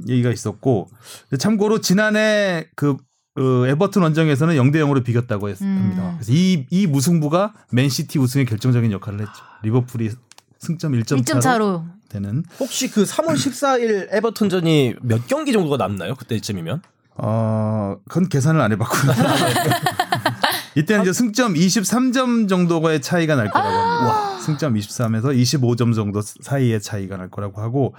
얘기가 0.09 0.31
있었고 0.31 0.89
참고로 1.39 1.81
지난해 1.82 2.66
그 2.77 2.97
어, 3.41 3.67
에버튼 3.67 4.03
원정에서는 4.03 4.55
0대 4.57 4.77
0으로 4.77 5.03
비겼다고 5.03 5.49
했습니다. 5.49 6.03
음. 6.11 6.17
그래서 6.19 6.33
이, 6.33 6.67
이 6.71 6.87
무승부가 6.87 7.55
맨시티 7.73 8.19
우승에 8.19 8.45
결정적인 8.45 8.93
역할을 8.93 9.21
했죠. 9.21 9.33
리버풀이 9.62 10.11
승점 10.59 10.93
1점, 10.93 11.23
1점 11.25 11.41
차로. 11.41 11.85
되는 12.11 12.43
혹시 12.59 12.91
그 12.91 13.05
3월 13.05 13.35
14일 13.35 14.09
에버튼전이 14.11 14.97
몇 15.01 15.27
경기 15.29 15.53
정도가 15.53 15.77
남나요? 15.77 16.17
그때쯤이면? 16.17 16.83
어, 17.19 17.97
그건 18.09 18.29
계산을 18.29 18.61
안 18.61 18.73
해봤고요. 18.73 19.12
이때는 20.77 21.03
이제 21.03 21.12
승점 21.12 21.55
23점 21.55 22.49
정도의 22.49 23.01
차이가 23.01 23.37
날 23.37 23.51
거라고 23.51 23.71
합니다. 23.77 24.39
승점 24.41 24.75
23에서 24.75 25.25
25점 25.37 25.95
정도 25.95 26.21
사이의 26.23 26.81
차이가 26.81 27.17
날 27.17 27.29
거라고 27.31 27.61
하고 27.61 27.95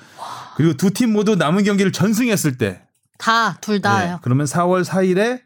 그리고 0.55 0.73
두 0.73 0.89
팀 0.91 1.13
모두 1.13 1.35
남은 1.35 1.63
경기를 1.63 1.91
전승했을 1.91 2.57
때 2.57 2.81
다, 3.21 3.57
둘 3.61 3.75
네, 3.75 3.81
다요. 3.81 4.19
그러면 4.23 4.45
4월 4.47 4.83
4일에 4.83 5.41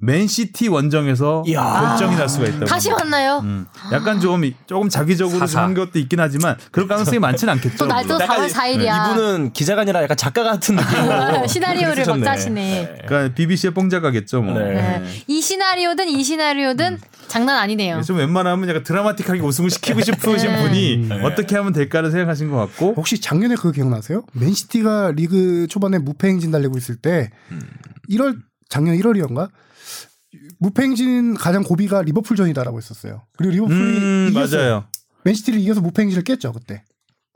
맨시티 0.00 0.68
원정에서. 0.68 1.44
결정이 1.46 2.16
날 2.16 2.28
수가 2.28 2.46
있다고. 2.46 2.64
다시. 2.64 2.90
만나요. 2.90 3.40
음, 3.44 3.66
약간 3.92 4.20
좀 4.20 4.42
조금 4.66 4.88
자기적으로 4.88 5.38
사사. 5.40 5.62
한 5.62 5.74
것도 5.74 5.98
있긴 5.98 6.18
하지만 6.20 6.56
그럴 6.70 6.88
가능성이 6.88 7.18
많지는 7.18 7.52
않겠죠. 7.54 7.76
또날또 7.76 8.14
물론. 8.14 8.28
4월 8.28 8.48
4일이야. 8.50 9.12
이분은 9.12 9.52
기자가 9.52 9.82
아니라 9.82 10.02
약간 10.02 10.16
작가 10.16 10.42
같은 10.42 10.76
느낌으로 10.76 11.46
시나리오를 11.46 12.04
막. 12.06 12.24
짜시네. 12.24 13.02
그러니까 13.06 13.34
BBC의 13.34 13.72
뽕작가겠죠. 13.74 14.42
뭐. 14.42 14.58
네. 14.58 14.74
네. 14.74 15.04
이 15.26 15.40
시나리오든 15.40 16.08
이 16.08 16.24
시나리오든 16.24 16.98
장난 17.28 17.58
아니네요. 17.58 18.02
좀 18.02 18.16
웬만하면 18.16 18.68
약간 18.68 18.82
드라마틱하게 18.82 19.40
우승을 19.40 19.70
시키고 19.70 20.00
싶으신 20.00 20.50
네. 20.50 20.62
분이 20.62 20.96
네. 21.08 21.22
어떻게 21.24 21.56
하면 21.56 21.72
될까를 21.72 22.10
생각하신 22.10 22.50
것 22.50 22.56
같고 22.56 22.94
혹시 22.96 23.20
작년에 23.20 23.54
그거 23.54 23.70
기억나세요? 23.70 24.24
맨시티가 24.32 25.12
리그 25.14 25.66
초반에 25.68 25.98
무패 25.98 26.28
행진 26.28 26.50
달리고 26.50 26.76
있을 26.78 26.96
때 26.96 27.30
1월 28.10 28.38
작년 28.68 28.96
1월이었가? 28.96 29.48
무패 30.60 30.82
행진 30.82 31.34
가장 31.34 31.62
고비가 31.62 32.02
리버풀전이다라고 32.02 32.76
했었어요. 32.78 33.22
그리고 33.36 33.52
리버풀이 33.54 33.78
음, 33.78 34.28
이겼어요. 34.30 34.60
맞아요. 34.62 34.84
맨시티를 35.24 35.58
이겨서 35.60 35.80
무패 35.80 36.02
행진을 36.02 36.22
깼죠 36.22 36.52
그때. 36.52 36.84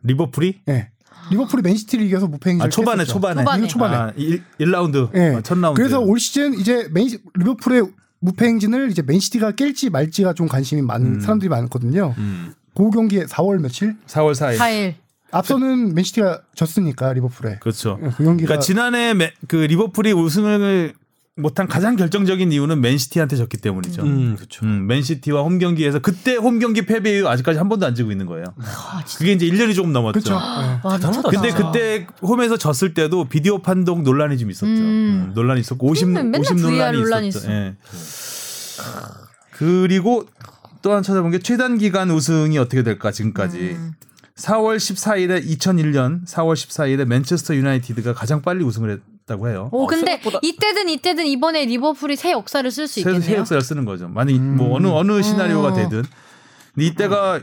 리버풀이 0.02 0.60
예. 0.68 0.90
리버풀이 1.30 1.62
맨시티를 1.62 2.05
이겨서 2.06 2.26
무패 2.28 2.51
행진을 2.51 2.66
아, 2.66 2.70
초반에 2.70 2.96
깼었죠. 2.98 3.12
초반에 3.14 3.42
초반에. 3.44 3.66
초반에. 3.66 3.96
아, 3.96 4.12
1, 4.16 4.42
일라운드 4.59 5.09
예. 5.14 5.28
어, 5.36 5.40
첫 5.40 5.59
라운드. 5.59 5.78
그래서 5.80 6.01
올 6.01 6.20
시즌 6.20 6.52
이제 6.55 6.86
맨 6.92 7.09
리버풀의 7.34 7.82
무패 8.20 8.44
행진을 8.46 8.90
이제 8.90 9.01
맨시티가 9.02 9.52
깰지 9.52 9.90
말지가 9.90 10.34
좀 10.34 10.46
관심이 10.46 10.82
많은 10.82 11.16
음. 11.16 11.20
사람들이 11.20 11.48
많거든요. 11.48 12.14
음. 12.18 12.52
그 12.74 12.90
경기에 12.90 13.24
4월 13.24 13.60
며칠 13.60 13.96
4월 14.06 14.32
4일. 14.32 14.59
4일. 14.59 14.94
앞서는 15.30 15.94
맨시티가 15.94 16.42
졌으니까 16.55 17.12
리버풀에 17.14 17.59
그렇죠. 17.60 17.98
그 17.98 18.22
경기가 18.24 18.48
그러니까 18.48 18.59
지난해 18.60 19.14
메- 19.14 19.32
그 19.48 19.56
리버풀이 19.56 20.12
우승을 20.12 20.92
못한 21.36 21.66
가장 21.66 21.97
결정적인 21.97 22.52
이유는 22.52 22.81
맨시티한테 22.81 23.35
졌기 23.36 23.56
때문이죠. 23.56 24.02
음, 24.02 24.36
그렇죠. 24.36 24.65
음, 24.65 24.86
맨시티와 24.86 25.43
홈 25.43 25.59
경기에서 25.59 25.98
그때 25.98 26.36
홈 26.36 26.61
경기 26.61 26.86
패배 26.86 27.19
이후 27.19 27.27
아직까지 27.27 27.59
한 27.59 27.69
번도 27.69 27.85
안 27.86 27.97
지고 27.97 28.12
있는 28.12 28.27
거예요. 28.27 28.44
그게 29.19 29.32
이제 29.32 29.47
1년이 29.47 29.74
조금 29.74 29.93
넘었죠. 29.93 30.12
그렇죠. 30.12 30.35
예. 30.35 30.81
와, 30.85 30.98
근데. 31.31 31.51
그때 31.51 32.06
홈에서 32.23 32.56
졌을 32.56 32.94
때도 32.94 33.28
비디오 33.28 33.59
판독 33.59 34.02
논란이 34.02 34.39
좀 34.39 34.51
있었죠. 34.51 34.66
음. 34.66 35.27
음, 35.27 35.32
논란이 35.35 35.61
있었고 35.61 35.89
50, 35.89 36.11
맨날 36.11 36.40
50 36.40 36.56
VR 36.56 36.70
논란이 36.70 36.98
논란이 36.98 37.28
있었죠. 37.28 37.47
있어. 37.47 37.52
예. 37.52 37.74
그리고 39.51 40.27
또 40.82 40.93
하나 40.93 41.02
찾아본 41.02 41.32
게 41.32 41.40
최단 41.40 41.78
기간 41.78 42.12
우승이 42.12 42.59
어떻게 42.59 42.85
될까 42.85 43.11
지금까지. 43.11 43.59
음. 43.59 43.93
4월 44.36 44.77
14일에 44.77 45.47
2001년 45.47 46.27
4월 46.27 46.55
14일에 46.55 47.05
맨체스터 47.05 47.55
유나이티드가 47.55 48.15
가장 48.15 48.43
빨리 48.43 48.65
우승을 48.65 48.90
했 48.90 49.01
다고 49.26 49.48
해요. 49.48 49.68
오, 49.72 49.86
근데 49.86 50.18
생각보다- 50.20 50.38
이때든 50.42 50.88
이때든 50.90 51.26
이번에 51.26 51.64
리버풀이 51.64 52.16
새 52.16 52.32
역사를 52.32 52.68
쓸수 52.70 52.94
새, 52.94 53.02
새 53.02 53.10
있겠네요. 53.16 53.38
역사를 53.40 53.60
쓰는 53.62 53.84
거죠. 53.84 54.09
만약 54.09 54.38
뭐 54.40 54.76
어느 54.76 54.88
어느 54.88 55.22
시나리오가 55.22 55.68
어. 55.68 55.74
되든. 55.74 56.02
근데 56.74 56.86
이때가 56.86 57.40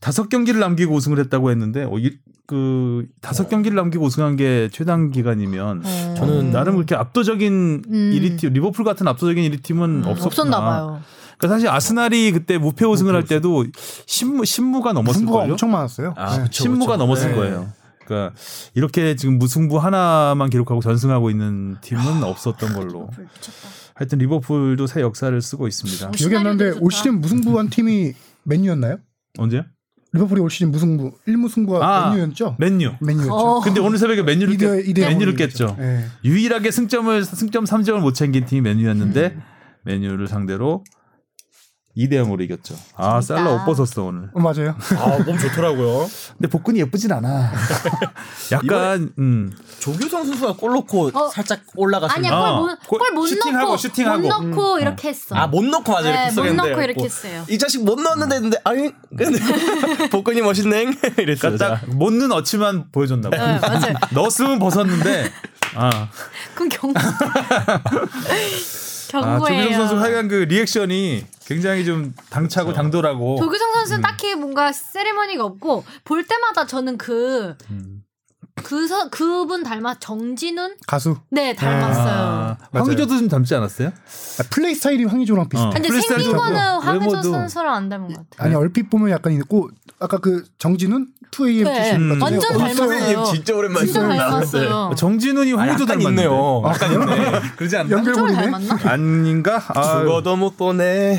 다섯 0.00 0.28
경기를 0.28 0.60
남기고 0.60 0.94
우승을 0.94 1.18
했다고 1.18 1.50
했는데 1.50 1.82
어, 1.84 1.98
이, 1.98 2.12
그 2.46 3.06
다섯 3.20 3.48
경기를 3.48 3.74
남기고 3.74 4.04
우승한 4.04 4.36
게 4.36 4.68
최단 4.72 5.10
기간이면 5.10 5.82
어. 5.84 6.14
저는 6.16 6.52
나름 6.52 6.74
그렇게 6.76 6.94
압도적인 6.94 7.82
음. 7.88 8.10
1위 8.14 8.38
팀 8.38 8.52
리버풀 8.52 8.84
같은 8.84 9.08
압도적인 9.08 9.50
1위 9.50 9.62
팀은 9.64 10.04
없었구나. 10.04 10.26
없었나 10.26 10.60
봐요. 10.60 11.00
그러니까 11.38 11.56
사실 11.56 11.68
아스날이 11.68 12.30
그때 12.32 12.56
무패 12.58 12.84
우승을 12.84 13.14
할 13.14 13.24
때도 13.24 13.66
신무 14.06 14.44
신무가 14.44 14.92
넘었을 14.92 15.26
걸요. 15.26 15.52
엄청 15.52 15.72
많았어요. 15.72 16.14
아, 16.16 16.36
예. 16.38 16.42
그쵸, 16.44 16.62
신무가 16.62 16.92
그쵸. 16.92 16.98
넘었을 17.04 17.30
네. 17.30 17.34
거예요. 17.34 17.68
그러니까 18.06 18.34
이렇게 18.74 19.16
지금 19.16 19.38
무승부 19.38 19.78
하나만 19.78 20.48
기록하고 20.50 20.80
전승하고 20.80 21.30
있는 21.30 21.76
팀은 21.80 22.22
없었던 22.22 22.72
걸로. 22.74 23.10
하여튼 23.94 24.18
리버풀도 24.18 24.86
새 24.86 25.00
역사를 25.00 25.40
쓰고 25.40 25.66
있습니다. 25.68 26.10
기억이 26.12 26.36
안 26.36 26.44
나는데 26.44 26.78
올. 26.80 26.92
시즌 26.92 27.20
무승부한 27.20 27.68
팀이 27.70 28.12
맨유였나요? 28.44 28.98
언제요? 29.38 29.62
리버풀이 30.12 30.40
올 30.40 30.50
시즌 30.50 30.70
무승부 30.70 31.12
1무승부가 31.26 31.80
아, 31.82 32.10
맨유였죠? 32.10 32.56
맨유. 32.58 32.92
맨유였죠. 33.00 33.32
어. 33.34 33.60
근데 33.60 33.80
오늘 33.80 33.98
새벽에 33.98 34.22
맨유를 34.22 34.54
이대- 34.54 34.66
깼, 34.76 34.88
이대 34.88 35.08
맨유를 35.08 35.34
깼죠. 35.34 35.76
예. 35.80 36.04
유일하게 36.24 36.70
승점을 36.70 37.24
승점 37.24 37.64
3점을 37.64 37.98
못 38.00 38.12
챙긴 38.14 38.46
팀이 38.46 38.60
맨유였는데 38.62 39.26
음. 39.36 39.42
맨유를 39.84 40.28
상대로 40.28 40.84
2대 41.96 42.12
0으로 42.22 42.42
이겼죠. 42.42 42.76
아. 42.96 43.20
살라 43.20 43.54
옷 43.54 43.64
벗었어 43.64 44.04
오늘. 44.04 44.28
어, 44.34 44.40
맞아요. 44.40 44.76
아, 44.98 45.18
몸 45.24 45.38
좋더라고요. 45.38 46.08
근데 46.36 46.48
복근이 46.48 46.78
예쁘진 46.80 47.10
않아. 47.12 47.52
약간 48.52 49.12
음. 49.18 49.56
조규성 49.80 50.26
선수가 50.26 50.56
골 50.56 50.72
넣고 50.74 51.10
어. 51.14 51.28
살짝 51.28 51.60
올라갔을 51.74 52.16
아니야 52.18 52.76
골못 52.86 53.28
슈팅하고, 53.28 53.66
넣고 53.66 53.76
슈팅하고. 53.78 54.22
못 54.22 54.28
넣고 54.28 54.78
이렇게 54.78 55.08
했어. 55.08 55.34
아, 55.34 55.46
못 55.46 55.64
넣고 55.64 55.90
맞아 55.92 56.10
네, 56.10 56.10
이렇게 56.10 56.26
못 56.26 56.34
썼는데. 56.34 56.70
넣고 56.70 56.82
이렇게 56.82 57.04
했어요. 57.04 57.44
이 57.48 57.58
자식 57.58 57.82
못 57.84 57.98
넣었는데 58.00 58.34
했는데 58.36 58.58
아니 58.64 58.90
근데 59.16 59.38
복근이 60.10 60.42
멋있네 60.42 60.82
이랬어요. 61.18 61.56
그러니까 61.56 61.80
딱 61.80 61.88
못는 61.88 62.30
어치만 62.32 62.90
보여줬나 62.92 63.30
봐. 63.30 63.36
네, 63.36 63.58
맞아요. 63.58 63.94
넣었으면 64.12 64.58
벗었는데 64.58 65.32
아, 65.74 66.08
그럼 66.54 66.68
경아 66.68 66.94
경고예요. 69.08 69.62
조규성 69.64 69.72
선수 69.88 69.96
하여간 70.02 70.28
그 70.28 70.34
리액션이 70.34 71.24
굉장히 71.46 71.84
좀 71.84 72.14
당차고 72.30 72.72
당돌하고 72.72 73.36
조규성 73.38 73.68
음. 73.68 73.74
선수는 73.74 74.02
딱히 74.02 74.34
뭔가 74.34 74.72
세리머니가 74.72 75.44
없고 75.44 75.84
볼 76.04 76.24
때마다 76.24 76.66
저는 76.66 76.98
그 76.98 77.56
음. 77.70 77.95
그 78.62 78.88
서, 78.88 79.08
그분 79.10 79.62
닮아 79.62 79.94
정진훈? 80.00 80.76
가수. 80.86 81.16
네 81.30 81.54
닮았어요. 81.54 82.06
아, 82.06 82.56
황의조도 82.72 83.18
좀 83.18 83.28
닮지 83.28 83.54
않았어요? 83.54 83.88
아, 83.88 84.42
플레이 84.50 84.74
스타일이 84.74 85.04
황희조랑 85.04 85.48
비슷해. 85.48 85.68
어. 85.68 85.70
근데 85.72 85.88
플레이스타일도 85.88 86.24
생긴 86.24 86.36
거는 86.42 86.60
황혜조 86.80 87.10
외모도. 87.10 87.30
선수랑 87.32 87.74
안 87.74 87.88
닮은 87.88 88.08
것 88.08 88.30
같아. 88.30 88.44
아니 88.44 88.54
얼핏 88.54 88.88
보면 88.90 89.10
약간 89.10 89.32
있고 89.34 89.68
아까 90.00 90.18
그 90.18 90.44
정진훈 90.58 91.08
2AM 91.30 91.64
네, 91.64 91.74
출신 91.74 92.10
음. 92.10 92.18
같은데 92.18 92.24
완전 92.24 92.52
때 92.52 92.58
닮았어요. 92.74 93.24
진짜 93.26 93.54
오랜만에 93.54 93.86
진짜. 93.86 94.08
닮았어요. 94.08 94.90
정진훈이 94.96 95.52
황의조 95.52 95.82
약간 95.84 95.98
닮았는데. 95.98 96.22
있네요. 96.22 96.62
약간 96.66 96.92
있네. 96.92 97.40
그러지 97.56 97.76
않나? 97.76 97.90
연결 97.96 98.14
엄청 98.14 98.26
고리네. 98.26 98.42
닮았나? 98.50 98.90
아닌가? 98.90 99.62
아, 99.68 100.00
죽어도 100.00 100.34
못 100.36 100.56
보내. 100.56 101.18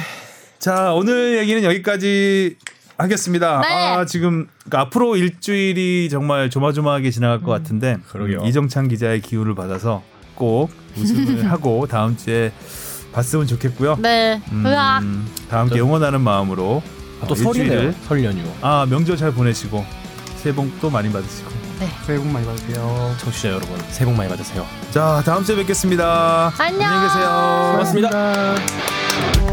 자 0.60 0.92
오늘 0.94 1.38
얘기는 1.38 1.64
여기까지 1.64 2.58
하겠습니다. 2.98 3.62
네. 3.62 3.68
아 3.68 4.06
지금 4.06 4.48
그러니까 4.66 4.82
앞으로 4.82 5.16
일주일이 5.16 6.10
정말 6.10 6.50
조마조마하게 6.50 7.12
지나갈 7.12 7.42
것 7.42 7.52
같은데 7.52 7.98
그러게요. 8.10 8.42
음, 8.42 8.46
이정찬 8.46 8.88
기자의 8.88 9.22
기운을 9.22 9.56
받아서 9.56 10.02
꼭 10.36 10.72
우승을 10.98 11.46
하고 11.52 11.86
다음 11.88 12.18
주에 12.18 12.52
봤으면 13.14 13.48
좋겠고요. 13.48 13.98
네. 14.02 14.42
음, 14.52 14.66
으악. 14.66 15.02
다 15.50 15.60
함께 15.60 15.80
응원하는 15.80 16.22
마음으로 16.22 16.82
또 17.28 17.34
어, 17.34 17.36
설이네요. 17.36 17.94
설 18.08 18.24
연휴. 18.24 18.44
아 18.62 18.86
명절 18.90 19.18
잘 19.18 19.32
보내시고 19.32 19.86
새해 20.38 20.54
복 20.56 20.70
또 20.82 20.90
많이 20.90 21.12
받으시고 21.12 21.50
네. 21.80 21.88
새해 22.06 22.18
복 22.20 22.28
많이 22.28 22.46
받으세요. 22.46 23.16
청취자 23.20 23.50
여러분 23.50 23.78
새해 23.90 24.06
복 24.06 24.16
많이 24.16 24.30
받으세요. 24.30 24.66
자 24.92 25.22
다음 25.26 25.44
주에 25.44 25.56
뵙겠습니다. 25.56 26.52
안녕. 26.58 26.82
안녕히 26.92 27.08
계세요. 27.08 27.70
고맙습니다. 27.74 28.10
고맙습니다. 28.10 29.47